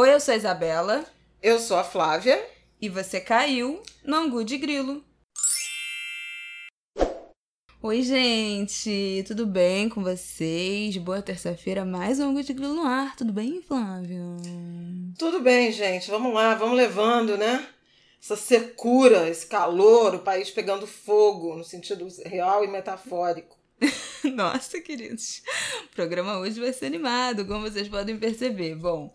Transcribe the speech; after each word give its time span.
Oi, 0.00 0.14
eu 0.14 0.18
sou 0.18 0.32
a 0.32 0.36
Isabela. 0.38 1.04
Eu 1.42 1.58
sou 1.58 1.76
a 1.76 1.84
Flávia. 1.84 2.42
E 2.80 2.88
você 2.88 3.20
caiu 3.20 3.82
no 4.02 4.16
Angu 4.16 4.42
de 4.42 4.56
Grilo. 4.56 5.04
Oi, 7.82 8.00
gente, 8.00 9.22
tudo 9.26 9.44
bem 9.44 9.90
com 9.90 10.02
vocês? 10.02 10.96
Boa 10.96 11.20
terça-feira, 11.20 11.84
mais 11.84 12.18
um 12.18 12.30
Angu 12.30 12.42
de 12.42 12.54
Grilo 12.54 12.72
no 12.72 12.86
ar. 12.86 13.14
Tudo 13.14 13.30
bem, 13.30 13.60
Flávio? 13.60 14.38
Tudo 15.18 15.40
bem, 15.40 15.70
gente. 15.70 16.10
Vamos 16.10 16.32
lá, 16.32 16.54
vamos 16.54 16.78
levando, 16.78 17.36
né? 17.36 17.68
Essa 18.22 18.36
secura, 18.36 19.28
esse 19.28 19.46
calor, 19.46 20.14
o 20.14 20.20
país 20.20 20.50
pegando 20.50 20.86
fogo, 20.86 21.56
no 21.56 21.64
sentido 21.64 22.08
real 22.24 22.64
e 22.64 22.68
metafórico. 22.68 23.54
Nossa, 24.32 24.80
queridos, 24.80 25.42
o 25.84 25.94
programa 25.94 26.38
hoje 26.38 26.58
vai 26.58 26.72
ser 26.72 26.86
animado, 26.86 27.44
como 27.44 27.70
vocês 27.70 27.86
podem 27.86 28.18
perceber. 28.18 28.74
Bom, 28.76 29.12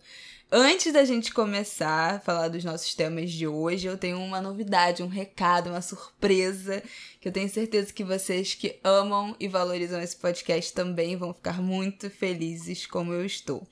Antes 0.52 0.93
da 0.93 1.04
gente 1.04 1.34
começar 1.34 2.16
a 2.16 2.20
falar 2.20 2.49
dos 2.49 2.63
nossos 2.63 2.94
temas 2.94 3.31
de 3.31 3.48
hoje, 3.48 3.88
eu 3.88 3.98
tenho 3.98 4.20
uma 4.20 4.40
novidade, 4.40 5.02
um 5.02 5.08
recado, 5.08 5.72
uma 5.72 5.81
surpresa, 5.81 6.84
que 7.20 7.27
eu 7.27 7.31
tenho 7.31 7.49
certeza 7.49 7.91
que 7.91 8.03
vocês 8.03 8.53
que 8.53 8.80
amam 8.84 9.36
e 9.39 9.48
valorizam 9.48 10.00
esse 10.00 10.16
podcast 10.16 10.72
também 10.72 11.17
vão 11.17 11.34
ficar 11.34 11.59
muito 11.59 12.12
felizes 12.12 12.86
como 12.86 13.12
eu 13.12 13.26
estou. 13.26 13.67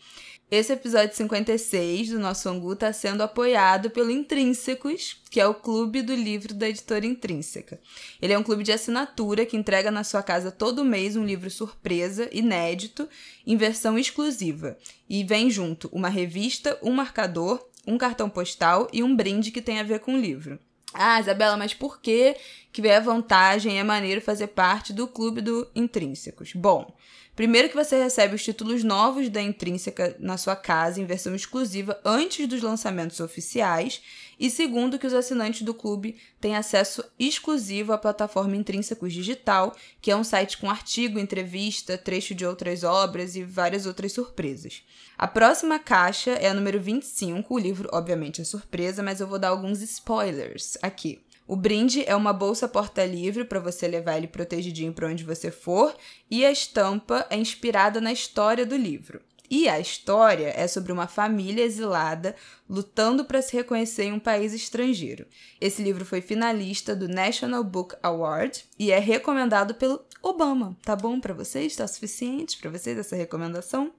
Esse 0.55 0.71
episódio 0.71 1.15
56 1.15 2.09
do 2.09 2.19
nosso 2.19 2.47
Angu 2.47 2.73
está 2.73 2.93
sendo 2.93 3.23
apoiado 3.23 3.89
pelo 3.89 4.11
Intrínsecos, 4.11 5.19
que 5.31 5.39
é 5.39 5.47
o 5.47 5.55
clube 5.55 6.03
do 6.03 6.13
livro 6.13 6.53
da 6.53 6.69
editora 6.69 7.07
Intrínseca. 7.07 7.81
Ele 8.21 8.33
é 8.33 8.37
um 8.37 8.43
clube 8.43 8.61
de 8.61 8.71
assinatura 8.71 9.47
que 9.47 9.57
entrega 9.57 9.89
na 9.89 10.03
sua 10.03 10.21
casa 10.21 10.51
todo 10.51 10.85
mês 10.85 11.15
um 11.15 11.25
livro 11.25 11.49
surpresa, 11.49 12.29
inédito, 12.31 13.09
em 13.47 13.57
versão 13.57 13.97
exclusiva. 13.97 14.77
E 15.09 15.23
vem 15.23 15.49
junto 15.49 15.89
uma 15.91 16.07
revista, 16.07 16.77
um 16.83 16.91
marcador, 16.91 17.67
um 17.87 17.97
cartão 17.97 18.29
postal 18.29 18.87
e 18.93 19.01
um 19.01 19.15
brinde 19.15 19.49
que 19.49 19.59
tem 19.59 19.79
a 19.79 19.83
ver 19.83 20.01
com 20.01 20.13
o 20.13 20.21
livro. 20.21 20.59
Ah, 20.93 21.19
Isabela, 21.19 21.57
mas 21.57 21.73
por 21.73 21.99
que 21.99 22.35
que 22.71 22.87
é 22.87 22.99
vantagem, 22.99 23.79
é 23.79 23.83
maneiro 23.83 24.21
fazer 24.21 24.49
parte 24.49 24.93
do 24.93 25.07
clube 25.07 25.41
do 25.41 25.67
Intrínsecos? 25.75 26.53
Bom, 26.53 26.95
Primeiro 27.35 27.67
que 27.67 27.75
você 27.75 27.97
recebe 27.97 28.35
os 28.35 28.43
títulos 28.43 28.83
novos 28.83 29.27
da 29.27 29.41
Intrínseca 29.41 30.15
na 30.19 30.37
sua 30.37 30.55
casa 30.55 31.01
em 31.01 31.05
versão 31.05 31.33
exclusiva 31.33 31.99
antes 32.05 32.47
dos 32.47 32.61
lançamentos 32.61 33.19
oficiais, 33.19 34.03
e 34.39 34.51
segundo 34.51 34.99
que 34.99 35.07
os 35.07 35.15
assinantes 35.15 35.63
do 35.63 35.73
clube 35.73 36.15
têm 36.39 36.55
acesso 36.55 37.03
exclusivo 37.17 37.91
à 37.91 37.97
plataforma 37.97 38.55
Intrínsecos 38.55 39.11
Digital, 39.11 39.75
que 39.99 40.11
é 40.11 40.15
um 40.15 40.23
site 40.23 40.59
com 40.59 40.69
artigo, 40.69 41.17
entrevista, 41.17 41.97
trecho 41.97 42.35
de 42.35 42.45
outras 42.45 42.83
obras 42.83 43.35
e 43.35 43.43
várias 43.43 43.87
outras 43.87 44.11
surpresas. 44.11 44.83
A 45.17 45.27
próxima 45.27 45.79
caixa 45.79 46.31
é 46.31 46.49
a 46.49 46.53
número 46.53 46.79
25, 46.79 47.51
o 47.51 47.57
livro 47.57 47.89
obviamente 47.91 48.41
é 48.41 48.43
surpresa, 48.43 49.01
mas 49.01 49.19
eu 49.19 49.27
vou 49.27 49.39
dar 49.39 49.49
alguns 49.49 49.81
spoilers 49.81 50.77
aqui. 50.83 51.19
O 51.47 51.55
brinde 51.55 52.03
é 52.05 52.15
uma 52.15 52.31
bolsa 52.31 52.67
porta-livre 52.67 53.43
para 53.43 53.59
você 53.59 53.87
levar 53.87 54.17
ele 54.17 54.27
protegidinho 54.27 54.93
para 54.93 55.07
onde 55.07 55.23
você 55.23 55.51
for, 55.51 55.95
e 56.29 56.45
a 56.45 56.51
estampa 56.51 57.25
é 57.29 57.37
inspirada 57.37 57.99
na 57.99 58.11
história 58.11 58.65
do 58.65 58.75
livro. 58.75 59.21
E 59.49 59.69
a 59.69 59.79
história 59.79 60.51
é 60.55 60.67
sobre 60.67 60.91
uma 60.91 61.05
família 61.05 61.63
exilada 61.63 62.35
lutando 62.67 63.25
para 63.25 63.41
se 63.41 63.55
reconhecer 63.55 64.05
em 64.05 64.13
um 64.13 64.19
país 64.19 64.53
estrangeiro. 64.53 65.27
Esse 65.61 65.83
livro 65.83 66.05
foi 66.05 66.21
finalista 66.21 66.95
do 66.95 67.07
National 67.07 67.63
Book 67.63 67.95
Award 68.01 68.63
e 68.79 68.91
é 68.91 68.97
recomendado 68.97 69.75
pelo 69.75 70.03
Obama. 70.23 70.75
Tá 70.83 70.95
bom 70.95 71.19
para 71.19 71.33
vocês? 71.33 71.75
Tá 71.75 71.85
suficiente 71.85 72.57
para 72.57 72.71
vocês 72.71 72.97
essa 72.97 73.15
recomendação? 73.15 73.91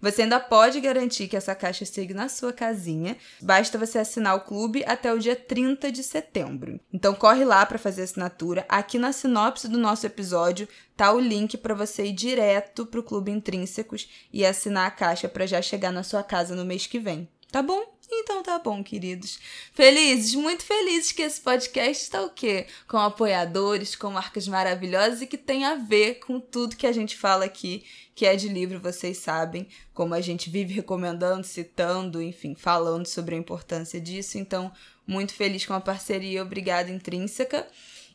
Você 0.00 0.22
ainda 0.22 0.40
pode 0.40 0.80
garantir 0.80 1.28
que 1.28 1.36
essa 1.36 1.54
caixa 1.54 1.84
chegue 1.84 2.14
na 2.14 2.28
sua 2.28 2.52
casinha. 2.52 3.16
Basta 3.40 3.76
você 3.76 3.98
assinar 3.98 4.34
o 4.36 4.40
clube 4.40 4.82
até 4.86 5.12
o 5.12 5.18
dia 5.18 5.36
30 5.36 5.92
de 5.92 6.02
setembro. 6.02 6.80
Então 6.92 7.14
corre 7.14 7.44
lá 7.44 7.64
para 7.66 7.78
fazer 7.78 8.02
a 8.02 8.04
assinatura. 8.04 8.64
Aqui 8.68 8.98
na 8.98 9.12
sinopse 9.12 9.68
do 9.68 9.78
nosso 9.78 10.06
episódio 10.06 10.68
tá 10.96 11.12
o 11.12 11.20
link 11.20 11.56
para 11.56 11.74
você 11.74 12.06
ir 12.06 12.12
direto 12.12 12.86
pro 12.86 13.02
Clube 13.02 13.30
Intrínsecos 13.30 14.08
e 14.32 14.44
assinar 14.44 14.86
a 14.86 14.90
caixa 14.90 15.28
para 15.28 15.46
já 15.46 15.60
chegar 15.60 15.92
na 15.92 16.02
sua 16.02 16.22
casa 16.22 16.54
no 16.54 16.64
mês 16.64 16.86
que 16.86 16.98
vem. 16.98 17.28
Tá 17.50 17.62
bom? 17.62 17.82
Então 18.12 18.42
tá 18.42 18.58
bom, 18.58 18.82
queridos. 18.82 19.38
Felizes, 19.72 20.34
muito 20.34 20.64
felizes 20.64 21.12
que 21.12 21.22
esse 21.22 21.40
podcast 21.40 22.02
está 22.02 22.22
o 22.22 22.30
quê? 22.30 22.66
Com 22.88 22.98
apoiadores, 22.98 23.94
com 23.94 24.10
marcas 24.10 24.48
maravilhosas 24.48 25.22
e 25.22 25.26
que 25.26 25.38
tem 25.38 25.64
a 25.64 25.76
ver 25.76 26.16
com 26.16 26.40
tudo 26.40 26.76
que 26.76 26.88
a 26.88 26.92
gente 26.92 27.16
fala 27.16 27.44
aqui, 27.44 27.84
que 28.14 28.26
é 28.26 28.34
de 28.34 28.48
livro, 28.48 28.80
vocês 28.80 29.18
sabem, 29.18 29.68
como 29.94 30.12
a 30.12 30.20
gente 30.20 30.50
vive 30.50 30.74
recomendando, 30.74 31.46
citando, 31.46 32.20
enfim, 32.20 32.54
falando 32.56 33.06
sobre 33.06 33.36
a 33.36 33.38
importância 33.38 34.00
disso. 34.00 34.38
Então, 34.38 34.72
muito 35.06 35.32
feliz 35.32 35.64
com 35.64 35.74
a 35.74 35.80
parceria, 35.80 36.42
obrigada 36.42 36.90
intrínseca. 36.90 37.66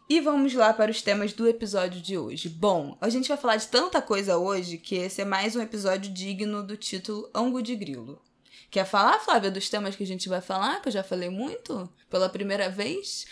E 0.10 0.20
vamos 0.20 0.54
lá 0.54 0.72
para 0.72 0.92
os 0.92 1.02
temas 1.02 1.34
do 1.34 1.48
episódio 1.48 2.00
de 2.02 2.18
hoje. 2.18 2.48
Bom, 2.48 2.96
a 3.02 3.10
gente 3.10 3.28
vai 3.28 3.38
falar 3.38 3.56
de 3.56 3.68
tanta 3.68 4.02
coisa 4.02 4.38
hoje 4.38 4.78
que 4.78 4.96
esse 4.96 5.22
é 5.22 5.26
mais 5.26 5.56
um 5.56 5.62
episódio 5.62 6.14
digno 6.14 6.62
do 6.62 6.78
título 6.78 7.28
Ango 7.34 7.62
de 7.62 7.76
Grilo. 7.76 8.22
Quer 8.70 8.86
falar, 8.86 9.20
Flávia, 9.20 9.52
dos 9.52 9.70
temas 9.70 9.96
que 9.96 10.04
a 10.04 10.08
gente 10.08 10.28
vai 10.28 10.42
falar, 10.42 10.82
que 10.82 10.90
eu 10.90 10.94
já 10.94 11.04
falei 11.04 11.30
muito 11.30 11.90
pela 12.10 12.28
primeira 12.30 12.70
vez? 12.70 13.26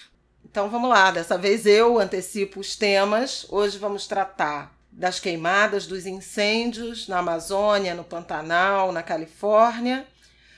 Então 0.46 0.70
vamos 0.70 0.90
lá, 0.90 1.12
dessa 1.12 1.38
vez 1.38 1.66
eu 1.66 2.00
antecipo 2.00 2.60
os 2.60 2.76
temas. 2.76 3.46
Hoje 3.50 3.78
vamos 3.78 4.08
tratar 4.08 4.78
das 4.92 5.20
queimadas, 5.20 5.88
dos 5.88 6.06
incêndios 6.06 7.08
na 7.08 7.20
Amazônia, 7.20 7.96
no 7.96 8.04
Pantanal, 8.04 8.92
na 8.92 9.02
Califórnia. 9.02 10.06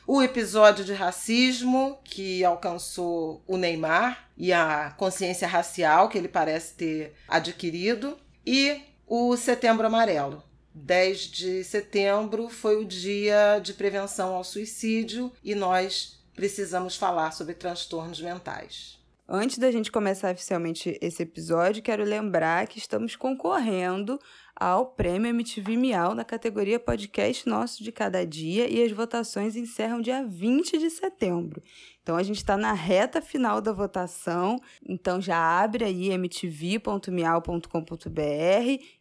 O 0.05 0.21
episódio 0.21 0.85
de 0.85 0.93
racismo 0.93 1.97
que 2.03 2.43
alcançou 2.43 3.41
o 3.47 3.57
Neymar 3.57 4.29
e 4.37 4.53
a 4.53 4.93
consciência 4.97 5.47
racial 5.47 6.09
que 6.09 6.17
ele 6.17 6.27
parece 6.27 6.75
ter 6.75 7.15
adquirido. 7.27 8.17
E 8.45 8.81
o 9.07 9.35
Setembro 9.35 9.87
Amarelo, 9.87 10.43
10 10.75 11.19
de 11.19 11.63
setembro 11.63 12.49
foi 12.49 12.75
o 12.75 12.85
dia 12.85 13.59
de 13.59 13.73
prevenção 13.73 14.35
ao 14.35 14.43
suicídio 14.43 15.31
e 15.41 15.55
nós 15.55 16.19
precisamos 16.35 16.97
falar 16.97 17.31
sobre 17.31 17.53
transtornos 17.53 18.19
mentais. 18.19 18.99
Antes 19.27 19.57
da 19.57 19.71
gente 19.71 19.91
começar 19.91 20.33
oficialmente 20.33 20.99
esse 21.01 21.23
episódio, 21.23 21.81
quero 21.81 22.03
lembrar 22.03 22.67
que 22.67 22.77
estamos 22.77 23.15
concorrendo 23.15 24.19
ao 24.55 24.85
Prêmio 24.85 25.29
MTV 25.29 25.75
Miau 25.75 26.15
na 26.15 26.23
categoria 26.23 26.79
Podcast 26.79 27.47
Nosso 27.47 27.83
de 27.83 27.91
Cada 27.91 28.25
Dia 28.25 28.67
e 28.69 28.81
as 28.81 28.91
votações 28.91 29.55
encerram 29.55 30.01
dia 30.01 30.25
20 30.25 30.77
de 30.77 30.89
setembro. 30.89 31.61
Então 32.01 32.15
a 32.15 32.23
gente 32.23 32.37
está 32.37 32.55
na 32.55 32.71
reta 32.71 33.21
final 33.21 33.59
da 33.59 33.73
votação, 33.73 34.61
então 34.87 35.19
já 35.19 35.37
abre 35.37 35.83
aí 35.83 36.11
mtv.miau.com.br 36.11 37.69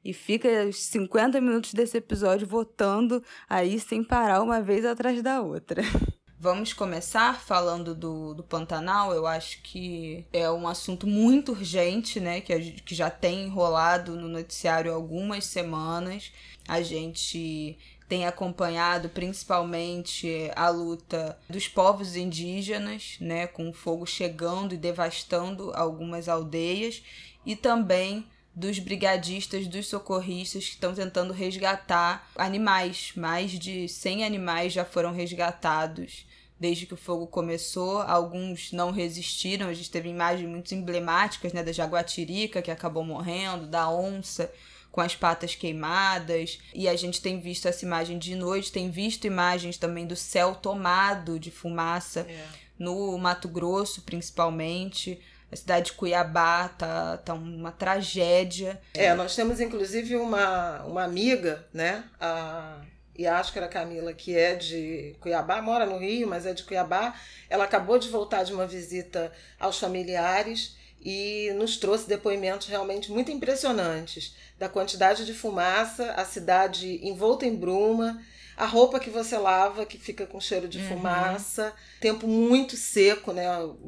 e 0.04 0.12
fica 0.12 0.66
os 0.66 0.82
50 0.84 1.41
minutos 1.41 1.75
desse 1.75 1.98
episódio 1.98 2.47
votando 2.47 3.22
aí 3.48 3.78
sem 3.78 4.03
parar 4.03 4.42
uma 4.42 4.60
vez 4.60 4.84
atrás 4.84 5.22
da 5.22 5.42
outra. 5.42 5.82
Vamos 6.44 6.75
começar 6.75 7.41
falando 7.41 7.94
do, 7.94 8.34
do 8.34 8.43
Pantanal. 8.43 9.15
Eu 9.15 9.27
acho 9.27 9.62
que 9.62 10.27
é 10.31 10.50
um 10.50 10.69
assunto 10.69 11.06
muito 11.06 11.53
urgente, 11.53 12.21
né? 12.21 12.43
Que, 12.43 12.53
a, 12.53 12.60
que 12.60 12.94
já 12.94 13.09
tem 13.09 13.44
enrolado 13.44 14.15
no 14.15 14.28
noticiário 14.28 14.93
algumas 14.93 15.47
semanas. 15.47 16.31
A 16.69 16.83
gente 16.83 17.78
tem 18.10 18.27
acompanhado 18.27 19.09
principalmente 19.09 20.50
a 20.54 20.69
luta 20.69 21.38
dos 21.49 21.66
povos 21.66 22.15
indígenas, 22.15 23.16
né, 23.19 23.47
com 23.47 23.71
o 23.71 23.72
fogo 23.72 24.04
chegando 24.04 24.75
e 24.75 24.77
devastando 24.77 25.72
algumas 25.75 26.28
aldeias, 26.28 27.03
e 27.47 27.56
também 27.56 28.27
dos 28.54 28.78
brigadistas, 28.78 29.66
dos 29.66 29.87
socorristas 29.87 30.65
que 30.65 30.72
estão 30.72 30.93
tentando 30.93 31.33
resgatar 31.33 32.28
animais. 32.37 33.15
Mais 33.16 33.53
de 33.53 33.88
100 33.88 34.27
animais 34.27 34.75
já 34.75 34.84
foram 34.84 35.10
resgatados 35.10 36.27
desde 36.64 36.86
que 36.86 36.94
o 36.94 36.97
fogo 36.97 37.27
começou. 37.27 38.00
Alguns 38.00 38.72
não 38.72 38.91
resistiram. 38.91 39.68
A 39.68 39.74
gente 39.74 39.91
teve 39.91 40.09
imagens 40.09 40.48
muito 40.48 40.74
emblemáticas, 40.74 41.53
né, 41.53 41.62
da 41.62 41.72
jaguatirica 41.72 42.62
que 42.62 42.71
acabou 42.71 43.04
morrendo, 43.04 43.66
da 43.66 43.91
onça 43.91 44.50
com 44.91 45.03
as 45.03 45.15
patas 45.15 45.54
queimadas. 45.54 46.59
E 46.72 46.89
a 46.89 46.97
gente 46.97 47.21
tem 47.21 47.39
visto 47.39 47.68
essa 47.68 47.84
imagem 47.84 48.18
de 48.18 48.34
noite, 48.34 48.72
tem 48.72 48.91
visto 48.91 49.27
imagens 49.27 49.77
também 49.77 50.06
do 50.06 50.16
céu 50.16 50.54
tomado 50.54 51.39
de 51.39 51.50
fumaça 51.50 52.21
é. 52.21 52.47
no 52.78 53.18
Mato 53.18 53.47
Grosso, 53.47 54.00
principalmente. 54.00 55.21
A 55.53 55.56
cidade 55.56 55.91
de 55.91 55.92
Cuiabá 55.92 56.68
tá, 56.68 57.18
tá 57.18 57.34
uma 57.34 57.72
tragédia. 57.72 58.80
É, 58.94 59.12
nós 59.15 59.36
temos 59.36 59.60
inclusive 59.60 60.16
uma, 60.16 60.83
uma 60.84 61.04
amiga, 61.04 61.66
né? 61.74 62.04
A 62.18 62.78
Yáscara 63.19 63.69
Camila, 63.69 64.13
que 64.13 64.37
é 64.37 64.55
de 64.55 65.15
Cuiabá, 65.21 65.63
mora 65.63 65.87
no 65.87 65.99
Rio, 65.99 66.28
mas 66.28 66.47
é 66.47 66.53
de 66.53 66.65
Cuiabá. 66.65 67.15
Ela 67.49 67.65
acabou 67.65 67.99
de 67.99 68.09
voltar 68.09 68.43
de 68.43 68.53
uma 68.53 68.66
visita 68.66 69.33
aos 69.59 69.78
familiares 69.78 70.77
e 71.01 71.53
nos 71.57 71.77
trouxe 71.77 72.09
depoimentos 72.09 72.66
realmente 72.66 73.13
muito 73.13 73.31
impressionantes 73.31 74.34
da 74.59 74.69
quantidade 74.69 75.27
de 75.27 75.34
fumaça, 75.34 76.13
a 76.13 76.25
cidade 76.25 77.07
envolta 77.07 77.45
em 77.45 77.55
bruma, 77.55 78.21
a 78.57 78.66
roupa 78.66 79.01
que 79.01 79.11
você 79.11 79.37
lava, 79.37 79.84
que 79.84 79.99
fica 79.99 80.27
com 80.27 80.41
cheiro 80.41 80.69
de 80.69 80.78
uhum. 80.78 80.89
fumaça, 80.89 81.72
tempo 82.01 82.27
muito 82.27 82.77
seco, 82.77 83.33
né? 83.33 83.47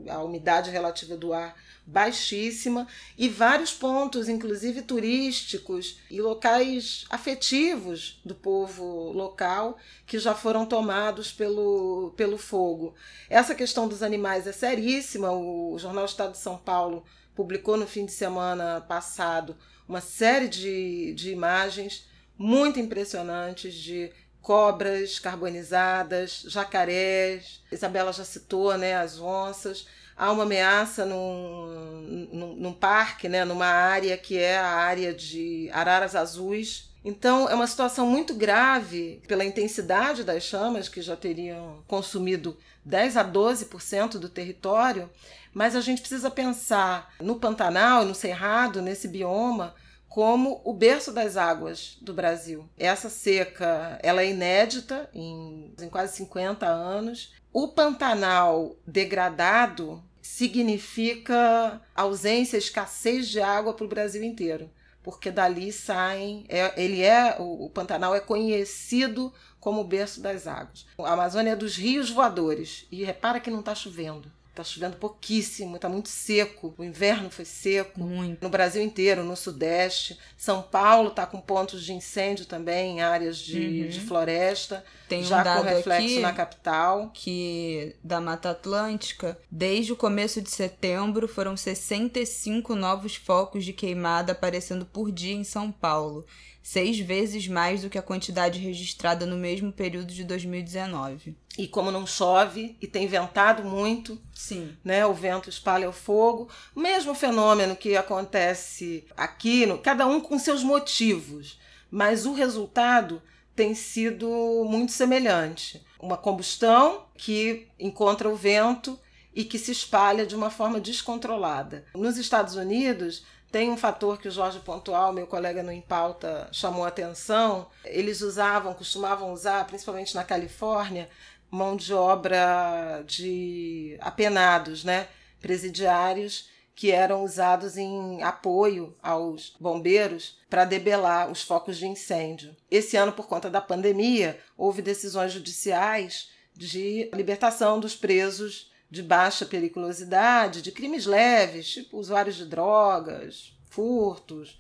A 0.09 0.23
umidade 0.23 0.71
relativa 0.71 1.17
do 1.17 1.33
ar 1.33 1.55
baixíssima 1.87 2.89
e 3.17 3.29
vários 3.29 3.73
pontos, 3.73 4.29
inclusive 4.29 4.83
turísticos 4.83 6.01
e 6.11 6.21
locais 6.21 7.05
afetivos 7.09 8.21
do 8.25 8.35
povo 8.35 9.13
local 9.13 9.79
que 10.05 10.19
já 10.19 10.35
foram 10.35 10.67
tomados 10.67 11.33
pelo, 11.33 12.13
pelo 12.17 12.37
fogo. 12.37 12.95
Essa 13.31 13.55
questão 13.55 13.87
dos 13.87 14.03
animais 14.03 14.47
é 14.49 14.53
seríssima. 14.53 15.31
O 15.31 15.79
Jornal 15.79 16.05
Estado 16.05 16.33
de 16.33 16.39
São 16.39 16.59
Paulo 16.59 17.05
publicou 17.37 17.77
no 17.77 17.87
fim 17.87 18.05
de 18.05 18.13
semana 18.13 18.81
passado 18.81 19.57
uma 19.89 20.01
série 20.01 20.49
de, 20.49 21.15
de 21.15 21.31
imagens 21.31 22.09
muito 22.37 22.81
impressionantes 22.81 23.75
de 23.75 24.11
cobras 24.43 25.19
carbonizadas, 25.19 26.45
jacarés, 26.47 27.63
Isabela 27.71 28.13
já 28.13 28.25
citou 28.25 28.77
né, 28.79 28.95
as 28.97 29.19
onças 29.19 29.87
há 30.17 30.33
uma 30.33 30.45
ameaça 30.45 31.05
num, 31.05 32.29
num, 32.33 32.55
num, 32.57 32.73
parque, 32.73 33.29
né, 33.29 33.45
numa 33.45 33.67
área 33.67 34.17
que 34.17 34.39
é 34.39 34.57
a 34.57 34.67
área 34.67 35.13
de 35.13 35.69
araras 35.73 36.17
azuis. 36.17 36.91
Então, 37.05 37.49
é 37.49 37.55
uma 37.55 37.67
situação 37.67 38.07
muito 38.07 38.35
grave 38.35 39.23
pela 39.29 39.45
intensidade 39.45 40.25
das 40.25 40.43
chamas, 40.43 40.89
que 40.89 41.01
já 41.01 41.15
teriam 41.15 41.85
consumido 41.87 42.57
10 42.85 43.17
a 43.17 43.25
12% 43.25 44.19
do 44.19 44.29
território, 44.29 45.09
mas 45.53 45.77
a 45.77 45.81
gente 45.81 46.01
precisa 46.01 46.31
pensar 46.31 47.15
no 47.21 47.37
Pantanal 47.37 48.05
no 48.05 48.15
Cerrado, 48.15 48.83
nesse 48.83 49.07
bioma, 49.07 49.75
como 50.17 50.63
o 50.65 50.73
berço 50.73 51.13
das 51.13 51.37
águas 51.37 51.99
do 52.01 52.15
Brasil. 52.15 52.67
Essa 52.79 53.11
seca 53.11 53.99
ela 54.03 54.23
é 54.23 54.31
inédita 54.31 55.11
em, 55.13 55.75
em 55.81 55.89
quase 55.91 56.17
50 56.17 56.67
anos. 56.67 57.35
O 57.53 57.69
Pantanal 57.69 58.77
degradado 58.87 60.03
significa 60.27 61.81
ausência, 61.95 62.59
escassez 62.59 63.29
de 63.29 63.41
água 63.41 63.73
para 63.73 63.87
o 63.87 63.89
Brasil 63.89 64.23
inteiro, 64.23 64.69
porque 65.03 65.31
dali 65.31 65.73
saem, 65.73 66.45
é, 66.49 66.75
ele 66.77 67.01
é 67.03 67.37
o, 67.39 67.65
o, 67.65 67.71
Pantanal 67.71 68.15
é 68.15 68.21
conhecido 68.21 69.33
como 69.61 69.81
o 69.81 69.85
berço 69.85 70.21
das 70.21 70.47
águas. 70.47 70.85
A 70.99 71.13
Amazônia 71.13 71.53
é 71.53 71.57
dos 71.57 71.77
rios 71.77 72.11
voadores 72.11 72.87
e 72.91 73.05
repara 73.05 73.41
que 73.41 73.51
não 73.51 73.61
está 73.61 73.75
chovendo. 73.75 74.31
Tá 74.57 74.65
chovendo 74.65 74.97
pouquíssimo, 74.97 75.79
tá 75.79 75.87
muito 75.87 76.09
seco. 76.09 76.75
O 76.79 76.83
inverno 76.83 77.29
foi 77.29 77.45
seco. 77.45 78.01
Muito. 78.01 78.43
No 78.43 78.49
Brasil 78.49 78.83
inteiro, 78.83 79.23
no 79.23 79.37
Sudeste. 79.37 80.19
São 80.35 80.63
Paulo 80.63 81.11
tá 81.11 81.27
com 81.27 81.39
pontos 81.39 81.85
de 81.85 81.93
incêndio 81.93 82.47
também, 82.47 82.97
em 82.97 83.03
áreas 83.03 83.37
de, 83.37 83.83
uhum. 83.83 83.89
de 83.89 84.01
floresta. 84.01 84.83
Tem 85.07 85.23
já 85.23 85.43
um 85.43 85.45
dado 85.45 85.63
com 85.63 85.69
reflexo 85.69 86.21
na 86.21 86.33
capital. 86.33 87.11
Que 87.13 87.95
da 88.03 88.19
Mata 88.19 88.49
Atlântica, 88.53 89.39
desde 89.51 89.93
o 89.93 89.97
começo 89.97 90.41
de 90.41 90.49
setembro, 90.49 91.29
foram 91.29 91.55
65 91.55 92.75
novos 92.75 93.15
focos 93.15 93.63
de 93.63 93.75
queimada 93.75 94.33
aparecendo 94.33 94.87
por 94.87 95.13
dia 95.13 95.35
em 95.35 95.45
São 95.45 95.71
Paulo 95.71 96.25
seis 96.67 96.99
vezes 96.99 97.47
mais 97.47 97.83
do 97.83 97.89
que 97.89 97.97
a 97.97 98.03
quantidade 98.03 98.59
registrada 98.59 99.25
no 99.25 99.37
mesmo 99.37 99.73
período 99.73 100.13
de 100.13 100.25
2019. 100.25 101.37
E 101.57 101.69
como 101.69 101.93
não 101.93 102.05
chove 102.05 102.77
e 102.83 102.89
tem 102.89 103.07
ventado 103.07 103.63
muito, 103.63 104.21
sim, 104.35 104.77
né? 104.83 105.07
O 105.07 105.15
vento 105.15 105.49
espalha 105.49 105.89
o 105.89 105.93
fogo. 105.93 106.49
O 106.75 106.81
mesmo 106.81 107.15
fenômeno 107.15 107.77
que 107.77 107.97
acontece 107.97 109.07
aqui, 109.17 109.65
no, 109.65 109.79
cada 109.79 110.09
um 110.09 110.21
com 110.21 110.37
seus 110.41 110.65
motivos, 110.65 111.57
mas 111.89 112.27
o 112.27 112.33
resultado 112.33 113.23
tem 113.55 113.73
sido 113.73 114.29
muito 114.69 114.91
semelhante. 114.91 115.87
Uma 116.01 116.17
combustão 116.17 117.05
que 117.17 117.69
encontra 117.79 118.29
o 118.29 118.35
vento 118.35 118.99
e 119.33 119.45
que 119.45 119.57
se 119.57 119.71
espalha 119.71 120.27
de 120.27 120.35
uma 120.35 120.51
forma 120.51 120.81
descontrolada. 120.81 121.85
Nos 121.95 122.17
Estados 122.17 122.57
Unidos, 122.57 123.23
tem 123.51 123.71
um 123.71 123.77
fator 123.77 124.19
que 124.19 124.29
o 124.29 124.31
Jorge 124.31 124.61
Pontual, 124.61 125.13
meu 125.13 125.27
colega 125.27 125.63
no 125.63 125.73
Impauta, 125.73 126.49
chamou 126.53 126.85
atenção. 126.85 127.69
Eles 127.85 128.21
usavam, 128.21 128.75
costumavam 128.75 129.33
usar, 129.33 129.67
principalmente 129.67 130.15
na 130.15 130.25
Califórnia, 130.25 131.09
mão 131.51 131.77
de 131.77 131.95
obra 131.95 133.03
de 133.07 133.97
apenados, 134.01 134.85
né? 134.85 135.09
presidiários, 135.41 136.49
que 136.75 136.91
eram 136.91 137.25
usados 137.25 137.79
em 137.79 138.23
apoio 138.23 138.95
aos 139.03 139.55
bombeiros 139.59 140.39
para 140.51 140.67
debelar 140.67 141.31
os 141.31 141.43
focos 141.43 141.79
de 141.79 141.87
incêndio. 141.87 142.55
Esse 142.71 142.97
ano, 142.97 143.13
por 143.13 143.27
conta 143.27 143.49
da 143.49 143.63
pandemia, 143.63 144.39
houve 144.59 144.83
decisões 144.83 145.33
judiciais 145.33 146.29
de 146.55 147.09
libertação 147.15 147.81
dos 147.81 147.97
presos 147.97 148.71
de 148.91 149.03
baixa 149.03 149.45
periculosidade, 149.45 150.63
de 150.63 150.73
crimes 150.73 151.07
leves, 151.07 151.69
tipo 151.69 151.99
usuários 151.99 152.37
de 152.37 152.47
drogas, 152.47 153.53
furtos, 153.71 154.59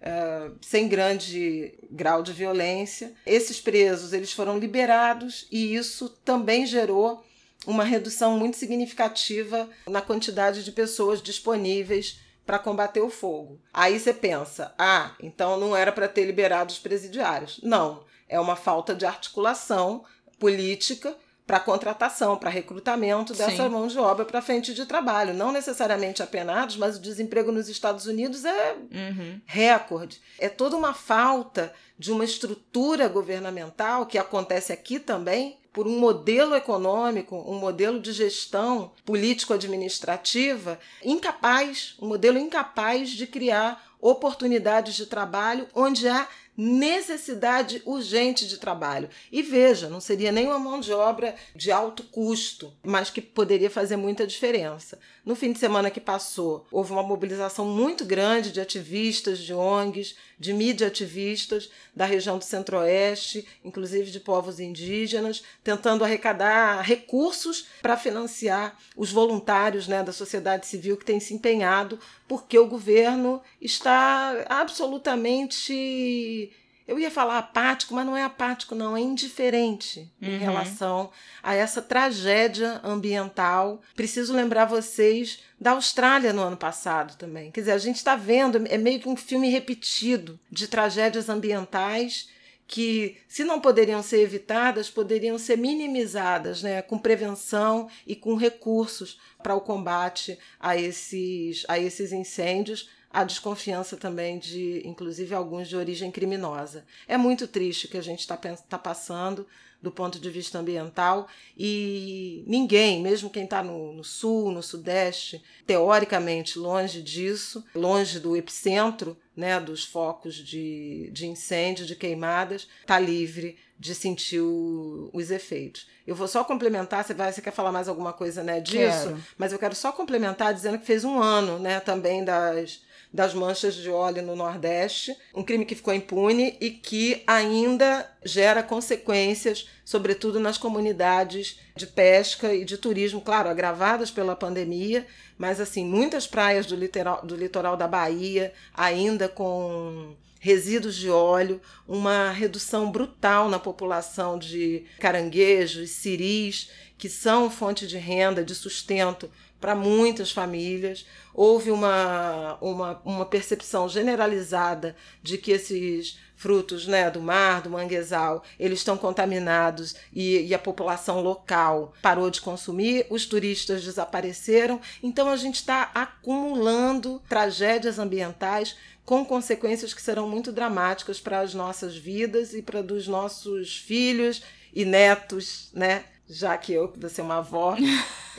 uh, 0.00 0.56
sem 0.60 0.88
grande 0.88 1.78
grau 1.90 2.22
de 2.22 2.32
violência. 2.32 3.14
Esses 3.24 3.60
presos 3.60 4.12
eles 4.12 4.32
foram 4.32 4.58
liberados 4.58 5.46
e 5.50 5.74
isso 5.74 6.08
também 6.08 6.66
gerou 6.66 7.24
uma 7.66 7.84
redução 7.84 8.36
muito 8.36 8.56
significativa 8.56 9.68
na 9.86 10.02
quantidade 10.02 10.64
de 10.64 10.72
pessoas 10.72 11.22
disponíveis 11.22 12.20
para 12.44 12.58
combater 12.58 13.00
o 13.00 13.10
fogo. 13.10 13.60
Aí 13.72 13.98
você 13.98 14.12
pensa, 14.12 14.74
ah, 14.76 15.14
então 15.20 15.58
não 15.58 15.76
era 15.76 15.92
para 15.92 16.08
ter 16.08 16.24
liberado 16.24 16.72
os 16.72 16.78
presidiários. 16.78 17.60
Não, 17.62 18.04
é 18.28 18.40
uma 18.40 18.56
falta 18.56 18.94
de 18.94 19.06
articulação 19.06 20.04
política 20.40 21.16
para 21.52 21.60
contratação, 21.60 22.38
para 22.38 22.48
recrutamento 22.48 23.34
dessa 23.34 23.64
Sim. 23.64 23.68
mão 23.68 23.86
de 23.86 23.98
obra 23.98 24.24
para 24.24 24.40
frente 24.40 24.72
de 24.72 24.86
trabalho. 24.86 25.34
Não 25.34 25.52
necessariamente 25.52 26.22
apenados, 26.22 26.78
mas 26.78 26.96
o 26.96 26.98
desemprego 26.98 27.52
nos 27.52 27.68
Estados 27.68 28.06
Unidos 28.06 28.46
é 28.46 28.72
uhum. 28.90 29.38
recorde. 29.44 30.18
É 30.38 30.48
toda 30.48 30.78
uma 30.78 30.94
falta 30.94 31.70
de 31.98 32.10
uma 32.10 32.24
estrutura 32.24 33.06
governamental 33.06 34.06
que 34.06 34.16
acontece 34.16 34.72
aqui 34.72 34.98
também 34.98 35.58
por 35.74 35.86
um 35.86 35.98
modelo 35.98 36.54
econômico, 36.54 37.36
um 37.46 37.58
modelo 37.58 38.00
de 38.00 38.12
gestão 38.12 38.92
político-administrativa 39.04 40.78
incapaz, 41.04 41.96
um 42.00 42.08
modelo 42.08 42.38
incapaz 42.38 43.10
de 43.10 43.26
criar 43.26 43.92
oportunidades 44.00 44.94
de 44.94 45.04
trabalho 45.04 45.68
onde 45.74 46.08
há 46.08 46.26
necessidade 46.56 47.82
urgente 47.84 48.46
de 48.46 48.58
trabalho. 48.58 49.08
E 49.30 49.42
veja, 49.42 49.88
não 49.88 50.00
seria 50.00 50.30
nem 50.30 50.46
uma 50.46 50.58
mão 50.58 50.80
de 50.80 50.92
obra 50.92 51.34
de 51.54 51.70
alto 51.72 52.02
custo, 52.04 52.72
mas 52.82 53.10
que 53.10 53.20
poderia 53.20 53.70
fazer 53.70 53.96
muita 53.96 54.26
diferença. 54.26 54.98
No 55.24 55.36
fim 55.36 55.52
de 55.52 55.58
semana 55.60 55.88
que 55.88 56.00
passou, 56.00 56.66
houve 56.68 56.90
uma 56.90 57.02
mobilização 57.02 57.64
muito 57.64 58.04
grande 58.04 58.50
de 58.50 58.60
ativistas, 58.60 59.38
de 59.38 59.54
ONGs, 59.54 60.16
de 60.36 60.52
mídia 60.52 60.88
ativistas 60.88 61.70
da 61.94 62.04
região 62.04 62.38
do 62.38 62.44
Centro-Oeste, 62.44 63.46
inclusive 63.64 64.10
de 64.10 64.18
povos 64.18 64.58
indígenas, 64.58 65.44
tentando 65.62 66.02
arrecadar 66.02 66.82
recursos 66.82 67.66
para 67.80 67.96
financiar 67.96 68.76
os 68.96 69.12
voluntários 69.12 69.86
né, 69.86 70.02
da 70.02 70.12
sociedade 70.12 70.66
civil 70.66 70.96
que 70.96 71.04
têm 71.04 71.20
se 71.20 71.34
empenhado, 71.34 72.00
porque 72.26 72.58
o 72.58 72.66
governo 72.66 73.40
está 73.60 74.44
absolutamente 74.48 76.50
eu 76.86 76.98
ia 76.98 77.10
falar 77.10 77.38
apático, 77.38 77.94
mas 77.94 78.04
não 78.04 78.16
é 78.16 78.22
apático, 78.22 78.74
não, 78.74 78.96
é 78.96 79.00
indiferente 79.00 80.10
uhum. 80.20 80.28
em 80.28 80.38
relação 80.38 81.10
a 81.42 81.54
essa 81.54 81.80
tragédia 81.80 82.80
ambiental. 82.82 83.80
Preciso 83.94 84.34
lembrar 84.34 84.64
vocês 84.64 85.40
da 85.60 85.72
Austrália 85.72 86.32
no 86.32 86.42
ano 86.42 86.56
passado 86.56 87.16
também. 87.16 87.50
Quer 87.50 87.60
dizer, 87.60 87.72
a 87.72 87.78
gente 87.78 87.96
está 87.96 88.16
vendo, 88.16 88.62
é 88.68 88.78
meio 88.78 89.00
que 89.00 89.08
um 89.08 89.16
filme 89.16 89.48
repetido 89.48 90.38
de 90.50 90.66
tragédias 90.66 91.28
ambientais 91.28 92.28
que, 92.66 93.18
se 93.28 93.44
não 93.44 93.60
poderiam 93.60 94.02
ser 94.02 94.20
evitadas, 94.20 94.88
poderiam 94.88 95.38
ser 95.38 95.58
minimizadas, 95.58 96.62
né, 96.62 96.80
com 96.80 96.96
prevenção 96.96 97.88
e 98.06 98.16
com 98.16 98.34
recursos 98.34 99.20
para 99.42 99.54
o 99.54 99.60
combate 99.60 100.38
a 100.58 100.76
esses, 100.76 101.66
a 101.68 101.78
esses 101.78 102.12
incêndios 102.12 102.88
a 103.12 103.24
desconfiança 103.24 103.96
também 103.96 104.38
de, 104.38 104.82
inclusive, 104.86 105.34
alguns 105.34 105.68
de 105.68 105.76
origem 105.76 106.10
criminosa. 106.10 106.84
É 107.06 107.16
muito 107.16 107.46
triste 107.46 107.86
o 107.86 107.88
que 107.88 107.98
a 107.98 108.02
gente 108.02 108.20
está 108.20 108.36
tá 108.36 108.78
passando 108.78 109.46
do 109.82 109.90
ponto 109.90 110.20
de 110.20 110.30
vista 110.30 110.60
ambiental 110.60 111.26
e 111.58 112.44
ninguém, 112.46 113.02
mesmo 113.02 113.28
quem 113.28 113.44
está 113.44 113.64
no, 113.64 113.92
no, 113.92 114.04
sul, 114.04 114.52
no 114.52 114.62
sudeste, 114.62 115.42
teoricamente 115.66 116.56
longe 116.56 117.02
disso, 117.02 117.64
longe 117.74 118.20
do 118.20 118.36
epicentro 118.36 119.16
né, 119.36 119.58
dos 119.58 119.84
focos 119.84 120.36
de, 120.36 121.10
de 121.12 121.26
incêndio, 121.26 121.84
de 121.84 121.96
queimadas, 121.96 122.68
está 122.80 122.98
livre 122.98 123.58
de 123.76 123.94
sentir 123.94 124.40
o, 124.40 125.10
os 125.12 125.32
efeitos. 125.32 125.88
Eu 126.06 126.14
vou 126.14 126.28
só 126.28 126.44
complementar, 126.44 127.04
você, 127.04 127.12
vai, 127.12 127.32
você 127.32 127.42
quer 127.42 127.50
falar 127.50 127.72
mais 127.72 127.88
alguma 127.88 128.12
coisa 128.12 128.44
né, 128.44 128.60
disso? 128.60 129.08
Quero. 129.08 129.24
Mas 129.36 129.52
eu 129.52 129.58
quero 129.58 129.74
só 129.74 129.90
complementar 129.90 130.54
dizendo 130.54 130.78
que 130.78 130.86
fez 130.86 131.02
um 131.02 131.20
ano 131.20 131.58
né, 131.58 131.80
também 131.80 132.24
das 132.24 132.82
das 133.12 133.34
manchas 133.34 133.74
de 133.74 133.90
óleo 133.90 134.22
no 134.22 134.34
Nordeste, 134.34 135.14
um 135.34 135.42
crime 135.42 135.66
que 135.66 135.74
ficou 135.74 135.92
impune 135.92 136.56
e 136.60 136.70
que 136.70 137.22
ainda 137.26 138.10
gera 138.24 138.62
consequências, 138.62 139.68
sobretudo 139.84 140.40
nas 140.40 140.56
comunidades 140.56 141.60
de 141.76 141.86
pesca 141.86 142.54
e 142.54 142.64
de 142.64 142.78
turismo, 142.78 143.20
claro, 143.20 143.50
agravadas 143.50 144.10
pela 144.10 144.34
pandemia, 144.34 145.06
mas 145.36 145.60
assim, 145.60 145.84
muitas 145.84 146.26
praias 146.26 146.64
do 146.64 146.74
litoral, 146.74 147.20
do 147.24 147.36
litoral 147.36 147.76
da 147.76 147.86
Bahia 147.86 148.52
ainda 148.72 149.28
com 149.28 150.16
resíduos 150.40 150.96
de 150.96 151.08
óleo, 151.08 151.60
uma 151.86 152.32
redução 152.32 152.90
brutal 152.90 153.48
na 153.48 153.60
população 153.60 154.38
de 154.38 154.84
caranguejos, 154.98 155.90
siris, 155.90 156.70
que 156.98 157.08
são 157.08 157.50
fonte 157.50 157.86
de 157.86 157.96
renda, 157.96 158.44
de 158.44 158.54
sustento 158.54 159.30
para 159.62 159.76
muitas 159.76 160.32
famílias. 160.32 161.06
Houve 161.32 161.70
uma, 161.70 162.58
uma, 162.60 163.00
uma 163.04 163.24
percepção 163.24 163.88
generalizada 163.88 164.96
de 165.22 165.38
que 165.38 165.52
esses 165.52 166.18
frutos 166.34 166.88
né, 166.88 167.08
do 167.08 167.22
mar, 167.22 167.62
do 167.62 167.70
manguezal, 167.70 168.42
eles 168.58 168.80
estão 168.80 168.98
contaminados 168.98 169.94
e, 170.12 170.48
e, 170.48 170.52
a 170.52 170.58
população 170.58 171.20
local 171.20 171.94
parou 172.02 172.28
de 172.28 172.40
consumir, 172.40 173.06
os 173.08 173.24
turistas 173.24 173.84
desapareceram. 173.84 174.80
Então 175.00 175.30
a 175.30 175.36
gente 175.36 175.54
está 175.54 175.92
acumulando 175.94 177.22
tragédias 177.28 178.00
ambientais 178.00 178.76
com 179.04 179.24
consequências 179.24 179.94
que 179.94 180.02
serão 180.02 180.28
muito 180.28 180.50
dramáticas 180.50 181.20
para 181.20 181.38
as 181.38 181.54
nossas 181.54 181.96
vidas 181.96 182.52
e 182.52 182.62
para 182.62 182.82
dos 182.82 183.06
nossos 183.06 183.76
filhos 183.76 184.42
e 184.74 184.84
netos, 184.84 185.70
né? 185.72 186.04
Já 186.32 186.56
que 186.56 186.72
eu, 186.72 186.92
vou 186.96 187.10
ser 187.10 187.20
uma 187.20 187.36
avó, 187.38 187.76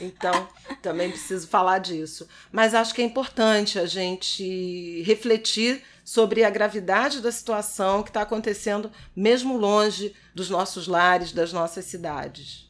então 0.00 0.48
também 0.82 1.10
preciso 1.10 1.46
falar 1.46 1.78
disso. 1.78 2.26
Mas 2.50 2.74
acho 2.74 2.92
que 2.92 3.00
é 3.00 3.04
importante 3.04 3.78
a 3.78 3.86
gente 3.86 5.02
refletir 5.02 5.82
sobre 6.04 6.42
a 6.42 6.50
gravidade 6.50 7.20
da 7.20 7.30
situação 7.30 8.02
que 8.02 8.10
está 8.10 8.22
acontecendo, 8.22 8.90
mesmo 9.14 9.56
longe 9.56 10.12
dos 10.34 10.50
nossos 10.50 10.88
lares, 10.88 11.32
das 11.32 11.52
nossas 11.52 11.84
cidades. 11.84 12.68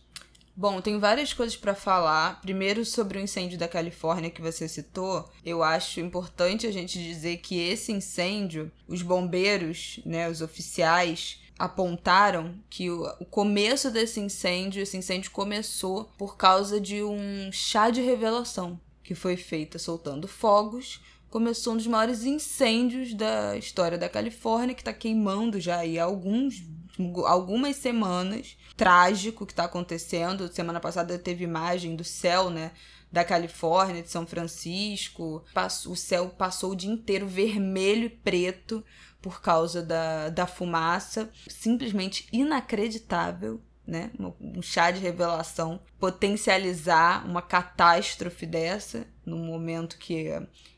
Bom, 0.56 0.80
tem 0.80 1.00
várias 1.00 1.32
coisas 1.32 1.56
para 1.56 1.74
falar. 1.74 2.40
Primeiro, 2.40 2.84
sobre 2.84 3.18
o 3.18 3.20
incêndio 3.20 3.58
da 3.58 3.66
Califórnia 3.66 4.30
que 4.30 4.42
você 4.42 4.68
citou, 4.68 5.28
eu 5.44 5.64
acho 5.64 5.98
importante 5.98 6.66
a 6.66 6.72
gente 6.72 7.02
dizer 7.02 7.38
que 7.38 7.58
esse 7.58 7.90
incêndio, 7.90 8.70
os 8.86 9.02
bombeiros, 9.02 9.98
né, 10.06 10.28
os 10.28 10.40
oficiais, 10.40 11.40
apontaram 11.58 12.54
que 12.68 12.90
o, 12.90 13.04
o 13.20 13.24
começo 13.24 13.90
desse 13.90 14.20
incêndio, 14.20 14.82
esse 14.82 14.96
incêndio 14.96 15.30
começou 15.30 16.04
por 16.18 16.36
causa 16.36 16.80
de 16.80 17.02
um 17.02 17.50
chá 17.52 17.90
de 17.90 18.00
revelação 18.00 18.80
que 19.02 19.14
foi 19.14 19.36
feita 19.36 19.78
soltando 19.78 20.26
fogos 20.26 21.00
começou 21.34 21.72
um 21.72 21.76
dos 21.76 21.88
maiores 21.88 22.22
incêndios 22.22 23.12
da 23.12 23.56
história 23.56 23.98
da 23.98 24.08
Califórnia, 24.08 24.72
que 24.72 24.82
está 24.82 24.92
queimando 24.92 25.58
já 25.58 25.78
aí 25.78 25.98
há 25.98 26.04
alguns 26.04 26.62
algumas 27.26 27.74
semanas. 27.74 28.56
Trágico 28.76 29.44
que 29.44 29.52
está 29.52 29.64
acontecendo. 29.64 30.46
Semana 30.52 30.78
passada 30.78 31.18
teve 31.18 31.42
imagem 31.42 31.96
do 31.96 32.04
céu, 32.04 32.50
né? 32.50 32.70
Da 33.10 33.24
Califórnia, 33.24 34.00
de 34.00 34.10
São 34.10 34.24
Francisco. 34.24 35.44
O 35.88 35.96
céu 35.96 36.28
passou 36.28 36.70
o 36.70 36.76
dia 36.76 36.92
inteiro 36.92 37.26
vermelho 37.26 38.04
e 38.04 38.10
preto 38.10 38.84
por 39.24 39.40
causa 39.40 39.82
da, 39.82 40.28
da 40.28 40.46
fumaça. 40.46 41.30
Simplesmente 41.48 42.28
inacreditável. 42.30 43.58
Né? 43.86 44.10
Um 44.40 44.62
chá 44.62 44.90
de 44.90 45.00
revelação 45.00 45.78
potencializar 45.98 47.26
uma 47.26 47.42
catástrofe 47.42 48.46
dessa 48.46 49.06
num 49.26 49.44
momento 49.44 49.98
que, 49.98 50.30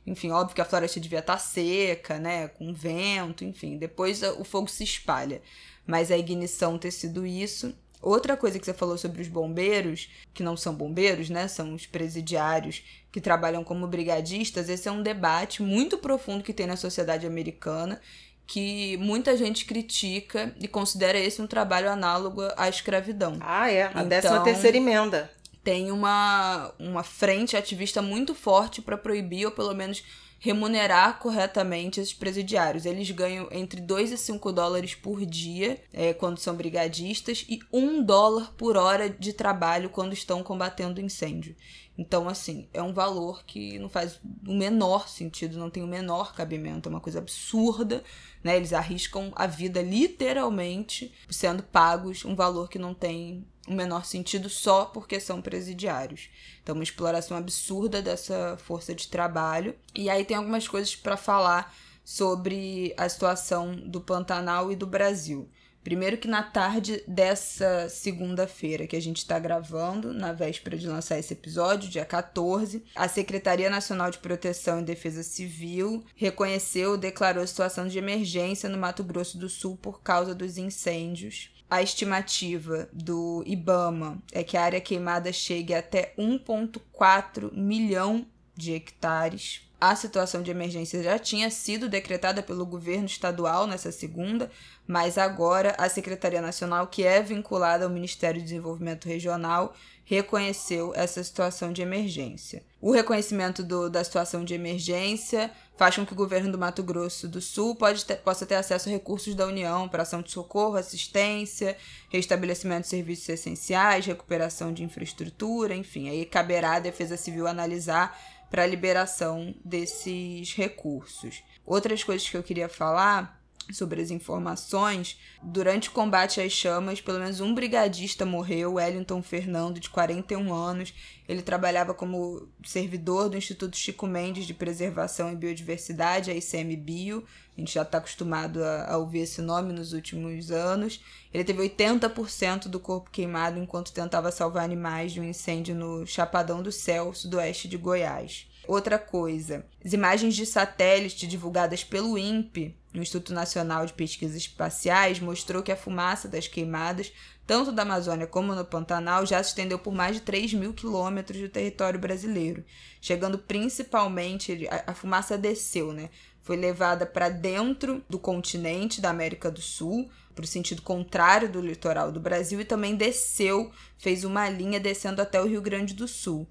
enfim, 0.04 0.32
óbvio 0.32 0.56
que 0.56 0.60
a 0.60 0.64
floresta 0.64 0.98
devia 0.98 1.20
estar 1.20 1.34
tá 1.34 1.38
seca, 1.38 2.18
né, 2.18 2.48
com 2.48 2.74
vento, 2.74 3.44
enfim, 3.44 3.78
depois 3.78 4.24
o 4.24 4.42
fogo 4.42 4.68
se 4.68 4.82
espalha 4.82 5.40
mas 5.86 6.10
a 6.10 6.18
ignição 6.18 6.78
ter 6.78 6.90
sido 6.90 7.24
isso. 7.24 7.74
Outra 8.02 8.36
coisa 8.36 8.58
que 8.58 8.64
você 8.64 8.74
falou 8.74 8.98
sobre 8.98 9.22
os 9.22 9.28
bombeiros, 9.28 10.10
que 10.34 10.42
não 10.42 10.56
são 10.56 10.74
bombeiros, 10.74 11.30
né? 11.30 11.48
São 11.48 11.74
os 11.74 11.86
presidiários 11.86 12.82
que 13.10 13.20
trabalham 13.20 13.64
como 13.64 13.86
brigadistas. 13.86 14.68
Esse 14.68 14.88
é 14.88 14.92
um 14.92 15.02
debate 15.02 15.62
muito 15.62 15.96
profundo 15.96 16.44
que 16.44 16.52
tem 16.52 16.66
na 16.66 16.76
sociedade 16.76 17.26
americana, 17.26 18.00
que 18.46 18.96
muita 18.98 19.36
gente 19.36 19.64
critica 19.64 20.54
e 20.60 20.68
considera 20.68 21.18
esse 21.18 21.42
um 21.42 21.46
trabalho 21.46 21.90
análogo 21.90 22.42
à 22.56 22.68
escravidão. 22.68 23.36
Ah, 23.40 23.70
é. 23.70 23.90
A 23.92 24.04
então, 24.04 24.42
terceira 24.44 24.76
emenda. 24.76 25.30
Tem 25.64 25.90
uma, 25.90 26.72
uma 26.78 27.02
frente 27.02 27.56
ativista 27.56 28.00
muito 28.00 28.34
forte 28.34 28.80
para 28.80 28.96
proibir, 28.96 29.46
ou 29.46 29.50
pelo 29.50 29.74
menos 29.74 30.04
remunerar 30.38 31.18
corretamente 31.18 32.00
esses 32.00 32.14
presidiários. 32.14 32.86
Eles 32.86 33.10
ganham 33.10 33.48
entre 33.50 33.80
2 33.80 34.12
e 34.12 34.16
5 34.16 34.52
dólares 34.52 34.94
por 34.94 35.24
dia 35.26 35.80
é, 35.92 36.12
quando 36.12 36.38
são 36.38 36.54
brigadistas 36.54 37.44
e 37.48 37.58
1 37.72 38.02
dólar 38.04 38.52
por 38.56 38.76
hora 38.76 39.10
de 39.10 39.32
trabalho 39.32 39.90
quando 39.90 40.12
estão 40.12 40.44
combatendo 40.44 41.00
incêndio. 41.00 41.56
Então, 41.98 42.28
assim, 42.28 42.68
é 42.74 42.82
um 42.82 42.92
valor 42.92 43.42
que 43.44 43.78
não 43.78 43.88
faz 43.88 44.20
o 44.46 44.52
menor 44.52 45.08
sentido, 45.08 45.58
não 45.58 45.70
tem 45.70 45.82
o 45.82 45.86
menor 45.86 46.34
cabimento, 46.34 46.88
é 46.88 46.90
uma 46.90 47.00
coisa 47.00 47.20
absurda, 47.20 48.04
né? 48.44 48.56
Eles 48.56 48.72
arriscam 48.72 49.32
a 49.34 49.46
vida 49.46 49.80
literalmente 49.80 51.12
sendo 51.30 51.62
pagos 51.62 52.24
um 52.24 52.34
valor 52.34 52.68
que 52.68 52.78
não 52.78 52.92
tem 52.92 53.46
o 53.66 53.72
menor 53.72 54.04
sentido 54.04 54.48
só 54.48 54.84
porque 54.84 55.18
são 55.18 55.40
presidiários. 55.40 56.28
Então, 56.62 56.74
uma 56.74 56.84
exploração 56.84 57.36
absurda 57.36 58.02
dessa 58.02 58.56
força 58.58 58.94
de 58.94 59.08
trabalho. 59.08 59.74
E 59.94 60.10
aí 60.10 60.24
tem 60.24 60.36
algumas 60.36 60.68
coisas 60.68 60.94
para 60.94 61.16
falar 61.16 61.74
sobre 62.04 62.94
a 62.96 63.08
situação 63.08 63.74
do 63.74 64.00
Pantanal 64.00 64.70
e 64.70 64.76
do 64.76 64.86
Brasil. 64.86 65.48
Primeiro 65.86 66.18
que 66.18 66.26
na 66.26 66.42
tarde 66.42 67.00
dessa 67.06 67.88
segunda-feira 67.88 68.88
que 68.88 68.96
a 68.96 69.00
gente 69.00 69.18
está 69.18 69.38
gravando, 69.38 70.12
na 70.12 70.32
véspera 70.32 70.76
de 70.76 70.88
lançar 70.88 71.16
esse 71.16 71.32
episódio, 71.32 71.88
dia 71.88 72.04
14, 72.04 72.82
a 72.96 73.06
Secretaria 73.06 73.70
Nacional 73.70 74.10
de 74.10 74.18
Proteção 74.18 74.80
e 74.80 74.84
Defesa 74.84 75.22
Civil 75.22 76.04
reconheceu, 76.16 76.96
declarou 76.96 77.46
situação 77.46 77.86
de 77.86 77.98
emergência 77.98 78.68
no 78.68 78.76
Mato 78.76 79.04
Grosso 79.04 79.38
do 79.38 79.48
Sul 79.48 79.76
por 79.76 80.02
causa 80.02 80.34
dos 80.34 80.58
incêndios 80.58 81.52
a 81.70 81.80
estimativa 81.80 82.88
do 82.92 83.44
IBAMA 83.46 84.20
é 84.32 84.42
que 84.42 84.56
a 84.56 84.62
área 84.62 84.80
queimada 84.80 85.32
chegue 85.32 85.72
até 85.72 86.14
1,4 86.16 87.52
milhão 87.52 88.26
de 88.56 88.72
hectares. 88.72 89.65
A 89.78 89.94
situação 89.94 90.42
de 90.42 90.50
emergência 90.50 91.02
já 91.02 91.18
tinha 91.18 91.50
sido 91.50 91.86
decretada 91.86 92.42
pelo 92.42 92.64
governo 92.64 93.04
estadual 93.04 93.66
nessa 93.66 93.92
segunda, 93.92 94.50
mas 94.86 95.18
agora 95.18 95.74
a 95.76 95.86
Secretaria 95.88 96.40
Nacional, 96.40 96.86
que 96.86 97.04
é 97.04 97.22
vinculada 97.22 97.84
ao 97.84 97.90
Ministério 97.90 98.40
do 98.40 98.44
Desenvolvimento 98.44 99.06
Regional, 99.06 99.74
reconheceu 100.06 100.92
essa 100.94 101.22
situação 101.22 101.72
de 101.72 101.82
emergência. 101.82 102.62
O 102.80 102.92
reconhecimento 102.92 103.62
do, 103.62 103.90
da 103.90 104.02
situação 104.02 104.44
de 104.44 104.54
emergência 104.54 105.50
faz 105.76 105.96
com 105.96 106.06
que 106.06 106.12
o 106.12 106.16
governo 106.16 106.50
do 106.50 106.56
Mato 106.56 106.82
Grosso 106.82 107.28
do 107.28 107.40
Sul 107.40 107.74
pode 107.74 108.04
ter, 108.04 108.16
possa 108.18 108.46
ter 108.46 108.54
acesso 108.54 108.88
a 108.88 108.92
recursos 108.92 109.34
da 109.34 109.44
União 109.44 109.88
para 109.88 110.04
ação 110.04 110.22
de 110.22 110.30
socorro, 110.30 110.76
assistência, 110.76 111.76
restabelecimento 112.08 112.82
de 112.82 112.88
serviços 112.88 113.28
essenciais, 113.28 114.06
recuperação 114.06 114.72
de 114.72 114.84
infraestrutura, 114.84 115.74
enfim. 115.74 116.08
Aí 116.08 116.24
caberá 116.24 116.76
à 116.76 116.80
Defesa 116.80 117.16
Civil 117.16 117.46
analisar 117.46 118.16
para 118.56 118.64
a 118.64 118.66
liberação 118.66 119.54
desses 119.62 120.54
recursos. 120.54 121.42
Outras 121.66 122.02
coisas 122.02 122.26
que 122.26 122.38
eu 122.38 122.42
queria 122.42 122.70
falar 122.70 123.35
sobre 123.72 124.00
as 124.00 124.10
informações, 124.10 125.18
durante 125.42 125.88
o 125.88 125.92
combate 125.92 126.40
às 126.40 126.52
chamas, 126.52 127.00
pelo 127.00 127.18
menos 127.18 127.40
um 127.40 127.54
brigadista 127.54 128.24
morreu, 128.24 128.74
Wellington 128.74 129.22
Fernando, 129.22 129.80
de 129.80 129.90
41 129.90 130.52
anos. 130.52 130.94
Ele 131.28 131.42
trabalhava 131.42 131.92
como 131.92 132.48
servidor 132.64 133.28
do 133.28 133.36
Instituto 133.36 133.76
Chico 133.76 134.06
Mendes 134.06 134.46
de 134.46 134.54
Preservação 134.54 135.32
e 135.32 135.36
Biodiversidade, 135.36 136.30
a 136.30 136.34
ICMBio. 136.34 137.24
A 137.56 137.60
gente 137.60 137.74
já 137.74 137.82
está 137.82 137.98
acostumado 137.98 138.62
a, 138.62 138.92
a, 138.92 138.98
ouvir 138.98 139.20
esse 139.20 139.40
nome 139.40 139.72
nos 139.72 139.92
últimos 139.92 140.50
anos. 140.50 141.00
Ele 141.32 141.42
teve 141.42 141.62
80% 141.62 142.68
do 142.68 142.78
corpo 142.78 143.10
queimado 143.10 143.58
enquanto 143.58 143.92
tentava 143.92 144.30
salvar 144.30 144.64
animais 144.64 145.12
de 145.12 145.20
um 145.20 145.24
incêndio 145.24 145.74
no 145.74 146.06
Chapadão 146.06 146.62
do 146.62 146.70
Céu, 146.70 147.12
sudoeste 147.14 147.66
de 147.66 147.76
Goiás. 147.76 148.46
Outra 148.68 148.98
coisa, 148.98 149.64
as 149.84 149.92
imagens 149.92 150.34
de 150.34 150.44
satélite 150.44 151.26
divulgadas 151.26 151.84
pelo 151.84 152.18
INPE, 152.18 152.76
Instituto 152.94 153.32
Nacional 153.32 153.86
de 153.86 153.92
Pesquisas 153.92 154.36
Espaciais, 154.36 155.20
mostrou 155.20 155.62
que 155.62 155.70
a 155.70 155.76
fumaça 155.76 156.26
das 156.28 156.48
queimadas, 156.48 157.12
tanto 157.46 157.70
da 157.70 157.82
Amazônia 157.82 158.26
como 158.26 158.54
no 158.54 158.64
Pantanal, 158.64 159.24
já 159.24 159.42
se 159.42 159.50
estendeu 159.50 159.78
por 159.78 159.94
mais 159.94 160.16
de 160.16 160.22
3 160.22 160.54
mil 160.54 160.72
quilômetros 160.72 161.40
do 161.40 161.48
território 161.48 162.00
brasileiro, 162.00 162.64
chegando 163.00 163.38
principalmente, 163.38 164.66
a 164.86 164.94
fumaça 164.94 165.38
desceu, 165.38 165.92
né? 165.92 166.10
Foi 166.42 166.56
levada 166.56 167.04
para 167.04 167.28
dentro 167.28 168.02
do 168.08 168.18
continente 168.18 169.00
da 169.00 169.10
América 169.10 169.50
do 169.50 169.60
Sul, 169.60 170.08
para 170.34 170.44
o 170.44 170.46
sentido 170.46 170.82
contrário 170.82 171.48
do 171.48 171.62
litoral 171.62 172.12
do 172.12 172.20
Brasil 172.20 172.60
e 172.60 172.64
também 172.64 172.94
desceu, 172.94 173.72
fez 173.96 174.22
uma 174.22 174.48
linha 174.50 174.78
descendo 174.78 175.22
até 175.22 175.40
o 175.40 175.46
Rio 175.46 175.62
Grande 175.62 175.94
do 175.94 176.06
Sul. 176.06 176.46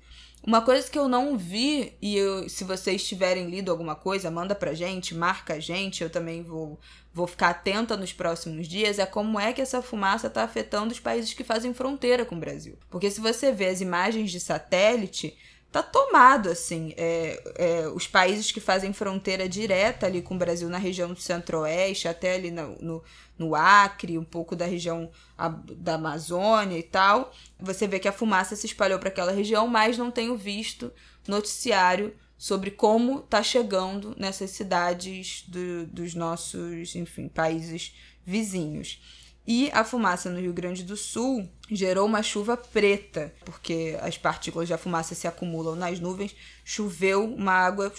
Uma 0.45 0.61
coisa 0.61 0.87
que 0.87 0.99
eu 0.99 1.07
não 1.07 1.35
vi, 1.35 1.93
e 1.99 2.15
eu, 2.15 2.47
se 2.47 2.63
vocês 2.63 3.03
tiverem 3.03 3.49
lido 3.49 3.71
alguma 3.71 3.95
coisa, 3.95 4.29
manda 4.29 4.53
pra 4.53 4.75
gente, 4.75 5.15
marca 5.15 5.55
a 5.55 5.59
gente, 5.59 6.03
eu 6.03 6.09
também 6.09 6.43
vou, 6.43 6.79
vou 7.11 7.25
ficar 7.25 7.49
atenta 7.49 7.97
nos 7.97 8.13
próximos 8.13 8.67
dias, 8.67 8.99
é 8.99 9.07
como 9.07 9.39
é 9.39 9.53
que 9.53 9.61
essa 9.61 9.81
fumaça 9.81 10.27
está 10.27 10.43
afetando 10.43 10.93
os 10.93 10.99
países 10.99 11.33
que 11.33 11.43
fazem 11.43 11.73
fronteira 11.73 12.23
com 12.23 12.35
o 12.35 12.39
Brasil. 12.39 12.77
Porque 12.91 13.09
se 13.09 13.19
você 13.19 13.51
vê 13.51 13.65
as 13.65 13.81
imagens 13.81 14.29
de 14.29 14.39
satélite, 14.39 15.35
tá 15.71 15.83
tomado, 15.83 16.49
assim. 16.49 16.93
É, 16.95 17.53
é, 17.55 17.87
os 17.89 18.07
países 18.07 18.49
que 18.49 18.61
fazem 18.61 18.93
fronteira 18.93 19.49
direta 19.49 20.05
ali 20.05 20.21
com 20.21 20.35
o 20.35 20.37
Brasil 20.37 20.69
na 20.69 20.77
região 20.77 21.11
do 21.11 21.19
centro-oeste, 21.19 22.07
até 22.07 22.35
ali 22.35 22.49
no, 22.49 22.77
no, 22.79 23.03
no, 23.37 23.55
Acre, 23.55 24.17
um 24.17 24.23
pouco 24.23 24.55
da 24.55 24.65
região 24.65 25.09
da 25.77 25.95
Amazônia 25.95 26.77
e 26.77 26.83
tal. 26.83 27.33
Você 27.59 27.87
vê 27.87 27.99
que 27.99 28.07
a 28.07 28.13
fumaça 28.13 28.55
se 28.55 28.65
espalhou 28.65 28.99
para 28.99 29.09
aquela 29.09 29.31
região, 29.31 29.67
mas 29.67 29.97
não 29.97 30.11
tenho 30.11 30.37
visto 30.37 30.91
noticiário 31.27 32.15
sobre 32.37 32.71
como 32.71 33.21
tá 33.21 33.41
chegando 33.41 34.13
nessas 34.17 34.51
cidades 34.51 35.45
do, 35.47 35.87
dos 35.87 36.13
nossos, 36.13 36.95
enfim, 36.95 37.27
países 37.27 37.95
vizinhos. 38.25 39.01
E 39.47 39.69
a 39.73 39.83
fumaça 39.83 40.29
no 40.29 40.39
Rio 40.39 40.53
Grande 40.53 40.83
do 40.83 40.97
Sul 40.97 41.47
gerou 41.69 42.07
uma 42.07 42.23
chuva 42.23 42.57
preta, 42.57 43.33
porque 43.45 43.97
as 44.01 44.17
partículas 44.17 44.67
da 44.67 44.77
fumaça 44.77 45.13
se 45.13 45.27
acumulam 45.27 45.75
nas 45.75 45.99
nuvens. 45.99 46.35
Choveu 46.63 47.23
uma 47.23 47.53
água 47.53 47.93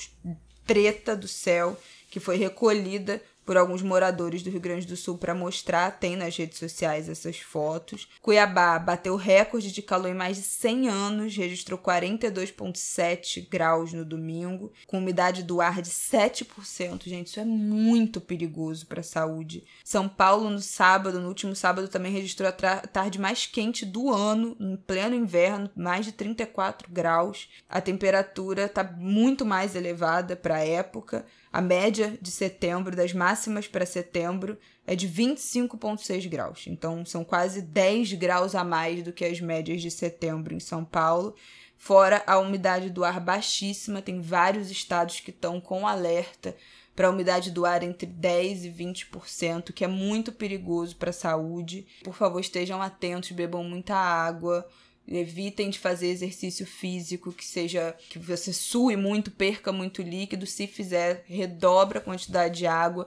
preta 0.66 1.16
do 1.16 1.28
céu 1.28 1.78
que 2.10 2.18
foi 2.18 2.36
recolhida 2.36 3.22
por 3.46 3.56
alguns 3.56 3.80
moradores 3.80 4.42
do 4.42 4.50
Rio 4.50 4.60
Grande 4.60 4.86
do 4.86 4.96
Sul 4.96 5.16
para 5.16 5.34
mostrar, 5.34 5.92
tem 5.92 6.16
nas 6.16 6.36
redes 6.36 6.58
sociais 6.58 7.08
essas 7.08 7.38
fotos. 7.38 8.08
Cuiabá 8.20 8.76
bateu 8.76 9.14
recorde 9.14 9.70
de 9.70 9.80
calor 9.80 10.10
em 10.10 10.14
mais 10.14 10.36
de 10.36 10.42
100 10.42 10.88
anos, 10.88 11.36
registrou 11.36 11.78
42,7 11.78 13.48
graus 13.48 13.92
no 13.92 14.04
domingo, 14.04 14.72
com 14.86 14.98
umidade 14.98 15.44
do 15.44 15.60
ar 15.60 15.80
de 15.80 15.90
7%. 15.90 17.04
Gente, 17.04 17.28
isso 17.28 17.38
é 17.38 17.44
muito 17.44 18.20
perigoso 18.20 18.86
para 18.86 19.00
a 19.00 19.04
saúde. 19.04 19.64
São 19.84 20.08
Paulo, 20.08 20.50
no 20.50 20.60
sábado, 20.60 21.20
no 21.20 21.28
último 21.28 21.54
sábado, 21.54 21.86
também 21.86 22.10
registrou 22.10 22.48
a 22.48 22.52
tarde 22.52 23.20
mais 23.20 23.46
quente 23.46 23.86
do 23.86 24.12
ano, 24.12 24.56
em 24.58 24.76
pleno 24.76 25.14
inverno, 25.14 25.70
mais 25.76 26.04
de 26.04 26.10
34 26.10 26.90
graus. 26.90 27.48
A 27.68 27.80
temperatura 27.80 28.64
está 28.64 28.82
muito 28.82 29.46
mais 29.46 29.76
elevada 29.76 30.34
para 30.34 30.56
a 30.56 30.66
época. 30.66 31.24
A 31.56 31.62
média 31.62 32.18
de 32.20 32.30
setembro, 32.30 32.94
das 32.94 33.14
máximas 33.14 33.66
para 33.66 33.86
setembro, 33.86 34.58
é 34.86 34.94
de 34.94 35.08
25,6 35.08 36.28
graus. 36.28 36.66
Então, 36.66 37.02
são 37.02 37.24
quase 37.24 37.62
10 37.62 38.12
graus 38.12 38.54
a 38.54 38.62
mais 38.62 39.02
do 39.02 39.10
que 39.10 39.24
as 39.24 39.40
médias 39.40 39.80
de 39.80 39.90
setembro 39.90 40.52
em 40.52 40.60
São 40.60 40.84
Paulo. 40.84 41.34
Fora 41.78 42.22
a 42.26 42.38
umidade 42.38 42.90
do 42.90 43.02
ar 43.02 43.18
baixíssima, 43.18 44.02
tem 44.02 44.20
vários 44.20 44.70
estados 44.70 45.20
que 45.20 45.30
estão 45.30 45.58
com 45.58 45.88
alerta 45.88 46.54
para 46.94 47.06
a 47.06 47.10
umidade 47.10 47.50
do 47.50 47.64
ar 47.64 47.82
entre 47.82 48.04
10 48.04 48.66
e 48.66 48.70
20%, 48.70 49.72
que 49.72 49.82
é 49.82 49.88
muito 49.88 50.32
perigoso 50.32 50.94
para 50.96 51.08
a 51.08 51.14
saúde. 51.14 51.86
Por 52.04 52.14
favor, 52.14 52.38
estejam 52.38 52.82
atentos, 52.82 53.30
bebam 53.30 53.64
muita 53.64 53.94
água 53.94 54.68
Evitem 55.08 55.70
de 55.70 55.78
fazer 55.78 56.08
exercício 56.08 56.66
físico 56.66 57.32
que 57.32 57.44
seja 57.44 57.94
que 58.08 58.18
você 58.18 58.52
sue 58.52 58.96
muito, 58.96 59.30
perca 59.30 59.72
muito 59.72 60.02
líquido. 60.02 60.46
Se 60.46 60.66
fizer, 60.66 61.24
redobra 61.26 61.98
a 61.98 62.02
quantidade 62.02 62.58
de 62.58 62.66
água, 62.66 63.06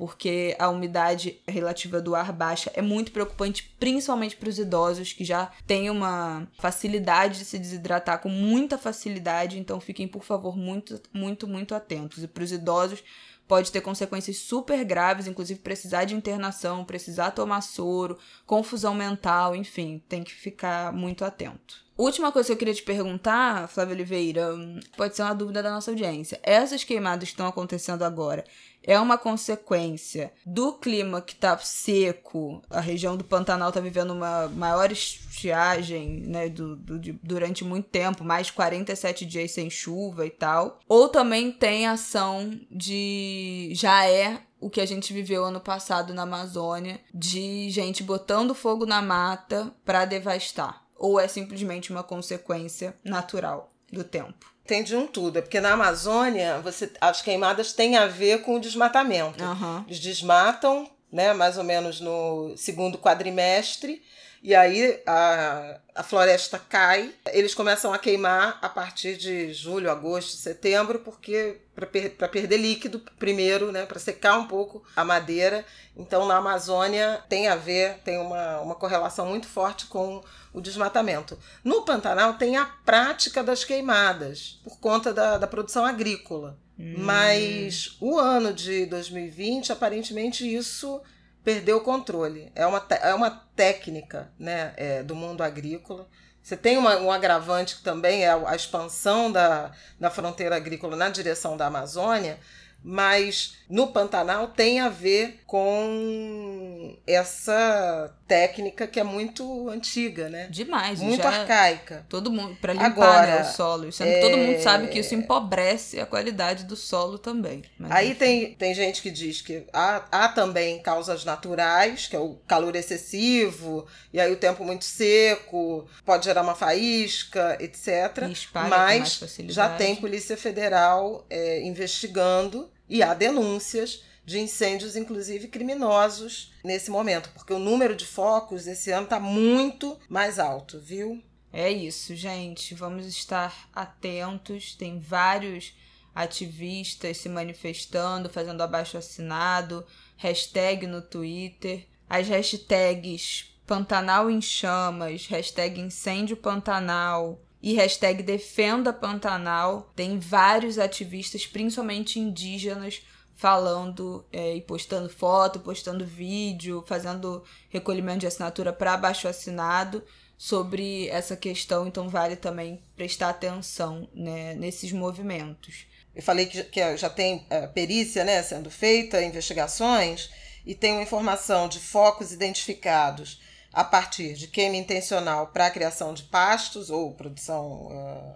porque 0.00 0.56
a 0.58 0.70
umidade 0.70 1.38
relativa 1.46 2.00
do 2.00 2.14
ar 2.14 2.32
baixa 2.32 2.70
é 2.72 2.80
muito 2.80 3.12
preocupante, 3.12 3.70
principalmente 3.78 4.34
para 4.34 4.48
os 4.48 4.58
idosos 4.58 5.12
que 5.12 5.26
já 5.26 5.52
têm 5.66 5.90
uma 5.90 6.48
facilidade 6.58 7.40
de 7.40 7.44
se 7.44 7.58
desidratar 7.58 8.18
com 8.18 8.30
muita 8.30 8.78
facilidade. 8.78 9.58
Então 9.58 9.78
fiquem, 9.78 10.08
por 10.08 10.24
favor, 10.24 10.56
muito, 10.56 10.98
muito, 11.12 11.46
muito 11.46 11.74
atentos. 11.74 12.22
E 12.22 12.26
para 12.26 12.42
os 12.42 12.50
idosos, 12.50 13.04
pode 13.50 13.72
ter 13.72 13.80
consequências 13.80 14.36
super 14.36 14.84
graves, 14.84 15.26
inclusive 15.26 15.58
precisar 15.58 16.04
de 16.04 16.14
internação, 16.14 16.84
precisar 16.84 17.32
tomar 17.32 17.62
soro, 17.62 18.16
confusão 18.46 18.94
mental, 18.94 19.56
enfim, 19.56 20.00
tem 20.08 20.22
que 20.22 20.32
ficar 20.32 20.92
muito 20.92 21.24
atento. 21.24 21.84
Última 21.98 22.30
coisa 22.30 22.46
que 22.46 22.52
eu 22.52 22.56
queria 22.56 22.72
te 22.72 22.84
perguntar, 22.84 23.66
Flávia 23.66 23.96
Oliveira, 23.96 24.50
pode 24.96 25.16
ser 25.16 25.22
uma 25.22 25.34
dúvida 25.34 25.64
da 25.64 25.70
nossa 25.72 25.90
audiência. 25.90 26.38
Essas 26.44 26.84
queimadas 26.84 27.24
que 27.24 27.32
estão 27.32 27.48
acontecendo 27.48 28.04
agora, 28.04 28.44
é 28.82 28.98
uma 28.98 29.18
consequência 29.18 30.32
do 30.44 30.72
clima 30.74 31.20
que 31.20 31.32
está 31.32 31.56
seco, 31.58 32.62
a 32.70 32.80
região 32.80 33.16
do 33.16 33.24
Pantanal 33.24 33.68
está 33.68 33.80
vivendo 33.80 34.12
uma 34.12 34.48
maior 34.48 34.90
estiagem 34.90 36.22
né, 36.26 36.48
do, 36.48 36.76
do, 36.76 36.98
de, 36.98 37.12
durante 37.22 37.64
muito 37.64 37.88
tempo, 37.88 38.24
mais 38.24 38.50
47 38.50 39.24
dias 39.26 39.50
sem 39.50 39.68
chuva 39.68 40.26
e 40.26 40.30
tal. 40.30 40.78
Ou 40.88 41.08
também 41.08 41.52
tem 41.52 41.86
ação 41.86 42.50
de. 42.70 43.70
já 43.74 44.06
é 44.06 44.42
o 44.60 44.68
que 44.68 44.80
a 44.80 44.86
gente 44.86 45.12
viveu 45.12 45.44
ano 45.44 45.60
passado 45.60 46.12
na 46.12 46.22
Amazônia, 46.22 47.00
de 47.14 47.70
gente 47.70 48.02
botando 48.02 48.54
fogo 48.54 48.84
na 48.84 49.00
mata 49.00 49.72
para 49.84 50.04
devastar. 50.04 50.84
Ou 50.96 51.18
é 51.18 51.26
simplesmente 51.26 51.90
uma 51.90 52.02
consequência 52.02 52.94
natural 53.02 53.69
do 53.92 54.04
tempo? 54.04 54.50
Tem 54.66 54.84
de 54.84 54.94
um 54.94 55.06
tudo. 55.06 55.38
É 55.38 55.42
porque 55.42 55.60
na 55.60 55.72
Amazônia, 55.72 56.60
você, 56.60 56.90
as 57.00 57.22
queimadas 57.22 57.72
têm 57.72 57.96
a 57.96 58.06
ver 58.06 58.42
com 58.42 58.56
o 58.56 58.60
desmatamento. 58.60 59.42
Uhum. 59.42 59.84
Eles 59.86 59.98
desmatam, 59.98 60.88
né, 61.12 61.32
mais 61.32 61.58
ou 61.58 61.64
menos 61.64 62.00
no 62.00 62.54
segundo 62.56 62.96
quadrimestre, 62.96 64.02
e 64.42 64.54
aí 64.54 65.02
a, 65.06 65.78
a 65.94 66.02
floresta 66.02 66.58
cai, 66.58 67.12
eles 67.32 67.54
começam 67.54 67.92
a 67.92 67.98
queimar 67.98 68.58
a 68.62 68.70
partir 68.70 69.16
de 69.16 69.52
julho, 69.52 69.90
agosto, 69.90 70.36
setembro, 70.36 71.00
porque 71.00 71.58
para 71.74 71.86
per, 71.86 72.10
perder 72.10 72.56
líquido 72.56 73.00
primeiro, 73.18 73.70
né, 73.70 73.84
para 73.84 73.98
secar 73.98 74.38
um 74.38 74.46
pouco 74.46 74.82
a 74.96 75.04
madeira. 75.04 75.64
Então 75.94 76.26
na 76.26 76.38
Amazônia 76.38 77.22
tem 77.28 77.48
a 77.48 77.56
ver, 77.56 77.98
tem 78.02 78.16
uma, 78.18 78.60
uma 78.60 78.74
correlação 78.74 79.26
muito 79.26 79.46
forte 79.46 79.86
com 79.86 80.22
o 80.54 80.60
desmatamento. 80.60 81.38
No 81.62 81.82
Pantanal 81.82 82.34
tem 82.34 82.56
a 82.56 82.64
prática 82.64 83.42
das 83.42 83.62
queimadas, 83.62 84.58
por 84.64 84.78
conta 84.80 85.12
da, 85.12 85.36
da 85.36 85.46
produção 85.46 85.84
agrícola. 85.84 86.58
Hum. 86.78 86.94
Mas 86.96 87.96
o 88.00 88.18
ano 88.18 88.54
de 88.54 88.86
2020, 88.86 89.70
aparentemente, 89.70 90.50
isso 90.50 91.02
perdeu 91.44 91.78
o 91.78 91.80
controle. 91.80 92.50
É 92.54 92.66
uma, 92.66 92.84
é 93.02 93.14
uma 93.14 93.30
técnica 93.54 94.30
né, 94.38 94.72
é, 94.76 95.02
do 95.02 95.14
mundo 95.14 95.42
agrícola. 95.42 96.08
Você 96.42 96.56
tem 96.56 96.78
uma, 96.78 96.96
um 96.96 97.10
agravante 97.10 97.76
que 97.76 97.82
também 97.82 98.24
é 98.24 98.30
a, 98.30 98.56
expansão 98.56 99.30
da, 99.30 99.72
da 99.98 100.10
fronteira 100.10 100.56
agrícola 100.56 100.96
na 100.96 101.08
direção 101.10 101.56
da 101.56 101.66
Amazônia, 101.66 102.38
mas 102.82 103.56
no 103.68 103.88
Pantanal 103.88 104.48
tem 104.48 104.80
a 104.80 104.88
ver 104.88 105.40
com 105.46 106.96
essa 107.06 108.14
técnica 108.26 108.86
que 108.86 108.98
é 108.98 109.02
muito 109.02 109.68
antiga, 109.68 110.28
né? 110.28 110.46
Demais, 110.50 111.00
muito 111.00 111.26
arcaica. 111.26 112.06
Todo 112.08 112.30
mundo 112.30 112.56
para 112.60 112.72
limpar 112.72 112.86
Agora, 112.86 113.26
né, 113.26 113.42
o 113.42 113.52
solo, 113.52 113.92
sendo 113.92 114.10
é... 114.10 114.20
todo 114.20 114.38
mundo 114.38 114.62
sabe 114.62 114.88
que 114.88 115.00
isso 115.00 115.14
empobrece 115.14 116.00
a 116.00 116.06
qualidade 116.06 116.64
do 116.64 116.76
solo 116.76 117.18
também. 117.18 117.62
Aí 117.90 118.14
tem, 118.14 118.54
tem 118.54 118.74
gente 118.74 119.02
que 119.02 119.10
diz 119.10 119.42
que 119.42 119.66
há, 119.72 120.04
há 120.10 120.28
também 120.28 120.80
causas 120.80 121.24
naturais, 121.24 122.06
que 122.06 122.16
é 122.16 122.20
o 122.20 122.36
calor 122.46 122.74
excessivo 122.76 123.86
e 124.12 124.20
aí 124.20 124.32
o 124.32 124.36
tempo 124.36 124.64
muito 124.64 124.84
seco 124.84 125.86
pode 126.04 126.24
gerar 126.24 126.42
uma 126.42 126.54
faísca, 126.54 127.58
etc. 127.60 128.28
Mas 128.68 129.20
já 129.48 129.68
tem 129.70 129.96
Polícia 129.96 130.36
Federal 130.36 131.26
é, 131.28 131.60
investigando 131.62 132.69
e 132.90 133.02
há 133.02 133.14
denúncias 133.14 134.02
de 134.24 134.38
incêndios, 134.38 134.96
inclusive 134.96 135.48
criminosos, 135.48 136.52
nesse 136.62 136.90
momento, 136.90 137.30
porque 137.30 137.54
o 137.54 137.58
número 137.58 137.96
de 137.96 138.04
focos 138.04 138.66
esse 138.66 138.90
ano 138.90 139.04
está 139.04 139.18
muito 139.18 139.98
mais 140.08 140.38
alto, 140.38 140.78
viu? 140.78 141.22
É 141.52 141.70
isso, 141.70 142.14
gente. 142.14 142.74
Vamos 142.74 143.06
estar 143.06 143.68
atentos. 143.72 144.74
Tem 144.74 145.00
vários 145.00 145.74
ativistas 146.14 147.16
se 147.16 147.28
manifestando, 147.28 148.28
fazendo 148.28 148.62
abaixo 148.62 148.98
assinado, 148.98 149.84
hashtag 150.16 150.86
no 150.86 151.02
Twitter. 151.02 151.86
As 152.08 152.28
hashtags 152.28 153.50
Pantanal 153.66 154.28
em 154.28 154.40
Chamas, 154.40 155.26
hashtag 155.26 155.80
Incêndio 155.80 156.36
Pantanal, 156.36 157.40
e 157.62 157.74
hashtag 157.74 158.22
Defenda 158.22 158.92
Pantanal. 158.92 159.92
Tem 159.94 160.18
vários 160.18 160.78
ativistas, 160.78 161.46
principalmente 161.46 162.18
indígenas, 162.18 163.02
falando 163.36 164.26
é, 164.32 164.56
e 164.56 164.60
postando 164.60 165.08
foto, 165.08 165.60
postando 165.60 166.04
vídeo, 166.04 166.84
fazendo 166.86 167.42
recolhimento 167.68 168.20
de 168.20 168.26
assinatura 168.26 168.72
para 168.72 168.96
baixo 168.96 169.28
assinado 169.28 170.04
sobre 170.36 171.08
essa 171.08 171.36
questão, 171.36 171.86
então 171.86 172.08
vale 172.08 172.34
também 172.34 172.82
prestar 172.96 173.28
atenção 173.28 174.08
né, 174.14 174.54
nesses 174.54 174.90
movimentos. 174.90 175.86
Eu 176.14 176.22
falei 176.22 176.46
que, 176.46 176.62
que 176.64 176.96
já 176.96 177.10
tem 177.10 177.46
é, 177.50 177.66
perícia 177.66 178.24
né, 178.24 178.42
sendo 178.42 178.70
feita, 178.70 179.22
investigações, 179.22 180.30
e 180.64 180.74
tenho 180.74 181.00
informação 181.00 181.68
de 181.68 181.78
focos 181.78 182.32
identificados 182.32 183.40
a 183.72 183.84
partir 183.84 184.34
de 184.34 184.48
queima 184.48 184.76
intencional 184.76 185.48
para 185.48 185.66
a 185.66 185.70
criação 185.70 186.12
de 186.12 186.24
pastos 186.24 186.90
ou 186.90 187.12
produção 187.12 187.86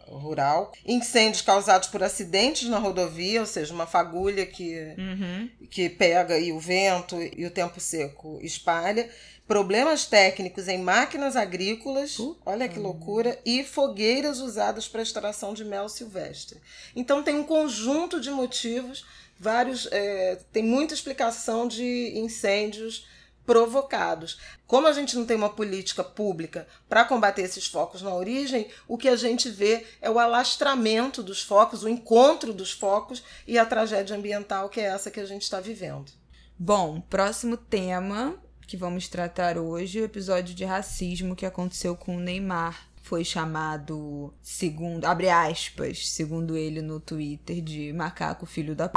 uh, 0.09 0.17
rural, 0.17 0.73
incêndios 0.87 1.43
causados 1.43 1.89
por 1.89 2.03
acidentes 2.03 2.69
na 2.69 2.79
rodovia, 2.79 3.41
ou 3.41 3.47
seja, 3.47 3.75
uma 3.75 3.87
fagulha 3.87 4.47
que, 4.47 4.95
uhum. 4.97 5.51
que 5.69 5.89
pega 5.89 6.39
e 6.39 6.53
o 6.53 6.61
vento 6.61 7.17
e 7.37 7.45
o 7.45 7.51
tempo 7.51 7.81
seco 7.81 8.39
espalha, 8.43 9.11
problemas 9.47 10.07
técnicos 10.07 10.69
em 10.69 10.79
máquinas 10.79 11.37
agrícolas, 11.37 12.17
olha 12.47 12.69
que 12.69 12.79
loucura, 12.79 13.39
e 13.45 13.65
fogueiras 13.65 14.39
usadas 14.39 14.89
para 14.89 15.03
extração 15.03 15.53
de 15.53 15.65
mel 15.65 15.89
silvestre. 15.89 16.61
Então 16.95 17.23
tem 17.23 17.35
um 17.35 17.45
conjunto 17.45 18.21
de 18.21 18.31
motivos, 18.31 19.05
vários, 19.39 19.89
é, 19.91 20.39
tem 20.53 20.63
muita 20.63 20.95
explicação 20.95 21.67
de 21.67 22.13
incêndios 22.17 23.07
provocados. 23.47 24.39
Como 24.67 24.87
a 24.87 24.93
gente 24.93 25.17
não 25.17 25.27
tem 25.27 25.37
uma 25.37 25.51
política 25.51 26.03
pública 26.03 26.67
para 26.89 27.05
combater 27.05 27.43
esses 27.43 27.67
focos 27.67 28.03
na 28.03 28.15
origem, 28.15 28.69
o 28.89 28.97
que 28.97 29.09
a 29.09 29.17
gente 29.17 29.51
vê 29.51 29.85
é 30.01 30.11
o 30.11 30.19
alastramento 30.19 31.23
dos 31.23 31.43
focos, 31.43 31.83
o 31.83 31.89
encontro 31.89 32.53
dos 32.53 32.73
focos 32.73 33.23
e 33.47 33.59
a 33.59 33.67
tragédia 33.67 34.17
ambiental 34.17 34.69
que 34.69 34.81
é 34.81 34.85
essa 34.85 35.11
que 35.11 35.21
a 35.21 35.27
gente 35.27 35.43
está 35.43 35.61
vivendo. 35.61 36.11
Bom, 36.59 37.01
próximo 37.01 37.57
tema 37.57 38.37
que 38.67 38.77
vamos 38.77 39.09
tratar 39.09 39.59
hoje, 39.59 40.01
o 40.01 40.05
episódio 40.05 40.55
de 40.55 40.65
racismo 40.65 41.37
que 41.37 41.47
aconteceu 41.47 41.97
com 41.97 42.17
o 42.17 42.21
Neymar. 42.21 42.89
Foi 43.03 43.23
chamado, 43.23 44.33
segundo, 44.41 45.05
abre 45.05 45.29
aspas, 45.29 46.09
segundo 46.09 46.57
ele 46.57 46.81
no 46.81 46.99
Twitter, 46.99 47.61
de 47.61 47.93
macaco 47.93 48.47
filho 48.47 48.75
da 48.75 48.89
p 48.89 48.95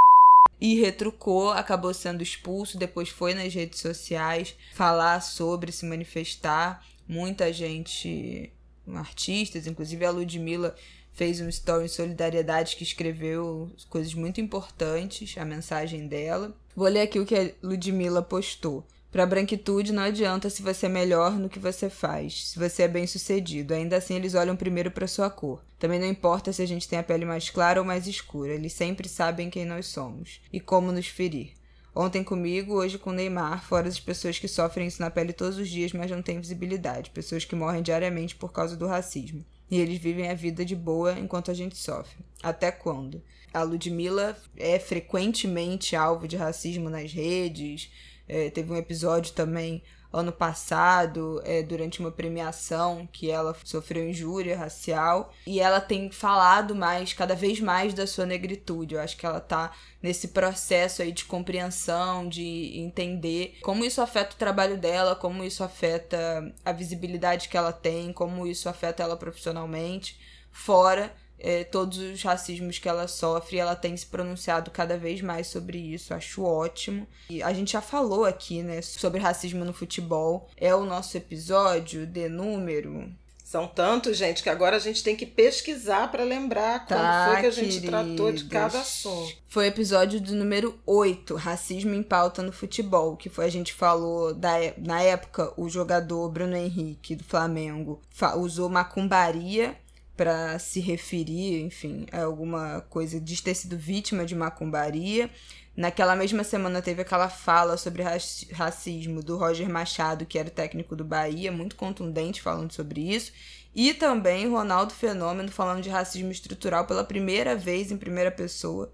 e 0.60 0.80
retrucou, 0.80 1.52
acabou 1.52 1.94
sendo 1.94 2.24
expulso, 2.24 2.78
depois 2.78 3.10
foi 3.10 3.34
nas 3.34 3.54
redes 3.54 3.80
sociais 3.80 4.56
falar 4.74 5.22
sobre, 5.22 5.72
se 5.72 5.86
manifestar. 5.86 6.86
Muita 7.08 7.54
gente, 7.54 8.52
artistas, 8.94 9.68
inclusive 9.68 10.06
a 10.06 10.12
Ludmilla 10.12 10.76
fez 11.14 11.42
um 11.42 11.50
story 11.50 11.86
em 11.86 11.88
solidariedade 11.88 12.76
que 12.76 12.84
escreveu 12.84 13.72
coisas 13.90 14.14
muito 14.14 14.40
importantes, 14.40 15.38
a 15.38 15.46
mensagem 15.46 16.08
dela. 16.08 16.56
Vou 16.76 16.88
ler 16.88 17.02
aqui 17.02 17.20
o 17.20 17.26
que 17.26 17.36
a 17.36 17.52
Ludmilla 17.64 18.22
postou. 18.22 18.86
Para 19.12 19.24
a 19.24 19.28
branquitude 19.28 19.94
não 19.94 20.04
adianta 20.04 20.50
se 20.50 20.62
você 20.62 20.86
é 20.86 20.90
melhor 20.90 21.40
no 21.40 21.50
que 21.50 21.60
você 21.60 21.90
faz, 21.90 22.50
se 22.50 22.60
você 22.60 22.84
é 22.84 22.88
bem 22.88 23.08
sucedido. 23.08 23.74
Ainda 23.74 23.98
assim, 23.98 24.16
eles 24.16 24.36
olham 24.36 24.56
primeiro 24.56 24.92
para 24.92 25.08
sua 25.08 25.30
cor. 25.30 25.64
Também 25.80 26.00
não 26.00 26.08
importa 26.08 26.52
se 26.52 26.62
a 26.62 26.66
gente 26.66 26.88
tem 26.88 27.00
a 27.00 27.04
pele 27.04 27.26
mais 27.26 27.50
clara 27.50 27.80
ou 27.80 27.86
mais 27.86 28.06
escura, 28.06 28.54
eles 28.54 28.74
sempre 28.74 29.08
sabem 29.08 29.50
quem 29.50 29.66
nós 29.66 29.88
somos 29.88 30.42
e 30.52 30.60
como 30.60 30.92
nos 30.92 31.08
ferir. 31.08 31.54
Ontem 31.96 32.24
comigo, 32.24 32.76
hoje 32.76 33.00
com 33.00 33.12
Neymar, 33.12 33.64
fora 33.66 33.88
as 33.88 34.00
pessoas 34.00 34.38
que 34.38 34.48
sofrem 34.48 34.88
isso 34.88 35.02
na 35.02 35.10
pele 35.10 35.34
todos 35.34 35.58
os 35.58 35.68
dias, 35.68 35.94
mas 35.94 36.12
não 36.12 36.22
têm 36.22 36.40
visibilidade, 36.40 37.10
pessoas 37.10 37.44
que 37.44 37.56
morrem 37.56 37.82
diariamente 37.82 38.36
por 38.36 38.52
causa 38.52 38.76
do 38.76 38.86
racismo. 38.86 39.44
E 39.70 39.80
eles 39.80 39.98
vivem 39.98 40.30
a 40.30 40.36
vida 40.36 40.64
de 40.64 40.76
boa 40.76 41.18
enquanto 41.18 41.50
a 41.50 41.56
gente 41.56 41.76
sofre. 41.76 42.18
Até 42.44 42.72
quando? 42.72 43.20
A 43.52 43.64
Ludmilla 43.64 44.38
é 44.56 44.78
frequentemente 44.78 45.96
alvo 45.96 46.28
de 46.28 46.38
racismo 46.38 46.88
nas 46.88 47.12
redes, 47.12 47.92
é, 48.28 48.50
teve 48.50 48.72
um 48.72 48.78
episódio 48.78 49.34
também 49.34 49.84
ano 50.12 50.32
passado, 50.32 51.42
é, 51.44 51.62
durante 51.62 52.00
uma 52.00 52.12
premiação, 52.12 53.08
que 53.12 53.30
ela 53.30 53.56
sofreu 53.64 54.10
injúria 54.10 54.58
racial. 54.58 55.34
E 55.46 55.60
ela 55.60 55.82
tem 55.82 56.10
falado 56.12 56.74
mais, 56.74 57.14
cada 57.14 57.36
vez 57.36 57.60
mais, 57.60 57.94
da 57.94 58.08
sua 58.08 58.26
negritude. 58.26 58.96
Eu 58.96 59.02
acho 59.02 59.18
que 59.18 59.26
ela 59.26 59.40
tá 59.40 59.72
nesse 60.02 60.30
processo 60.30 61.02
aí 61.02 61.12
de 61.12 61.26
compreensão, 61.26 62.28
de 62.28 62.80
entender 62.80 63.58
como 63.62 63.84
isso 63.84 64.02
afeta 64.02 64.34
o 64.34 64.40
trabalho 64.40 64.78
dela, 64.78 65.16
como 65.16 65.44
isso 65.44 65.64
afeta 65.64 66.54
a 66.64 66.72
visibilidade 66.72 67.50
que 67.50 67.58
ela 67.58 67.74
tem, 67.74 68.14
como 68.14 68.48
isso 68.48 68.70
afeta 68.70 69.04
ela 69.04 69.18
profissionalmente, 69.18 70.20
fora 70.52 71.14
é, 71.40 71.64
todos 71.64 71.98
os 71.98 72.22
racismos 72.22 72.80
que 72.80 72.90
ela 72.90 73.08
sofre, 73.08 73.58
ela 73.58 73.76
tem 73.76 73.96
se 73.96 74.06
pronunciado 74.06 74.72
cada 74.72 74.98
vez 74.98 75.22
mais 75.22 75.48
sobre 75.48 75.78
isso, 75.78 76.14
acho 76.14 76.44
ótimo. 76.44 77.08
E 77.30 77.44
a 77.44 77.54
gente 77.54 77.74
já 77.74 77.82
falou 77.82 78.26
aqui, 78.26 78.64
né, 78.64 78.82
sobre 78.82 79.20
racismo 79.20 79.64
no 79.64 79.74
futebol. 79.74 80.50
É 80.58 80.74
o 80.74 80.86
nosso 80.86 81.18
episódio 81.18 82.06
de 82.06 82.28
número 82.30 83.12
são 83.48 83.66
tantos, 83.66 84.18
gente, 84.18 84.44
que 84.44 84.50
agora 84.50 84.76
a 84.76 84.80
gente 84.80 85.02
tem 85.02 85.16
que 85.16 85.26
pesquisar 85.26 86.12
para 86.12 86.26
lembrar 86.26 86.86
tá, 86.86 86.98
quando 86.98 87.32
foi 87.32 87.40
que 87.40 87.48
a 87.48 87.50
gente 87.50 87.80
queridos. 87.80 87.90
tratou 87.90 88.30
de 88.34 88.44
cada 88.44 88.82
assunto. 88.82 89.38
Foi 89.48 89.64
o 89.64 89.68
episódio 89.70 90.20
do 90.20 90.36
número 90.36 90.78
8, 90.86 91.34
Racismo 91.36 91.94
em 91.94 92.04
Pauta 92.04 92.44
no 92.44 92.52
Futebol, 92.52 93.16
que 93.16 93.30
foi 93.30 93.46
a 93.46 93.50
gente 93.50 93.74
falou 93.74 94.34
da, 94.34 94.56
na 94.78 95.02
época 95.02 95.54
o 95.56 95.70
jogador 95.70 96.30
Bruno 96.30 96.58
Henrique 96.58 97.16
do 97.16 97.24
Flamengo 97.24 98.02
usou 98.36 98.68
macumbaria 98.68 99.78
para 100.18 100.58
se 100.58 100.80
referir, 100.80 101.62
enfim, 101.62 102.08
a 102.12 102.24
alguma 102.24 102.82
coisa 102.90 103.22
de 103.22 103.42
ter 103.42 103.54
sido 103.54 103.78
vítima 103.78 104.26
de 104.26 104.36
macumbaria. 104.36 105.30
Naquela 105.76 106.16
mesma 106.16 106.44
semana 106.44 106.82
teve 106.82 107.04
aquela 107.04 107.30
fala 107.30 107.78
sobre 107.78 108.04
racismo 108.52 109.22
do 109.22 109.38
Roger 109.38 109.70
Machado, 109.70 110.26
que 110.26 110.40
era 110.40 110.48
o 110.48 110.52
técnico 110.52 110.96
do 110.96 111.06
Bahia, 111.06 111.52
muito 111.52 111.76
contundente 111.76 112.42
falando 112.42 112.74
sobre 112.74 113.14
isso. 113.14 113.32
E 113.76 113.94
também 113.94 114.50
Ronaldo 114.50 114.92
Fenômeno 114.92 115.52
falando 115.52 115.84
de 115.84 115.90
racismo 115.90 116.32
estrutural 116.32 116.88
pela 116.88 117.04
primeira 117.04 117.56
vez 117.56 117.92
em 117.92 117.98
primeira 117.98 118.32
pessoa, 118.32 118.92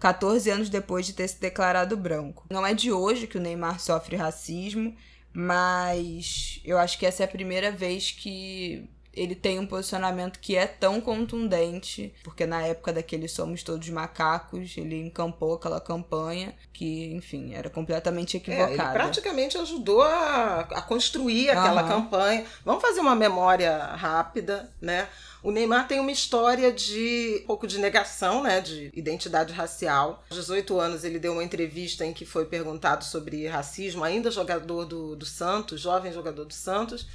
14 0.00 0.50
anos 0.50 0.68
depois 0.68 1.06
de 1.06 1.12
ter 1.12 1.28
se 1.28 1.40
declarado 1.40 1.96
branco. 1.96 2.44
Não 2.50 2.66
é 2.66 2.74
de 2.74 2.90
hoje 2.90 3.28
que 3.28 3.38
o 3.38 3.40
Neymar 3.40 3.78
sofre 3.78 4.16
racismo, 4.16 4.92
mas 5.32 6.60
eu 6.64 6.78
acho 6.78 6.98
que 6.98 7.06
essa 7.06 7.22
é 7.22 7.26
a 7.26 7.28
primeira 7.28 7.70
vez 7.70 8.10
que 8.10 8.90
ele 9.16 9.34
tem 9.34 9.58
um 9.58 9.66
posicionamento 9.66 10.38
que 10.38 10.56
é 10.56 10.66
tão 10.66 11.00
contundente, 11.00 12.14
porque 12.22 12.46
na 12.46 12.62
época 12.62 12.92
daquele 12.92 13.28
Somos 13.28 13.62
Todos 13.62 13.88
Macacos, 13.88 14.76
ele 14.76 15.00
encampou 15.00 15.54
aquela 15.54 15.80
campanha 15.80 16.54
que, 16.72 17.12
enfim, 17.14 17.54
era 17.54 17.70
completamente 17.70 18.36
equivocada. 18.36 18.72
É, 18.72 18.74
ele 18.74 18.92
praticamente 18.92 19.58
ajudou 19.58 20.02
a, 20.02 20.60
a 20.60 20.82
construir 20.82 21.50
aquela 21.50 21.82
uhum. 21.82 21.88
campanha. 21.88 22.44
Vamos 22.64 22.82
fazer 22.82 23.00
uma 23.00 23.14
memória 23.14 23.78
rápida, 23.78 24.70
né? 24.80 25.08
O 25.42 25.50
Neymar 25.50 25.86
tem 25.86 26.00
uma 26.00 26.10
história 26.10 26.72
de 26.72 27.40
um 27.42 27.46
pouco 27.46 27.66
de 27.66 27.78
negação, 27.78 28.42
né, 28.42 28.62
de 28.62 28.90
identidade 28.94 29.52
racial. 29.52 30.24
Aos 30.30 30.40
18 30.40 30.80
anos 30.80 31.04
ele 31.04 31.18
deu 31.18 31.32
uma 31.32 31.44
entrevista 31.44 32.02
em 32.04 32.14
que 32.14 32.24
foi 32.24 32.46
perguntado 32.46 33.04
sobre 33.04 33.46
racismo, 33.46 34.02
ainda 34.02 34.30
jogador 34.30 34.86
do, 34.86 35.14
do 35.14 35.26
Santos, 35.26 35.82
jovem 35.82 36.10
jogador 36.14 36.46
do 36.46 36.54
Santos. 36.54 37.06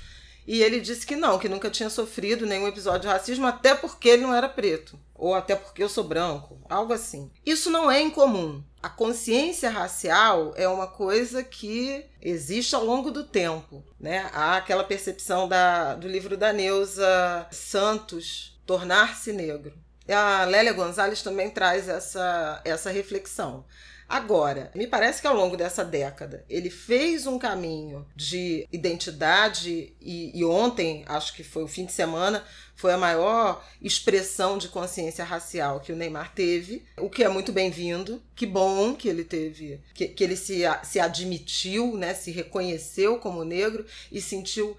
E 0.50 0.64
ele 0.64 0.80
disse 0.80 1.06
que 1.06 1.16
não, 1.16 1.38
que 1.38 1.48
nunca 1.48 1.70
tinha 1.70 1.92
sofrido 1.92 2.44
nenhum 2.44 2.68
episódio 2.68 3.02
de 3.02 3.08
racismo, 3.08 3.46
até 3.46 3.76
porque 3.76 4.10
ele 4.10 4.24
não 4.24 4.34
era 4.34 4.50
preto. 4.50 5.00
Ou 5.14 5.36
até 5.36 5.56
porque 5.56 5.84
eu 5.84 5.88
sou 5.88 6.04
branco, 6.04 6.60
algo 6.68 6.92
assim. 6.92 7.30
Isso 7.46 7.70
não 7.70 7.92
é 7.92 8.02
incomum. 8.02 8.64
A 8.82 8.90
consciência 8.90 9.70
racial 9.70 10.52
é 10.58 10.68
uma 10.68 10.88
coisa 10.88 11.44
que 11.44 12.04
existe 12.20 12.74
ao 12.74 12.84
longo 12.84 13.12
do 13.12 13.24
tempo. 13.24 13.84
Né? 14.00 14.28
Há 14.34 14.58
aquela 14.58 14.84
percepção 14.84 15.48
da, 15.48 15.94
do 15.94 16.08
livro 16.08 16.36
da 16.36 16.52
Neuza 16.52 17.46
Santos, 17.52 18.60
Tornar-se 18.66 19.32
Negro. 19.32 19.78
A 20.08 20.46
Lélia 20.46 20.74
Gonzalez 20.74 21.22
também 21.22 21.52
traz 21.52 21.88
essa, 21.88 22.60
essa 22.66 22.90
reflexão. 22.90 23.66
Agora, 24.10 24.72
me 24.74 24.88
parece 24.88 25.22
que 25.22 25.28
ao 25.28 25.36
longo 25.36 25.56
dessa 25.56 25.86
década 25.86 26.44
ele 26.50 26.72
fez 26.72 27.28
um 27.28 27.38
caminho 27.38 28.08
de 28.16 28.68
identidade 28.72 29.94
e, 30.02 30.32
e, 30.34 30.44
ontem, 30.44 31.04
acho 31.06 31.36
que 31.36 31.44
foi 31.44 31.64
o 31.64 31.68
fim 31.68 31.86
de 31.86 31.92
semana, 31.92 32.44
foi 32.76 32.92
a 32.92 32.98
maior 32.98 33.64
expressão 33.80 34.58
de 34.58 34.68
consciência 34.68 35.24
racial 35.24 35.80
que 35.80 35.94
o 35.94 35.96
Neymar 35.96 36.34
teve, 36.34 36.84
o 36.98 37.08
que 37.08 37.24
é 37.24 37.30
muito 37.30 37.52
bem-vindo. 37.52 38.20
Que 38.36 38.48
bom 38.48 38.96
que 38.96 39.08
ele 39.08 39.24
teve, 39.24 39.80
que, 39.94 40.08
que 40.08 40.24
ele 40.24 40.36
se, 40.36 40.64
se 40.82 41.00
admitiu, 41.00 41.96
né, 41.96 42.16
se 42.16 42.32
reconheceu 42.32 43.20
como 43.20 43.44
negro 43.44 43.86
e 44.12 44.20
sentiu 44.20 44.76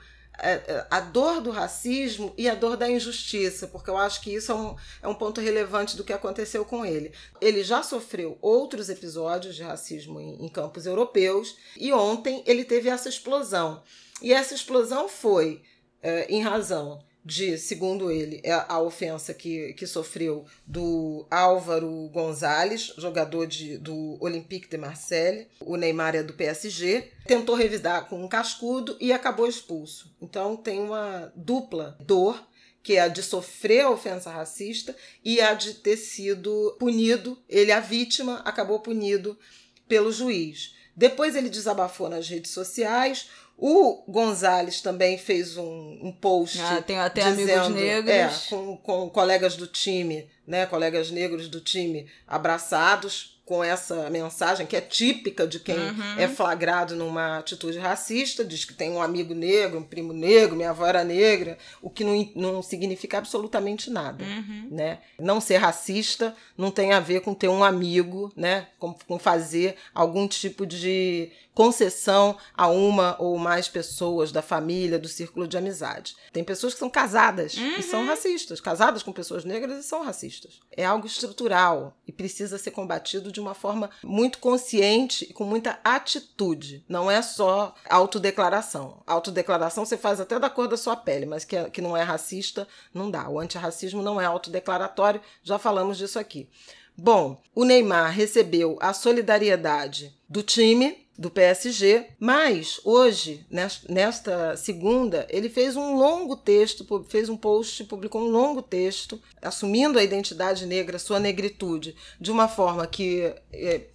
a 0.91 1.01
dor 1.01 1.41
do 1.41 1.51
racismo 1.51 2.33
e 2.37 2.49
a 2.49 2.55
dor 2.55 2.77
da 2.77 2.91
injustiça, 2.91 3.67
porque 3.67 3.91
eu 3.91 3.97
acho 3.97 4.21
que 4.23 4.35
isso 4.35 4.53
é 4.53 4.55
um, 4.55 4.77
é 5.03 5.09
um 5.09 5.15
ponto 5.15 5.41
relevante 5.41 5.97
do 5.97 6.05
que 6.05 6.13
aconteceu 6.13 6.65
com 6.65 6.85
ele. 6.85 7.13
Ele 7.41 7.63
já 7.63 7.83
sofreu 7.83 8.39
outros 8.41 8.89
episódios 8.89 9.55
de 9.55 9.63
racismo 9.63 10.21
em, 10.21 10.45
em 10.45 10.49
campos 10.49 10.87
europeus 10.87 11.57
e 11.77 11.93
ontem 11.93 12.43
ele 12.47 12.65
teve 12.65 12.89
essa 12.89 13.09
explosão. 13.09 13.83
E 14.23 14.33
essa 14.33 14.55
explosão 14.55 15.09
foi 15.09 15.63
é, 16.03 16.27
em 16.33 16.43
razão 16.43 17.03
de, 17.25 17.59
segundo 17.59 18.11
ele, 18.11 18.41
é 18.43 18.53
a 18.53 18.81
ofensa 18.81 19.35
que, 19.35 19.73
que 19.75 19.87
sofreu 19.87 20.45
do 20.67 21.27
Álvaro 21.31 22.09
Gonzalez, 22.13 22.95
jogador 22.97 23.47
de, 23.47 23.77
do 23.79 24.17
Olympique 24.21 24.69
de 24.69 24.79
Marseille. 24.79 25.47
O 25.61 25.77
Neymar 25.77 26.17
é 26.17 26.23
do 26.23 26.33
PSG. 26.33 27.11
Tentou 27.27 27.55
revidar 27.55 28.09
com 28.09 28.23
um 28.23 28.29
cascudo 28.29 28.97
e 29.01 29.13
acabou 29.13 29.47
expulso. 29.47 30.15
Então 30.21 30.57
tem 30.57 30.81
uma 30.81 31.33
dupla 31.37 31.97
dor 32.01 32.49
que 32.83 32.97
é 32.97 33.01
a 33.01 33.09
de 33.09 33.23
sofrer 33.23 33.83
a 33.83 33.91
ofensa 33.91 34.31
racista 34.31 34.97
e 35.23 35.41
a 35.41 35.53
de 35.53 35.75
ter 35.75 35.99
sido 35.99 36.77
punido, 36.79 37.39
ele, 37.47 37.71
a 37.71 37.81
vítima, 37.81 38.39
acabou 38.39 38.81
punido 38.81 39.39
pelo 39.87 40.11
juiz. 40.11 40.75
Depois 40.97 41.37
ele 41.37 41.49
desabafou 41.49 42.09
nas 42.09 42.29
redes 42.29 42.51
sociais. 42.51 43.29
O 43.63 44.03
Gonzalez 44.11 44.81
também 44.81 45.19
fez 45.19 45.59
um, 45.59 45.99
um 46.03 46.11
post. 46.19 46.59
Ah, 46.63 46.81
tem 46.81 46.99
até 46.99 47.23
dizendo, 47.31 47.67
amigos 47.67 47.75
negros. 47.83 48.47
É, 48.47 48.49
com, 48.49 48.77
com 48.79 49.11
colegas 49.11 49.55
do 49.55 49.67
time, 49.67 50.27
né? 50.47 50.65
Colegas 50.65 51.11
negros 51.11 51.47
do 51.47 51.61
time 51.61 52.07
abraçados 52.27 53.39
com 53.45 53.65
essa 53.65 54.09
mensagem 54.11 54.65
que 54.65 54.77
é 54.77 54.81
típica 54.81 55.45
de 55.45 55.59
quem 55.59 55.77
Uhum. 55.77 56.19
é 56.21 56.29
flagrado 56.29 56.95
numa 56.95 57.39
atitude 57.39 57.79
racista, 57.81 58.45
diz 58.45 58.65
que 58.65 58.73
tem 58.73 58.93
um 58.93 59.03
amigo 59.03 59.35
negro, 59.35 59.81
um 59.81 59.83
primo 59.83 60.13
negro, 60.13 60.55
minha 60.55 60.71
avó 60.71 60.87
era 60.87 61.03
negra, 61.03 61.59
o 61.83 61.91
que 61.91 62.05
não, 62.05 62.31
não 62.37 62.63
significa 62.63 63.19
absolutamente 63.19 63.91
nada, 63.91 64.25
Uhum. 64.25 64.69
né? 64.71 65.01
Não 65.19 65.41
ser 65.41 65.57
racista 65.57 66.33
não 66.57 66.71
tem 66.71 66.93
a 66.93 67.01
ver 67.01 67.23
com 67.23 67.35
ter 67.35 67.49
um 67.49 67.65
amigo, 67.65 68.33
né? 68.37 68.69
Com, 68.79 68.95
com 68.95 69.19
fazer 69.19 69.75
algum 69.93 70.29
tipo 70.29 70.65
de 70.65 71.33
concessão 71.65 72.37
a 72.57 72.69
uma 72.69 73.17
ou 73.19 73.37
mais 73.37 73.69
pessoas 73.69 74.33
da 74.33 74.41
família, 74.41 74.99
do 74.99 75.09
círculo 75.09 75.47
de 75.47 75.59
amizade. 75.59 76.17
Tem 76.33 76.43
pessoas 76.43 76.73
que 76.73 76.79
são 76.81 76.89
casadas 76.89 77.55
e 77.55 77.83
são 77.83 78.07
racistas, 78.07 78.61
casadas 78.61 79.03
com 79.03 79.13
pessoas 79.13 79.45
negras 79.45 79.79
e 79.79 79.83
são 79.87 80.03
racistas. 80.03 80.61
É 80.75 80.85
algo 80.87 81.07
estrutural 81.07 81.95
e 82.07 82.13
precisa 82.13 82.57
ser 82.57 82.71
combatido 82.71 83.31
de 83.31 83.41
uma 83.41 83.55
forma 83.55 83.91
muito 84.03 84.39
consciente 84.39 85.27
e 85.29 85.33
com 85.35 85.45
muita 85.45 85.79
atitude. 85.85 86.85
Não 86.89 87.11
é 87.11 87.21
só 87.21 87.75
autodeclaração. 87.89 89.03
Autodeclaração 89.07 89.85
você 89.85 89.97
faz 89.97 90.21
até 90.21 90.39
da 90.39 90.49
cor 90.49 90.67
da 90.67 90.77
sua 90.77 90.97
pele, 90.97 91.27
mas 91.27 91.45
que, 91.45 91.57
é- 91.57 91.69
que 91.71 91.83
não 91.83 91.97
é 91.97 92.03
racista, 92.03 92.67
não 92.95 93.11
dá. 93.11 93.29
O 93.29 93.39
antirracismo 93.39 94.03
não 94.03 94.21
é 94.21 94.25
autodeclaratório, 94.25 95.21
já 95.43 95.59
falamos 95.59 95.99
disso 95.99 96.19
aqui. 96.19 96.49
Bom, 96.97 97.41
o 97.55 97.65
Neymar 97.65 98.13
recebeu 98.13 98.77
a 98.81 98.93
solidariedade 98.93 100.15
do 100.29 100.43
time 100.43 101.07
do 101.21 101.31
PSG, 101.31 102.07
mas 102.19 102.81
hoje, 102.83 103.45
nes- 103.51 103.83
nesta 103.87 104.57
segunda, 104.57 105.27
ele 105.29 105.51
fez 105.51 105.77
um 105.77 105.95
longo 105.95 106.35
texto, 106.35 107.05
fez 107.11 107.29
um 107.29 107.37
post, 107.37 107.85
publicou 107.85 108.23
um 108.23 108.31
longo 108.31 108.63
texto, 108.63 109.21
assumindo 109.43 109.99
a 109.99 110.03
identidade 110.03 110.65
negra, 110.65 110.99
sua 110.99 111.21
negritude, 111.21 111.95
de 112.19 112.31
uma 112.33 112.49
forma 112.49 112.87
que, 112.87 113.35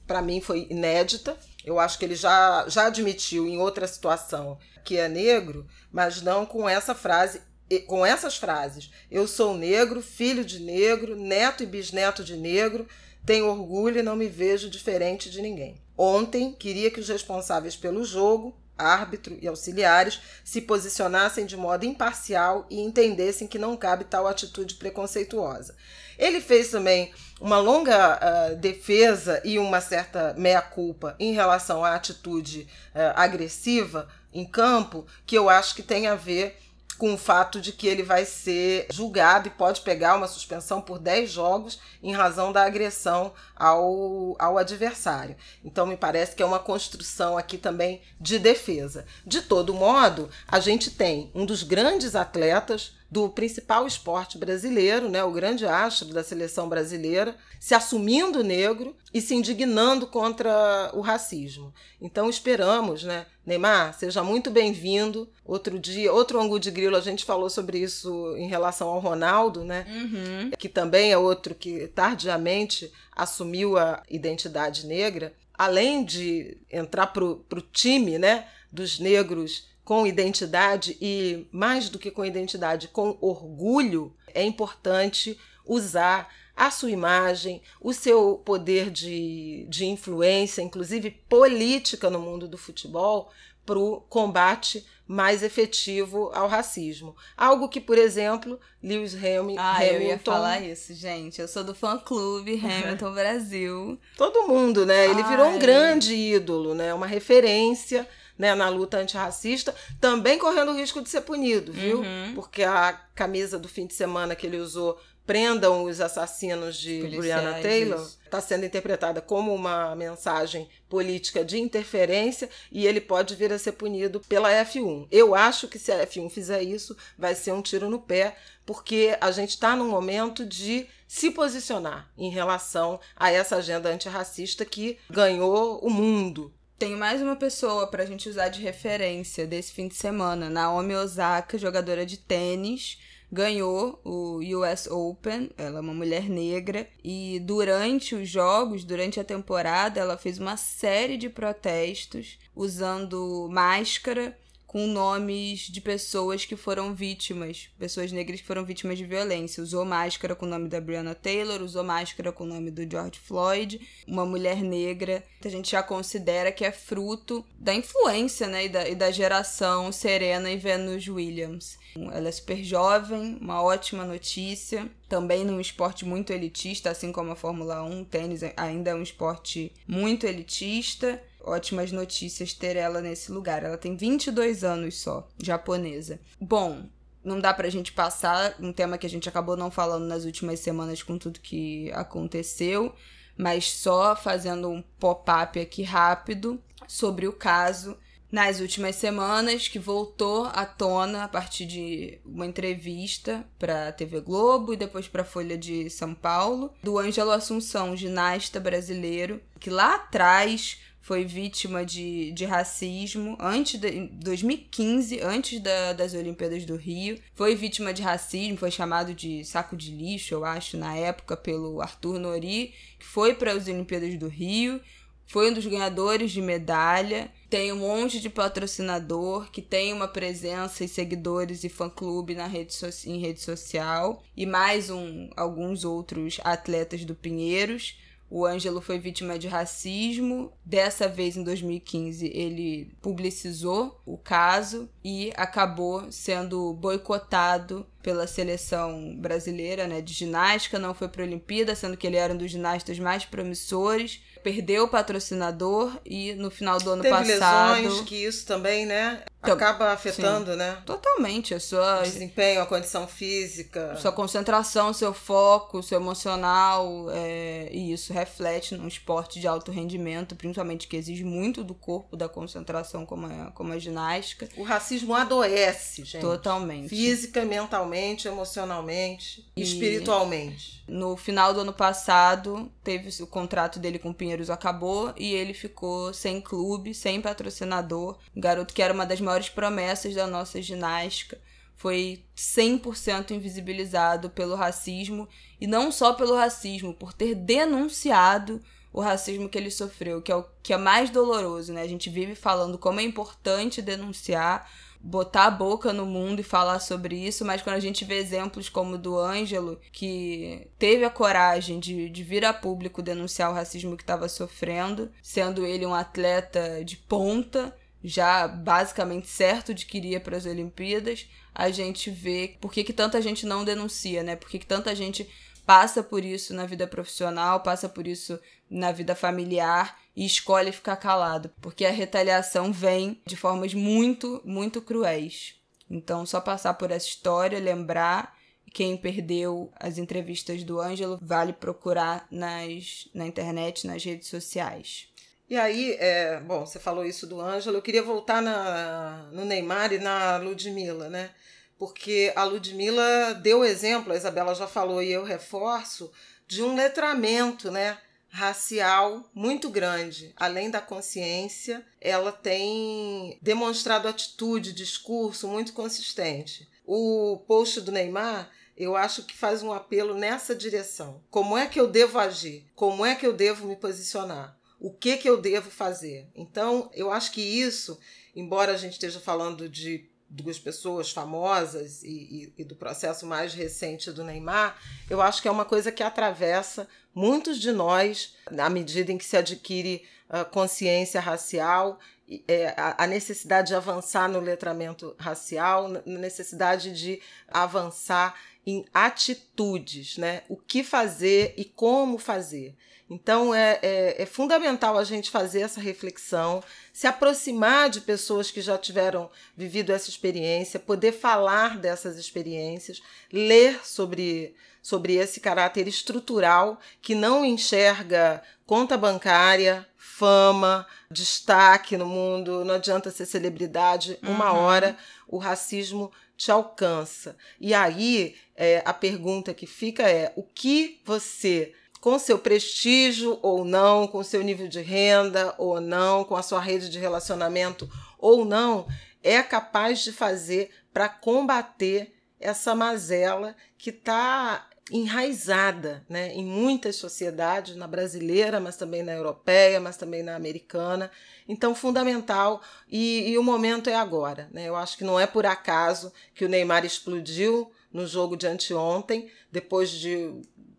para 0.05 0.21
mim, 0.21 0.39
foi 0.39 0.67
inédita. 0.69 1.35
Eu 1.65 1.79
acho 1.79 1.97
que 1.97 2.05
ele 2.05 2.15
já, 2.15 2.65
já 2.69 2.85
admitiu 2.85 3.47
em 3.47 3.57
outra 3.57 3.87
situação 3.87 4.59
que 4.83 4.97
é 4.97 5.09
negro, 5.09 5.65
mas 5.91 6.21
não 6.21 6.45
com 6.45 6.69
essa 6.69 6.93
frase 6.93 7.41
com 7.87 8.05
essas 8.05 8.37
frases. 8.37 8.91
Eu 9.09 9.27
sou 9.27 9.57
negro, 9.57 9.99
filho 9.99 10.45
de 10.45 10.59
negro, 10.59 11.15
neto 11.15 11.63
e 11.63 11.65
bisneto 11.65 12.23
de 12.23 12.37
negro, 12.37 12.87
tenho 13.25 13.47
orgulho 13.47 13.97
e 13.99 14.03
não 14.03 14.15
me 14.15 14.27
vejo 14.27 14.69
diferente 14.69 15.31
de 15.31 15.41
ninguém. 15.41 15.83
Ontem, 15.97 16.51
queria 16.51 16.91
que 16.91 16.99
os 16.99 17.07
responsáveis 17.07 17.75
pelo 17.75 18.03
jogo, 18.03 18.55
árbitro 18.77 19.37
e 19.41 19.47
auxiliares, 19.47 20.19
se 20.43 20.61
posicionassem 20.61 21.45
de 21.45 21.55
modo 21.55 21.85
imparcial 21.85 22.65
e 22.69 22.81
entendessem 22.81 23.47
que 23.47 23.57
não 23.57 23.77
cabe 23.77 24.03
tal 24.03 24.27
atitude 24.27 24.75
preconceituosa. 24.75 25.75
Ele 26.17 26.41
fez 26.41 26.69
também 26.69 27.13
uma 27.39 27.59
longa 27.59 27.95
ah, 27.95 28.49
defesa 28.55 29.41
e 29.43 29.57
uma 29.59 29.81
certa 29.81 30.33
meia-culpa 30.37 31.15
em 31.19 31.33
relação 31.33 31.83
à 31.83 31.95
atitude 31.95 32.67
ah, 32.93 33.13
agressiva 33.23 34.07
em 34.33 34.45
campo, 34.45 35.05
que 35.25 35.37
eu 35.37 35.49
acho 35.49 35.75
que 35.75 35.83
tem 35.83 36.07
a 36.07 36.15
ver 36.15 36.57
com 36.97 37.13
o 37.13 37.17
fato 37.17 37.59
de 37.59 37.71
que 37.71 37.87
ele 37.87 38.03
vai 38.03 38.25
ser 38.25 38.87
julgado 38.89 39.47
e 39.47 39.51
pode 39.51 39.81
pegar 39.81 40.15
uma 40.15 40.27
suspensão 40.27 40.81
por 40.81 40.97
10 40.97 41.29
jogos 41.29 41.79
em 42.01 42.13
razão 42.13 42.51
da 42.51 42.63
agressão 42.63 43.33
ao, 43.55 44.35
ao 44.39 44.57
adversário. 44.57 45.35
Então, 45.63 45.85
me 45.85 45.97
parece 45.97 46.35
que 46.35 46.41
é 46.41 46.45
uma 46.45 46.59
construção 46.59 47.37
aqui 47.37 47.57
também 47.57 48.01
de 48.19 48.39
defesa. 48.39 49.05
De 49.25 49.41
todo 49.41 49.73
modo, 49.73 50.29
a 50.47 50.59
gente 50.59 50.91
tem 50.91 51.31
um 51.35 51.45
dos 51.45 51.63
grandes 51.63 52.15
atletas 52.15 52.93
do 53.09 53.29
principal 53.29 53.85
esporte 53.87 54.37
brasileiro, 54.37 55.09
né, 55.09 55.23
o 55.23 55.31
grande 55.31 55.65
astro 55.65 56.07
da 56.09 56.23
seleção 56.23 56.67
brasileira, 56.67 57.35
se 57.65 57.73
assumindo 57.73 58.43
negro 58.43 58.95
e 59.11 59.19
se 59.19 59.33
indignando 59.33 60.05
contra 60.05 60.91
o 60.93 61.01
racismo. 61.01 61.73
Então 61.99 62.29
esperamos, 62.29 63.03
né, 63.03 63.25
Neymar, 63.43 63.91
seja 63.97 64.23
muito 64.23 64.51
bem-vindo. 64.51 65.27
Outro 65.43 65.79
dia, 65.79 66.13
outro 66.13 66.39
ângulo 66.39 66.59
de 66.59 66.69
grilo, 66.69 66.95
a 66.95 67.01
gente 67.01 67.25
falou 67.25 67.49
sobre 67.49 67.79
isso 67.79 68.35
em 68.37 68.47
relação 68.47 68.89
ao 68.89 68.99
Ronaldo, 68.99 69.63
né? 69.63 69.83
Uhum. 69.89 70.51
que 70.59 70.69
também 70.69 71.11
é 71.11 71.17
outro 71.17 71.55
que 71.55 71.87
tardiamente 71.87 72.93
assumiu 73.11 73.79
a 73.79 74.03
identidade 74.11 74.85
negra, 74.85 75.33
além 75.51 76.05
de 76.05 76.59
entrar 76.69 77.07
para 77.07 77.25
o 77.25 77.61
time 77.73 78.19
né, 78.19 78.47
dos 78.71 78.99
negros 78.99 79.69
com 79.83 80.05
identidade 80.05 80.99
e, 81.01 81.47
mais 81.51 81.89
do 81.89 81.97
que 81.97 82.11
com 82.11 82.23
identidade, 82.23 82.89
com 82.89 83.17
orgulho, 83.19 84.15
é 84.35 84.43
importante 84.43 85.35
usar 85.65 86.29
a 86.55 86.71
sua 86.71 86.91
imagem, 86.91 87.61
o 87.81 87.93
seu 87.93 88.41
poder 88.45 88.89
de, 88.89 89.65
de 89.69 89.85
influência, 89.85 90.61
inclusive 90.61 91.11
política 91.27 92.09
no 92.09 92.19
mundo 92.19 92.47
do 92.47 92.57
futebol, 92.57 93.31
para 93.65 93.79
o 93.79 94.01
combate 94.01 94.85
mais 95.07 95.43
efetivo 95.43 96.31
ao 96.33 96.47
racismo. 96.47 97.15
Algo 97.35 97.67
que, 97.67 97.81
por 97.81 97.97
exemplo, 97.97 98.59
Lewis 98.81 99.13
Hamilton. 99.15 99.61
Ah, 99.61 99.85
eu 99.85 100.01
ia 100.01 100.19
falar 100.19 100.61
isso, 100.61 100.93
gente. 100.93 101.41
Eu 101.41 101.47
sou 101.47 101.63
do 101.63 101.75
fã-clube 101.75 102.61
Hamilton 102.63 103.13
Brasil. 103.13 103.99
Todo 104.17 104.47
mundo, 104.47 104.85
né? 104.85 105.05
Ele 105.05 105.23
virou 105.23 105.47
um 105.47 105.53
Ai. 105.53 105.59
grande 105.59 106.13
ídolo, 106.13 106.73
né? 106.73 106.93
Uma 106.93 107.07
referência 107.07 108.07
né, 108.37 108.53
na 108.53 108.67
luta 108.69 108.97
antirracista, 108.97 109.73
também 109.99 110.37
correndo 110.37 110.71
o 110.71 110.75
risco 110.75 111.01
de 111.01 111.09
ser 111.09 111.21
punido, 111.21 111.71
viu? 111.71 111.99
Uhum. 111.99 112.33
Porque 112.35 112.63
a 112.63 112.93
camisa 113.13 113.57
do 113.57 113.69
fim 113.69 113.87
de 113.87 113.93
semana 113.93 114.35
que 114.35 114.45
ele 114.45 114.57
usou 114.57 114.99
prendam 115.25 115.83
os 115.83 115.99
assassinos 115.99 116.77
de 116.77 116.99
Policiais, 116.99 117.41
Breonna 117.41 117.61
Taylor 117.61 118.09
está 118.23 118.41
sendo 118.41 118.65
interpretada 118.65 119.21
como 119.21 119.53
uma 119.53 119.95
mensagem 119.95 120.69
política 120.89 121.43
de 121.43 121.59
interferência 121.59 122.49
e 122.71 122.85
ele 122.85 123.01
pode 123.01 123.35
vir 123.35 123.51
a 123.51 123.59
ser 123.59 123.73
punido 123.73 124.19
pela 124.21 124.49
F1. 124.49 125.07
Eu 125.11 125.33
acho 125.33 125.67
que 125.67 125.79
se 125.79 125.91
a 125.91 126.05
F1 126.05 126.29
fizer 126.29 126.61
isso, 126.61 126.95
vai 127.17 127.33
ser 127.33 127.53
um 127.53 127.61
tiro 127.61 127.89
no 127.89 127.99
pé, 127.99 128.35
porque 128.65 129.17
a 129.21 129.31
gente 129.31 129.51
está 129.51 129.75
num 129.75 129.89
momento 129.89 130.45
de 130.45 130.87
se 131.07 131.31
posicionar 131.31 132.09
em 132.17 132.29
relação 132.29 132.99
a 133.15 133.31
essa 133.31 133.57
agenda 133.57 133.89
antirracista 133.89 134.65
que 134.65 134.97
ganhou 135.09 135.79
o 135.79 135.89
mundo. 135.89 136.53
Tem 136.77 136.93
mais 136.93 137.21
uma 137.21 137.37
pessoa 137.37 137.87
pra 137.87 138.05
gente 138.05 138.27
usar 138.27 138.49
de 138.49 138.61
referência 138.61 139.47
desse 139.47 139.71
fim 139.71 139.87
de 139.87 139.95
semana. 139.95 140.49
Naomi 140.49 140.93
Osaka, 140.93 141.57
jogadora 141.57 142.05
de 142.05 142.17
tênis, 142.17 142.99
ganhou 143.35 143.99
o 144.03 144.39
US 144.39 144.87
Open. 144.87 145.51
Ela 145.57 145.79
é 145.79 145.81
uma 145.81 145.93
mulher 145.93 146.29
negra. 146.29 146.87
E 147.03 147.39
durante 147.41 148.15
os 148.15 148.29
jogos, 148.29 148.85
durante 148.85 149.19
a 149.19 149.23
temporada, 149.23 149.99
ela 149.99 150.17
fez 150.17 150.39
uma 150.39 150.55
série 150.55 151.17
de 151.17 151.29
protestos 151.29 152.39
usando 152.55 153.49
máscara 153.51 154.37
com 154.75 154.87
nomes 154.87 155.69
de 155.69 155.79
pessoas 155.79 156.43
que 156.43 156.57
foram 156.57 156.93
vítimas, 156.93 157.69
pessoas 157.79 158.11
negras 158.11 158.41
que 158.41 158.45
foram 158.45 158.65
vítimas 158.65 158.97
de 158.97 159.05
violência. 159.05 159.63
Usou 159.63 159.85
máscara 159.85 160.35
com 160.35 160.45
o 160.45 160.49
nome 160.49 160.67
da 160.67 160.81
Breonna 160.81 161.15
Taylor, 161.15 161.61
usou 161.61 161.81
máscara 161.81 162.29
com 162.33 162.43
o 162.43 162.47
nome 162.47 162.69
do 162.69 162.81
George 162.81 163.17
Floyd, 163.17 163.79
uma 164.05 164.25
mulher 164.25 164.57
negra. 164.57 165.23
A 165.45 165.47
gente 165.47 165.71
já 165.71 165.81
considera 165.81 166.51
que 166.51 166.65
é 166.65 166.73
fruto 166.73 167.45
da 167.57 167.73
influência, 167.73 168.47
né, 168.47 168.65
e 168.65 168.69
da, 168.69 168.89
e 168.89 168.95
da 168.95 169.11
geração 169.11 169.93
Serena 169.93 170.51
e 170.51 170.57
Venus 170.57 171.07
Williams. 171.07 171.79
Ela 171.95 172.27
é 172.27 172.31
super 172.33 172.61
jovem, 172.61 173.37
uma 173.39 173.63
ótima 173.63 174.03
notícia. 174.03 174.91
Também 175.07 175.45
num 175.45 175.61
esporte 175.61 176.03
muito 176.03 176.33
elitista, 176.33 176.89
assim 176.89 177.13
como 177.13 177.31
a 177.31 177.35
Fórmula 177.37 177.81
1, 177.81 178.01
o 178.01 178.05
tênis 178.05 178.41
ainda 178.57 178.89
é 178.89 178.95
um 178.95 179.03
esporte 179.03 179.71
muito 179.87 180.27
elitista 180.27 181.21
ótimas 181.45 181.91
notícias 181.91 182.53
ter 182.53 182.75
ela 182.75 183.01
nesse 183.01 183.31
lugar. 183.31 183.63
Ela 183.63 183.77
tem 183.77 183.95
22 183.95 184.63
anos 184.63 184.99
só, 184.99 185.27
japonesa. 185.41 186.19
Bom, 186.39 186.89
não 187.23 187.39
dá 187.39 187.53
pra 187.53 187.69
gente 187.69 187.91
passar 187.91 188.55
um 188.59 188.71
tema 188.71 188.97
que 188.97 189.05
a 189.05 189.09
gente 189.09 189.27
acabou 189.27 189.57
não 189.57 189.71
falando 189.71 190.05
nas 190.05 190.25
últimas 190.25 190.59
semanas 190.59 191.01
com 191.01 191.17
tudo 191.17 191.39
que 191.39 191.91
aconteceu, 191.91 192.93
mas 193.37 193.71
só 193.71 194.15
fazendo 194.15 194.69
um 194.69 194.81
pop-up 194.99 195.59
aqui 195.59 195.83
rápido 195.83 196.61
sobre 196.87 197.27
o 197.27 197.33
caso 197.33 197.97
nas 198.31 198.59
últimas 198.59 198.95
semanas 198.95 199.67
que 199.67 199.79
voltou 199.79 200.45
à 200.47 200.65
tona 200.65 201.23
a 201.23 201.27
partir 201.27 201.65
de 201.65 202.19
uma 202.25 202.45
entrevista 202.45 203.45
para 203.57 203.87
a 203.87 203.91
TV 203.91 204.19
Globo 204.19 204.73
e 204.73 204.77
depois 204.77 205.07
para 205.07 205.21
a 205.21 205.25
Folha 205.25 205.57
de 205.57 205.89
São 205.89 206.13
Paulo 206.13 206.73
do 206.83 206.97
Ângelo 206.97 207.31
Assunção, 207.31 207.95
ginasta 207.95 208.59
brasileiro, 208.59 209.41
que 209.59 209.69
lá 209.69 209.95
atrás 209.95 210.81
foi 211.05 211.23
vítima 211.23 211.85
de, 211.85 212.31
de 212.31 212.45
racismo 212.45 213.37
antes 213.39 213.79
de 213.79 213.89
em 213.89 214.07
2015, 214.07 215.21
antes 215.21 215.59
da, 215.59 215.93
das 215.93 216.15
Olimpíadas 216.15 216.65
do 216.65 216.75
Rio. 216.75 217.19
Foi 217.35 217.55
vítima 217.55 217.93
de 217.93 218.01
racismo, 218.01 218.57
foi 218.57 218.71
chamado 218.71 219.13
de 219.13 219.45
saco 219.45 219.77
de 219.77 219.91
lixo, 219.91 220.33
eu 220.33 220.43
acho, 220.43 220.77
na 220.77 220.95
época, 220.95 221.37
pelo 221.37 221.79
Arthur 221.79 222.17
Nori, 222.17 222.73
que 222.97 223.05
foi 223.05 223.35
para 223.35 223.51
as 223.51 223.67
Olimpíadas 223.67 224.17
do 224.17 224.27
Rio. 224.27 224.81
foi 225.27 225.51
um 225.51 225.53
dos 225.53 225.67
ganhadores 225.67 226.31
de 226.31 226.41
medalha. 226.41 227.31
Tem 227.51 227.71
um 227.71 227.77
monte 227.77 228.19
de 228.19 228.27
patrocinador 228.27 229.51
que 229.51 229.61
tem 229.61 229.93
uma 229.93 230.07
presença 230.07 230.83
e 230.83 230.87
seguidores 230.87 231.63
e 231.63 231.69
fã-clube 231.69 232.33
na 232.33 232.47
rede 232.47 232.73
so 232.73 232.87
em 233.05 233.19
rede 233.19 233.41
social. 233.41 234.23
E 234.35 234.43
mais 234.47 234.89
um, 234.89 235.29
alguns 235.37 235.85
outros 235.85 236.39
atletas 236.43 237.05
do 237.05 237.13
Pinheiros. 237.13 237.95
O 238.29 238.45
Ângelo 238.45 238.81
foi 238.81 238.97
vítima 238.97 239.37
de 239.37 239.47
racismo. 239.47 240.51
Dessa 240.63 241.07
vez, 241.07 241.37
em 241.37 241.43
2015, 241.43 242.25
ele 242.33 242.91
publicizou 243.01 244.01
o 244.05 244.17
caso 244.17 244.89
e 245.03 245.31
acabou 245.35 246.11
sendo 246.11 246.73
boicotado 246.73 247.85
pela 248.01 248.27
seleção 248.27 249.15
brasileira 249.17 249.87
né, 249.87 250.01
de 250.01 250.13
ginástica. 250.13 250.79
Não 250.79 250.93
foi 250.93 251.07
para 251.07 251.23
a 251.23 251.25
Olimpíada, 251.25 251.75
sendo 251.75 251.97
que 251.97 252.05
ele 252.05 252.17
era 252.17 252.33
um 252.33 252.37
dos 252.37 252.51
ginastas 252.51 252.99
mais 252.99 253.25
promissores 253.25 254.21
perdeu 254.45 254.83
o 254.83 254.87
patrocinador 254.87 255.99
e 256.05 256.35
no 256.35 256.51
final 256.51 256.77
do 256.77 256.91
ano 256.91 257.01
Teve 257.01 257.15
passado. 257.15 257.81
lesões 257.81 258.01
que 258.01 258.15
isso 258.15 258.45
também, 258.45 258.85
né? 258.85 259.23
Acaba 259.41 259.91
afetando, 259.91 260.51
Sim. 260.51 260.57
né? 260.57 260.77
Totalmente. 260.85 261.53
A 261.53 261.59
sua. 261.59 262.01
O 262.01 262.03
desempenho, 262.03 262.61
a 262.61 262.65
condição 262.65 263.07
física. 263.07 263.95
Sua 263.95 264.11
concentração, 264.11 264.93
seu 264.93 265.13
foco, 265.13 265.83
seu 265.83 265.99
emocional. 265.99 267.07
É... 267.11 267.69
E 267.71 267.91
isso 267.91 268.13
reflete 268.13 268.75
num 268.75 268.87
esporte 268.87 269.39
de 269.39 269.47
alto 269.47 269.71
rendimento, 269.71 270.35
principalmente 270.35 270.87
que 270.87 270.95
exige 270.95 271.23
muito 271.23 271.63
do 271.63 271.73
corpo, 271.73 272.15
da 272.15 272.27
concentração, 272.27 273.05
como 273.05 273.27
a, 273.27 273.51
como 273.51 273.73
a 273.73 273.79
ginástica. 273.79 274.47
O 274.57 274.63
racismo 274.63 275.13
adoece, 275.13 276.03
gente. 276.03 276.21
Totalmente. 276.21 276.89
Física, 276.89 277.43
mentalmente, 277.45 278.27
emocionalmente, 278.27 279.47
e... 279.55 279.61
espiritualmente. 279.61 280.83
No 280.87 281.17
final 281.17 281.53
do 281.53 281.61
ano 281.61 281.73
passado, 281.73 282.71
teve 282.83 283.09
o 283.21 283.27
contrato 283.27 283.79
dele 283.79 283.97
com 283.97 284.09
o 284.09 284.13
Acabou 284.49 285.13
e 285.17 285.33
ele 285.33 285.53
ficou 285.53 286.13
sem 286.13 286.41
clube, 286.41 286.93
sem 286.93 287.21
patrocinador. 287.21 288.17
Um 288.35 288.41
garoto 288.41 288.73
que 288.73 288.81
era 288.81 288.93
uma 288.93 289.05
das 289.05 289.21
maiores 289.21 289.49
promessas 289.49 290.13
da 290.13 290.27
nossa 290.27 290.61
ginástica 290.61 291.39
foi 291.75 292.23
100% 292.35 293.31
invisibilizado 293.31 294.29
pelo 294.29 294.55
racismo 294.55 295.27
e 295.59 295.67
não 295.67 295.91
só 295.91 296.13
pelo 296.13 296.35
racismo, 296.35 296.93
por 296.93 297.13
ter 297.13 297.35
denunciado 297.35 298.61
o 298.93 299.01
racismo 299.01 299.49
que 299.49 299.57
ele 299.57 299.69
sofreu, 299.69 300.21
que 300.21 300.31
é 300.31 300.35
o 300.35 300.45
que 300.63 300.73
é 300.73 300.77
mais 300.77 301.09
doloroso, 301.09 301.73
né? 301.73 301.81
A 301.81 301.87
gente 301.87 302.09
vive 302.09 302.33
falando 302.33 302.77
como 302.77 303.01
é 303.01 303.03
importante 303.03 303.81
denunciar, 303.81 304.71
botar 305.05 305.45
a 305.45 305.51
boca 305.51 305.93
no 305.93 306.03
mundo 306.03 306.39
e 306.39 306.43
falar 306.43 306.79
sobre 306.79 307.15
isso, 307.15 307.45
mas 307.45 307.61
quando 307.61 307.75
a 307.75 307.79
gente 307.79 308.03
vê 308.03 308.15
exemplos 308.15 308.69
como 308.69 308.95
o 308.95 308.97
do 308.97 309.19
Ângelo, 309.19 309.79
que 309.91 310.67
teve 310.79 311.05
a 311.05 311.11
coragem 311.11 311.79
de, 311.79 312.09
de 312.09 312.23
vir 312.23 312.43
a 312.43 312.51
público 312.51 313.03
denunciar 313.03 313.51
o 313.51 313.53
racismo 313.53 313.95
que 313.95 314.01
estava 314.01 314.27
sofrendo, 314.27 315.11
sendo 315.21 315.63
ele 315.63 315.85
um 315.85 315.93
atleta 315.93 316.83
de 316.83 316.97
ponta, 316.97 317.75
já 318.03 318.47
basicamente 318.47 319.27
certo 319.27 319.75
de 319.75 319.85
que 319.85 319.99
iria 319.99 320.19
para 320.19 320.37
as 320.37 320.47
Olimpíadas, 320.47 321.27
a 321.53 321.69
gente 321.69 322.09
vê 322.09 322.57
por 322.59 322.73
que, 322.73 322.83
que 322.83 322.93
tanta 322.93 323.21
gente 323.21 323.45
não 323.45 323.63
denuncia, 323.63 324.23
né? 324.23 324.35
Por 324.35 324.49
que, 324.49 324.57
que 324.57 324.65
tanta 324.65 324.95
gente 324.95 325.29
passa 325.67 326.01
por 326.01 326.25
isso 326.25 326.51
na 326.51 326.65
vida 326.65 326.87
profissional, 326.87 327.61
passa 327.61 327.87
por 327.87 328.07
isso 328.07 328.39
na 328.67 328.91
vida 328.91 329.13
familiar 329.13 329.95
e 330.15 330.25
escolhe 330.25 330.71
ficar 330.71 330.95
calado, 330.95 331.51
porque 331.61 331.85
a 331.85 331.91
retaliação 331.91 332.71
vem 332.71 333.21
de 333.25 333.35
formas 333.35 333.73
muito, 333.73 334.41
muito 334.45 334.81
cruéis. 334.81 335.55
Então, 335.89 336.25
só 336.25 336.39
passar 336.39 336.73
por 336.75 336.89
essa 336.89 337.07
história, 337.07 337.59
lembrar 337.59 338.35
quem 338.73 338.97
perdeu 338.97 339.71
as 339.79 339.97
entrevistas 339.97 340.63
do 340.63 340.81
Ângelo, 340.81 341.19
vale 341.21 341.53
procurar 341.53 342.27
nas, 342.29 343.07
na 343.13 343.25
internet, 343.25 343.87
nas 343.87 344.03
redes 344.03 344.27
sociais. 344.27 345.07
E 345.49 345.55
aí, 345.55 345.95
é, 345.99 346.39
bom, 346.39 346.65
você 346.65 346.79
falou 346.79 347.05
isso 347.05 347.27
do 347.27 347.39
Ângelo, 347.39 347.77
eu 347.77 347.81
queria 347.81 348.01
voltar 348.01 348.41
na, 348.41 349.29
no 349.31 349.45
Neymar 349.45 349.93
e 349.93 349.99
na 349.99 350.37
Ludmilla, 350.37 351.07
né? 351.07 351.29
Porque 351.77 352.33
a 352.35 352.43
Ludmilla 352.43 353.33
deu 353.35 353.63
exemplo, 353.63 354.11
a 354.11 354.15
Isabela 354.15 354.55
já 354.55 354.65
falou 354.65 355.03
e 355.03 355.11
eu 355.11 355.23
reforço, 355.23 356.11
de 356.47 356.63
um 356.63 356.75
letramento, 356.75 357.69
né? 357.69 357.97
Racial 358.35 359.29
muito 359.33 359.69
grande. 359.69 360.33
Além 360.35 360.69
da 360.69 360.81
consciência, 360.81 361.85
ela 362.01 362.33
tem 362.33 363.39
demonstrado 363.41 364.09
atitude, 364.09 364.73
discurso 364.73 365.47
muito 365.47 365.71
consistente. 365.71 366.67
O 366.85 367.37
post 367.47 367.79
do 367.79 367.93
Neymar, 367.93 368.51
eu 368.75 368.93
acho 368.93 369.23
que 369.23 369.37
faz 369.37 369.63
um 369.63 369.71
apelo 369.71 370.13
nessa 370.13 370.53
direção. 370.53 371.23
Como 371.31 371.57
é 371.57 371.65
que 371.65 371.79
eu 371.79 371.87
devo 371.87 372.19
agir? 372.19 372.65
Como 372.75 373.05
é 373.05 373.15
que 373.15 373.25
eu 373.25 373.31
devo 373.31 373.67
me 373.67 373.77
posicionar? 373.77 374.59
O 374.81 374.91
que 374.91 375.15
que 375.15 375.29
eu 375.29 375.37
devo 375.37 375.71
fazer? 375.71 376.27
Então, 376.35 376.91
eu 376.93 377.09
acho 377.11 377.31
que 377.31 377.41
isso, 377.41 377.97
embora 378.35 378.73
a 378.73 378.77
gente 378.77 378.93
esteja 378.93 379.21
falando 379.21 379.69
de 379.69 380.09
duas 380.29 380.59
pessoas 380.59 381.11
famosas 381.11 382.03
e, 382.03 382.07
e, 382.07 382.53
e, 382.61 382.63
do 382.63 382.75
processo 382.75 383.25
mais 383.25 383.53
recente 383.53 384.11
do 384.11 384.23
Neymar, 384.23 384.77
eu 385.09 385.21
acho 385.21 385.41
que 385.41 385.47
é 385.47 385.51
uma 385.51 385.65
coisa 385.65 385.91
que 385.91 386.03
atravessa 386.03 386.87
muitos 387.13 387.59
de 387.59 387.71
nós 387.71 388.35
na 388.51 388.69
medida 388.69 389.11
em 389.11 389.17
que 389.17 389.25
se 389.25 389.37
adquire 389.37 390.03
uh, 390.29 390.43
consciência 390.49 391.21
racial, 391.21 391.99
é, 392.47 392.73
a, 392.75 393.05
necessidade 393.05 393.69
de 393.69 393.75
avançar 393.75 394.27
no 394.27 394.39
letramento 394.39 395.15
racial, 395.19 395.87
na 395.87 396.01
necessidade 396.05 396.91
de 396.91 397.21
avançar 397.47 398.35
em 398.65 398.83
atitudes, 398.93 400.17
né? 400.17 400.41
O 400.49 400.57
que 400.57 400.83
fazer 400.83 401.53
e 401.55 401.63
como 401.63 402.17
fazer. 402.17 402.75
Então 403.07 403.53
é, 403.53 403.77
é, 403.83 404.23
é, 404.23 404.25
fundamental 404.25 404.97
a 404.97 405.03
gente 405.03 405.29
fazer 405.29 405.61
essa 405.61 405.79
reflexão, 405.79 406.63
se 406.91 407.05
aproximar 407.05 407.89
de 407.89 408.01
pessoas 408.01 408.49
que 408.49 408.61
já 408.61 408.77
tiveram 408.79 409.29
vivido 409.55 409.91
essa 409.91 410.09
experiência, 410.09 410.79
poder 410.79 411.11
falar 411.11 411.77
dessas 411.77 412.17
experiências, 412.17 413.03
ler 413.31 413.85
sobre, 413.85 414.55
sobre 414.85 415.15
esse 415.15 415.39
caráter 415.39 415.87
estrutural 415.87 416.79
que 417.01 417.15
não 417.15 417.43
enxerga 417.43 418.43
conta 418.67 418.95
bancária, 418.95 419.83
fama, 419.97 420.85
destaque 421.09 421.97
no 421.97 422.05
mundo, 422.05 422.63
não 422.63 422.75
adianta 422.75 423.09
ser 423.09 423.25
celebridade, 423.25 424.19
uma 424.21 424.53
uhum. 424.53 424.59
hora 424.59 424.95
o 425.27 425.39
racismo 425.39 426.11
te 426.37 426.51
alcança. 426.51 427.35
E 427.59 427.73
aí 427.73 428.35
é, 428.55 428.83
a 428.85 428.93
pergunta 428.93 429.55
que 429.55 429.65
fica 429.65 430.03
é: 430.03 430.31
o 430.35 430.43
que 430.43 431.01
você 431.03 431.73
com 431.99 432.19
seu 432.19 432.37
prestígio 432.37 433.39
ou 433.41 433.65
não, 433.65 434.05
com 434.05 434.21
seu 434.21 434.43
nível 434.43 434.67
de 434.67 434.81
renda 434.81 435.55
ou 435.57 435.81
não, 435.81 436.23
com 436.23 436.35
a 436.35 436.43
sua 436.43 436.59
rede 436.59 436.91
de 436.91 436.99
relacionamento 436.99 437.89
ou 438.19 438.45
não, 438.45 438.85
é 439.23 439.41
capaz 439.41 440.03
de 440.03 440.11
fazer 440.11 440.69
para 440.93 441.09
combater 441.09 442.13
essa 442.39 442.75
mazela 442.75 443.55
que 443.79 443.89
está 443.89 444.67
enraizada 444.91 446.05
né, 446.07 446.31
em 446.33 446.45
muitas 446.45 446.95
sociedades, 446.95 447.75
na 447.75 447.87
brasileira, 447.87 448.59
mas 448.59 448.77
também 448.77 449.01
na 449.01 449.13
europeia, 449.13 449.79
mas 449.79 449.97
também 449.97 450.21
na 450.21 450.35
americana. 450.35 451.09
Então, 451.47 451.73
fundamental, 451.73 452.61
e, 452.87 453.29
e 453.29 453.37
o 453.37 453.43
momento 453.43 453.89
é 453.89 453.95
agora. 453.95 454.47
Né? 454.51 454.65
Eu 454.65 454.75
acho 454.75 454.97
que 454.97 455.03
não 455.03 455.19
é 455.19 455.25
por 455.25 455.45
acaso 455.45 456.13
que 456.35 456.45
o 456.45 456.49
Neymar 456.49 456.85
explodiu 456.85 457.71
no 457.91 458.05
jogo 458.05 458.35
de 458.35 458.45
anteontem, 458.45 459.31
depois 459.51 459.89
de 459.89 460.31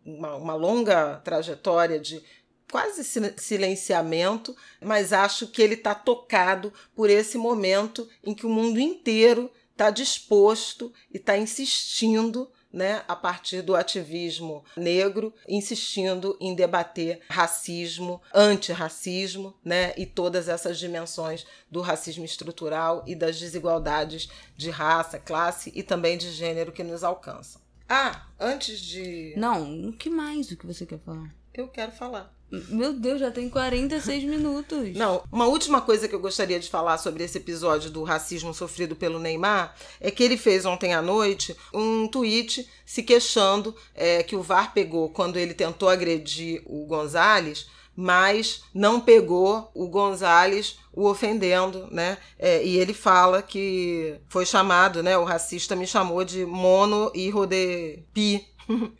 uma, 0.04 0.36
uma 0.36 0.54
longa 0.54 1.16
trajetória 1.24 1.98
de 1.98 2.22
quase 2.70 3.02
silenciamento, 3.36 4.54
mas 4.80 5.12
acho 5.12 5.48
que 5.48 5.62
ele 5.62 5.74
está 5.74 5.94
tocado 5.94 6.72
por 6.94 7.10
esse 7.10 7.38
momento 7.38 8.08
em 8.22 8.34
que 8.34 8.46
o 8.46 8.50
mundo 8.50 8.78
inteiro 8.78 9.50
está 9.72 9.90
disposto 9.90 10.92
e 11.12 11.16
está 11.16 11.36
insistindo 11.36 12.50
né, 12.76 13.02
a 13.08 13.16
partir 13.16 13.62
do 13.62 13.74
ativismo 13.74 14.62
negro, 14.76 15.32
insistindo 15.48 16.36
em 16.38 16.54
debater 16.54 17.22
racismo, 17.26 18.20
antirracismo, 18.34 19.54
né, 19.64 19.94
e 19.96 20.04
todas 20.04 20.46
essas 20.46 20.78
dimensões 20.78 21.46
do 21.70 21.80
racismo 21.80 22.26
estrutural 22.26 23.02
e 23.06 23.14
das 23.14 23.40
desigualdades 23.40 24.28
de 24.54 24.68
raça, 24.68 25.18
classe 25.18 25.72
e 25.74 25.82
também 25.82 26.18
de 26.18 26.30
gênero 26.30 26.70
que 26.70 26.84
nos 26.84 27.02
alcançam. 27.02 27.62
Ah, 27.88 28.26
antes 28.38 28.78
de. 28.78 29.32
Não, 29.38 29.88
o 29.88 29.92
que 29.94 30.10
mais 30.10 30.50
o 30.50 30.56
que 30.56 30.66
você 30.66 30.84
quer 30.84 30.98
falar? 30.98 31.34
Eu 31.54 31.68
quero 31.68 31.92
falar. 31.92 32.35
Meu 32.50 32.92
Deus, 32.92 33.20
já 33.20 33.30
tem 33.30 33.48
46 33.48 34.24
minutos. 34.24 34.94
Não, 34.94 35.22
uma 35.32 35.46
última 35.46 35.80
coisa 35.80 36.06
que 36.06 36.14
eu 36.14 36.20
gostaria 36.20 36.60
de 36.60 36.70
falar 36.70 36.96
sobre 36.98 37.24
esse 37.24 37.38
episódio 37.38 37.90
do 37.90 38.04
racismo 38.04 38.54
sofrido 38.54 38.94
pelo 38.94 39.18
Neymar 39.18 39.74
é 40.00 40.10
que 40.10 40.22
ele 40.22 40.36
fez 40.36 40.64
ontem 40.64 40.94
à 40.94 41.02
noite 41.02 41.56
um 41.74 42.06
tweet 42.06 42.68
se 42.84 43.02
queixando 43.02 43.74
é, 43.94 44.22
que 44.22 44.36
o 44.36 44.42
VAR 44.42 44.72
pegou 44.72 45.10
quando 45.10 45.36
ele 45.36 45.54
tentou 45.54 45.88
agredir 45.88 46.62
o 46.64 46.86
Gonzalez 46.86 47.66
mas 47.98 48.62
não 48.74 49.00
pegou 49.00 49.70
o 49.74 49.88
Gonzales 49.88 50.78
o 50.92 51.08
ofendendo, 51.08 51.88
né? 51.90 52.18
É, 52.38 52.62
e 52.62 52.76
ele 52.76 52.92
fala 52.92 53.40
que 53.40 54.20
foi 54.28 54.44
chamado, 54.44 55.02
né? 55.02 55.16
O 55.16 55.24
racista 55.24 55.74
me 55.74 55.86
chamou 55.86 56.22
de 56.22 56.44
mono 56.44 57.10
e 57.14 57.32
de 57.48 58.02
pi. 58.12 58.46